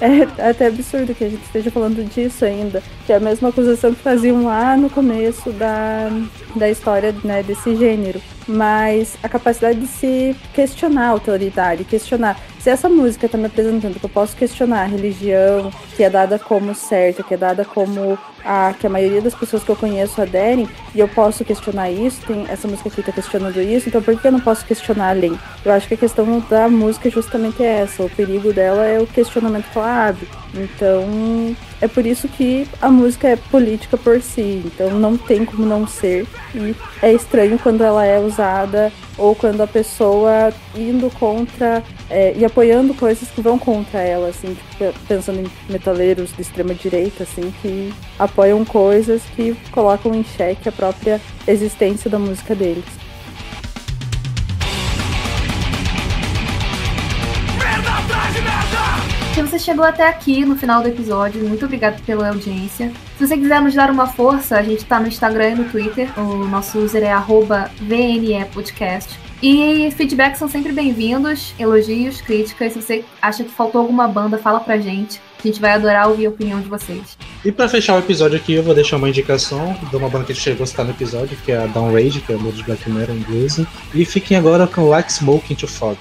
é 0.00 0.48
até 0.50 0.66
absurdo 0.66 1.14
que 1.14 1.24
a 1.24 1.28
gente 1.28 1.44
esteja 1.44 1.70
falando 1.70 2.04
disso 2.08 2.44
ainda, 2.44 2.82
que 3.06 3.12
é 3.12 3.16
a 3.16 3.20
mesma 3.20 3.50
acusação 3.50 3.94
que 3.94 4.00
faziam 4.00 4.44
lá 4.44 4.76
no 4.76 4.88
começo 4.88 5.50
da, 5.52 6.08
da 6.56 6.70
história 6.70 7.14
né, 7.22 7.42
desse 7.42 7.76
gênero 7.76 8.20
mas 8.46 9.16
a 9.22 9.28
capacidade 9.28 9.80
de 9.80 9.86
se 9.86 10.36
questionar 10.52 11.06
a 11.06 11.10
autoridade, 11.10 11.84
questionar 11.84 12.38
se 12.64 12.70
essa 12.70 12.88
música 12.88 13.26
está 13.26 13.36
me 13.36 13.44
apresentando 13.44 14.00
que 14.00 14.04
eu 14.06 14.08
posso 14.08 14.34
questionar 14.34 14.84
a 14.84 14.86
religião 14.86 15.70
que 15.94 16.02
é 16.02 16.08
dada 16.08 16.38
como 16.38 16.74
certa, 16.74 17.22
que 17.22 17.34
é 17.34 17.36
dada 17.36 17.62
como 17.62 18.18
a 18.42 18.72
que 18.72 18.86
a 18.86 18.90
maioria 18.90 19.20
das 19.20 19.34
pessoas 19.34 19.62
que 19.62 19.70
eu 19.70 19.76
conheço 19.76 20.20
aderem, 20.20 20.66
e 20.94 21.00
eu 21.00 21.08
posso 21.08 21.44
questionar 21.44 21.90
isso, 21.90 22.22
tem 22.26 22.46
essa 22.48 22.66
música 22.66 22.88
aqui 22.88 23.00
está 23.00 23.12
questionando 23.12 23.60
isso, 23.60 23.88
então 23.88 24.02
por 24.02 24.18
que 24.18 24.26
eu 24.26 24.32
não 24.32 24.40
posso 24.40 24.64
questionar 24.64 25.10
além? 25.10 25.38
Eu 25.62 25.72
acho 25.72 25.86
que 25.86 25.94
a 25.94 25.96
questão 25.98 26.42
da 26.48 26.68
música 26.68 27.10
justamente 27.10 27.62
é 27.62 27.80
essa, 27.80 28.02
o 28.02 28.08
perigo 28.10 28.52
dela 28.52 28.84
é 28.84 28.98
o 28.98 29.06
questionamento 29.06 29.70
que 29.70 29.78
ela 29.78 30.08
abre. 30.08 30.28
Então, 30.54 31.56
é 31.80 31.88
por 31.88 32.06
isso 32.06 32.28
que 32.28 32.66
a 32.80 32.88
música 32.88 33.28
é 33.28 33.36
política 33.36 33.96
por 33.96 34.22
si, 34.22 34.62
então 34.64 34.90
não 34.90 35.16
tem 35.16 35.44
como 35.44 35.66
não 35.66 35.86
ser. 35.86 36.26
E 36.54 36.74
é 37.02 37.12
estranho 37.12 37.58
quando 37.58 37.82
ela 37.82 38.04
é 38.04 38.18
usada 38.18 38.33
ou 39.16 39.34
quando 39.34 39.60
a 39.60 39.66
pessoa 39.66 40.52
indo 40.74 41.10
contra 41.18 41.82
é, 42.10 42.34
e 42.36 42.44
apoiando 42.44 42.94
coisas 42.94 43.28
que 43.30 43.40
vão 43.40 43.58
contra 43.58 44.00
ela, 44.00 44.28
assim, 44.28 44.54
tipo, 44.54 44.92
pensando 45.06 45.40
em 45.40 45.72
metaleiros 45.72 46.32
de 46.34 46.42
extrema 46.42 46.74
direita, 46.74 47.22
assim, 47.22 47.52
que 47.62 47.92
apoiam 48.18 48.64
coisas 48.64 49.22
que 49.36 49.56
colocam 49.70 50.14
em 50.14 50.24
xeque 50.24 50.68
a 50.68 50.72
própria 50.72 51.20
existência 51.46 52.10
da 52.10 52.18
música 52.18 52.54
deles. 52.54 53.03
Você 59.54 59.58
chegou 59.60 59.84
até 59.84 60.08
aqui 60.08 60.44
no 60.44 60.56
final 60.56 60.82
do 60.82 60.88
episódio, 60.88 61.46
muito 61.46 61.64
obrigado 61.64 62.02
pela 62.02 62.28
audiência. 62.28 62.92
Se 63.16 63.24
você 63.24 63.36
quiser 63.36 63.60
nos 63.60 63.72
dar 63.72 63.88
uma 63.88 64.08
força, 64.08 64.58
a 64.58 64.62
gente 64.64 64.84
tá 64.84 64.98
no 64.98 65.06
Instagram 65.06 65.50
e 65.50 65.54
no 65.54 65.64
Twitter. 65.66 66.10
O 66.18 66.44
nosso 66.46 66.76
user 66.80 67.04
é 67.04 67.14
VNEPodcast. 67.80 69.16
E 69.40 69.88
feedbacks 69.92 70.40
são 70.40 70.48
sempre 70.48 70.72
bem-vindos, 70.72 71.54
elogios, 71.56 72.20
críticas. 72.20 72.72
Se 72.72 72.82
você 72.82 73.04
acha 73.22 73.44
que 73.44 73.50
faltou 73.50 73.82
alguma 73.82 74.08
banda, 74.08 74.38
fala 74.38 74.58
pra 74.58 74.76
gente. 74.76 75.20
A 75.38 75.46
gente 75.46 75.60
vai 75.60 75.74
adorar 75.74 76.08
ouvir 76.08 76.26
a 76.26 76.30
opinião 76.30 76.60
de 76.60 76.68
vocês. 76.68 77.16
E 77.44 77.52
pra 77.52 77.68
fechar 77.68 77.94
o 77.94 78.00
episódio 78.00 78.36
aqui, 78.36 78.54
eu 78.54 78.62
vou 78.64 78.74
deixar 78.74 78.96
uma 78.96 79.08
indicação 79.08 79.76
de 79.88 79.94
uma 79.94 80.08
banda 80.08 80.24
que 80.24 80.32
a 80.32 80.34
gente 80.34 80.42
chegou 80.42 80.64
a 80.64 80.66
citar 80.66 80.84
no 80.84 80.90
episódio, 80.90 81.36
que 81.44 81.52
é 81.52 81.58
a 81.58 81.66
Downrage, 81.66 82.22
que 82.22 82.32
é 82.32 82.34
a 82.34 82.38
banda 82.38 82.56
de 82.56 82.64
black 82.64 82.90
metal 82.90 83.14
inglesa. 83.14 83.64
E 83.94 84.04
fiquem 84.04 84.36
agora 84.36 84.66
com 84.66 84.88
Like 84.88 85.12
Smoke 85.12 85.52
into 85.52 85.68
Fog. 85.68 85.96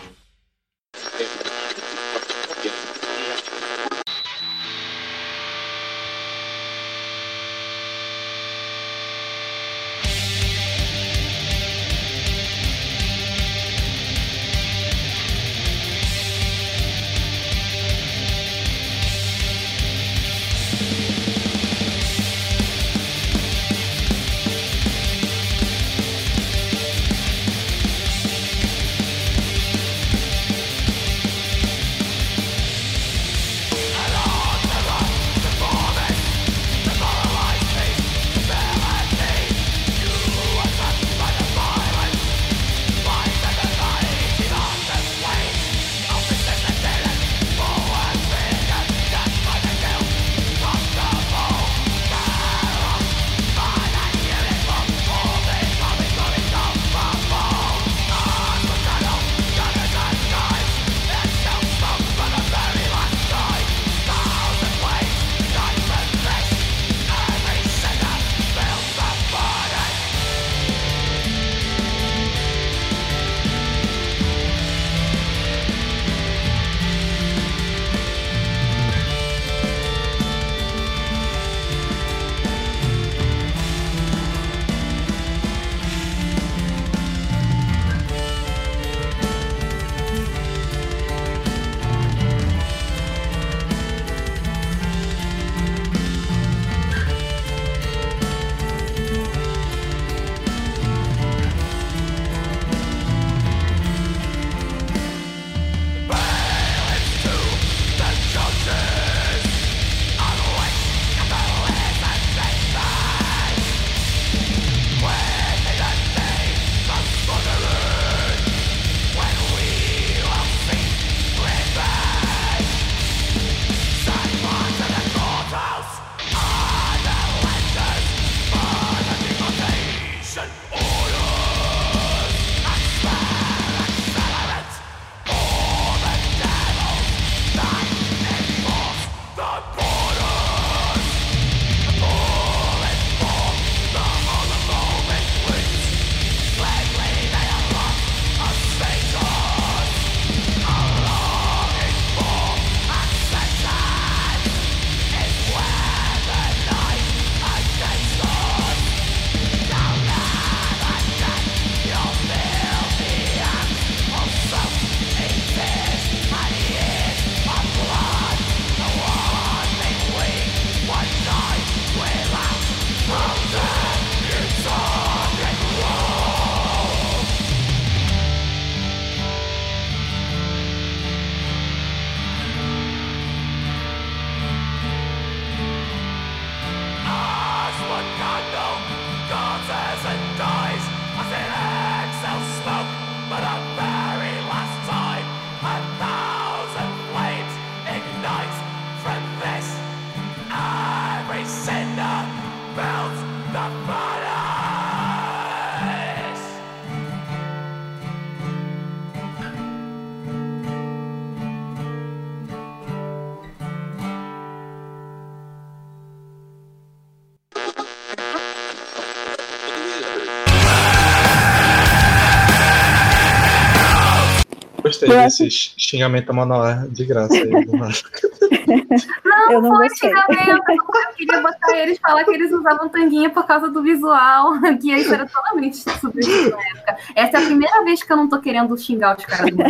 Gostei 224.94 225.10
desse 225.10 225.50
xingamento 225.78 226.30
a 226.30 226.34
Manoel 226.34 226.88
de 226.90 227.06
graça 227.06 227.34
aí. 227.34 227.50
Não, 229.26 229.52
Eu 229.52 229.62
não 229.62 229.76
foi 229.76 229.88
gostei. 229.90 230.10
xingamento. 230.10 230.64
Eu 230.70 231.16
queria 231.16 231.42
botar 231.42 231.78
eles 231.78 232.00
falar 232.00 232.24
que 232.24 232.32
eles 232.32 232.52
usavam 232.52 232.90
tanguinha 232.90 233.30
por 233.30 233.46
causa 233.46 233.70
do 233.70 233.82
visual. 233.82 234.54
Que 234.82 234.92
isso 234.94 235.14
era 235.14 235.26
totalmente 235.28 235.78
subvertido 235.78 236.52
na 236.52 236.64
época. 236.70 236.98
Essa 237.16 237.38
é 237.38 237.42
a 237.42 237.46
primeira 237.46 237.84
vez 237.84 238.04
que 238.04 238.12
eu 238.12 238.18
não 238.18 238.28
tô 238.30 238.40
querendo 238.40 238.78
xingar 238.78 239.18
os 239.18 239.26
caras. 239.26 239.52
do 239.52 239.64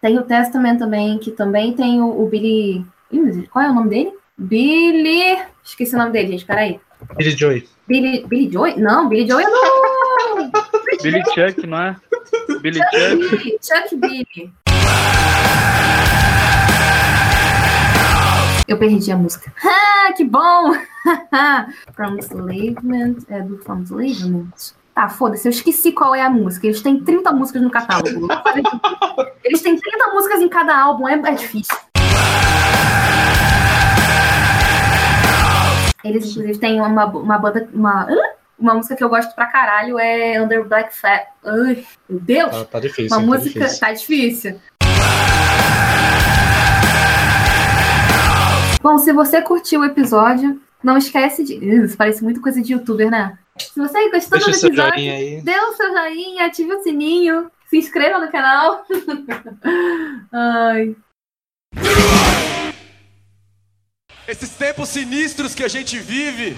Tem 0.00 0.16
o 0.18 0.22
Testament 0.22 0.78
também, 0.78 1.18
que 1.18 1.30
também 1.32 1.72
tem 1.72 2.00
o, 2.00 2.22
o 2.22 2.28
Billy. 2.28 2.84
Ih, 3.10 3.48
Qual 3.52 3.64
é 3.64 3.70
o 3.70 3.74
nome 3.74 3.90
dele? 3.90 4.12
Billy. 4.36 5.38
Esqueci 5.64 5.94
o 5.94 5.98
nome 5.98 6.12
dele, 6.12 6.32
gente. 6.32 6.44
Peraí. 6.44 6.80
Billy 7.16 7.30
Joy. 7.36 7.68
Billy, 7.86 8.24
Billy 8.26 8.52
Joy? 8.52 8.76
Não, 8.76 9.08
Billy 9.08 9.28
Joy 9.28 9.42
é. 9.42 9.46
Billy 11.02 11.22
Chuck, 11.34 11.66
não 11.66 11.78
é? 11.78 11.96
Billy 12.60 12.80
Chuck. 12.80 13.16
Billy, 13.16 13.58
Chuck 13.62 13.96
Billy. 13.96 14.52
Eu 18.66 18.78
perdi 18.78 19.10
a 19.10 19.16
música. 19.16 19.52
Ah, 19.64 20.12
que 20.12 20.24
bom! 20.24 20.74
From 21.94 22.16
Enslavement. 22.18 23.16
É 23.28 23.40
do 23.40 23.58
From 23.58 23.80
Enslavement. 23.80 24.74
Tá, 24.94 25.08
foda-se, 25.08 25.46
eu 25.46 25.50
esqueci 25.50 25.92
qual 25.92 26.14
é 26.14 26.22
a 26.22 26.28
música. 26.28 26.66
Eles 26.66 26.82
têm 26.82 27.00
30 27.00 27.32
músicas 27.32 27.62
no 27.62 27.70
catálogo. 27.70 28.26
Eles 29.44 29.62
têm 29.62 29.78
30 29.78 30.10
músicas 30.12 30.40
em 30.40 30.48
cada 30.48 30.76
álbum, 30.76 31.08
é, 31.08 31.14
é 31.14 31.32
difícil. 31.32 31.76
Eles, 36.04 36.30
inclusive, 36.30 36.58
têm 36.58 36.80
uma, 36.80 37.06
uma 37.06 37.38
banda. 37.38 37.68
Uma? 37.72 38.08
Uma 38.58 38.74
música 38.74 38.96
que 38.96 39.04
eu 39.04 39.08
gosto 39.08 39.34
pra 39.34 39.46
caralho 39.46 39.98
é 39.98 40.40
Under 40.42 40.66
Black 40.66 40.94
Fat. 40.94 41.28
Ai, 41.44 41.86
meu 42.08 42.20
Deus! 42.20 42.50
Tá, 42.50 42.64
tá 42.64 42.80
difícil. 42.80 43.16
Uma 43.16 43.20
tá 43.20 43.26
música. 43.26 43.60
difícil. 43.60 43.80
Tá 43.80 43.92
difícil. 43.92 44.60
Bom, 48.82 48.98
se 48.98 49.12
você 49.12 49.42
curtiu 49.42 49.80
o 49.80 49.84
episódio, 49.84 50.60
não 50.82 50.96
esquece 50.96 51.44
de. 51.44 51.54
Isso 51.54 51.96
parece 51.96 52.22
muito 52.22 52.40
coisa 52.40 52.60
de 52.60 52.72
youtuber, 52.72 53.10
né? 53.10 53.38
Se 53.58 53.78
você 53.78 54.10
gostou 54.10 54.38
Deixa 54.38 54.50
do 54.50 54.56
seu 54.56 54.68
episódio, 54.68 54.94
joinha 54.94 55.14
aí. 55.14 55.40
dê 55.42 55.56
o 55.58 55.72
seu 55.74 55.92
joinha, 55.92 56.46
ative 56.46 56.72
o 56.72 56.82
sininho, 56.82 57.50
se 57.68 57.76
inscreva 57.78 58.18
no 58.18 58.30
canal. 58.30 58.84
Ai. 60.32 60.96
Esses 64.28 64.50
tempos 64.50 64.90
sinistros 64.90 65.54
que 65.54 65.64
a 65.64 65.68
gente 65.68 65.98
vive 65.98 66.56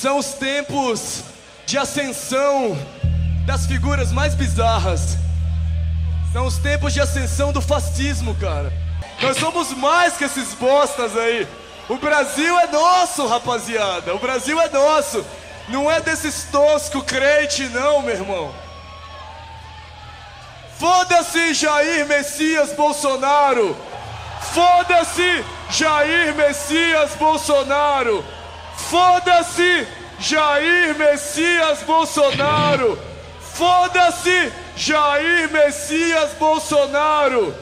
são 0.00 0.16
os 0.16 0.32
tempos 0.34 1.24
de 1.66 1.76
ascensão 1.76 2.78
das 3.44 3.66
figuras 3.66 4.12
mais 4.12 4.32
bizarras. 4.32 5.18
São 6.32 6.46
os 6.46 6.56
tempos 6.58 6.92
de 6.92 7.00
ascensão 7.00 7.52
do 7.52 7.60
fascismo, 7.60 8.32
cara. 8.36 8.72
Nós 9.20 9.36
somos 9.38 9.72
mais 9.72 10.16
que 10.16 10.22
esses 10.22 10.54
bostas 10.54 11.16
aí. 11.16 11.48
O 11.88 11.96
Brasil 11.96 12.56
é 12.60 12.68
nosso, 12.68 13.26
rapaziada. 13.26 14.14
O 14.14 14.20
Brasil 14.20 14.60
é 14.60 14.68
nosso. 14.68 15.26
Não 15.68 15.90
é 15.90 16.00
desses 16.00 16.44
tosco 16.44 17.02
crente, 17.02 17.64
não, 17.64 18.00
meu 18.00 18.14
irmão. 18.14 18.54
Foda-se 20.78 21.54
Jair 21.54 22.06
Messias 22.06 22.72
Bolsonaro. 22.72 23.76
Foda-se 24.54 25.44
Jair 25.70 26.36
Messias 26.36 27.16
Bolsonaro. 27.16 28.24
Foda-se 28.78 29.86
Jair 30.20 30.96
Messias 30.96 31.82
Bolsonaro. 31.82 32.98
Foda-se 33.40 34.52
Jair 34.76 35.50
Messias 35.50 36.32
Bolsonaro. 36.38 37.54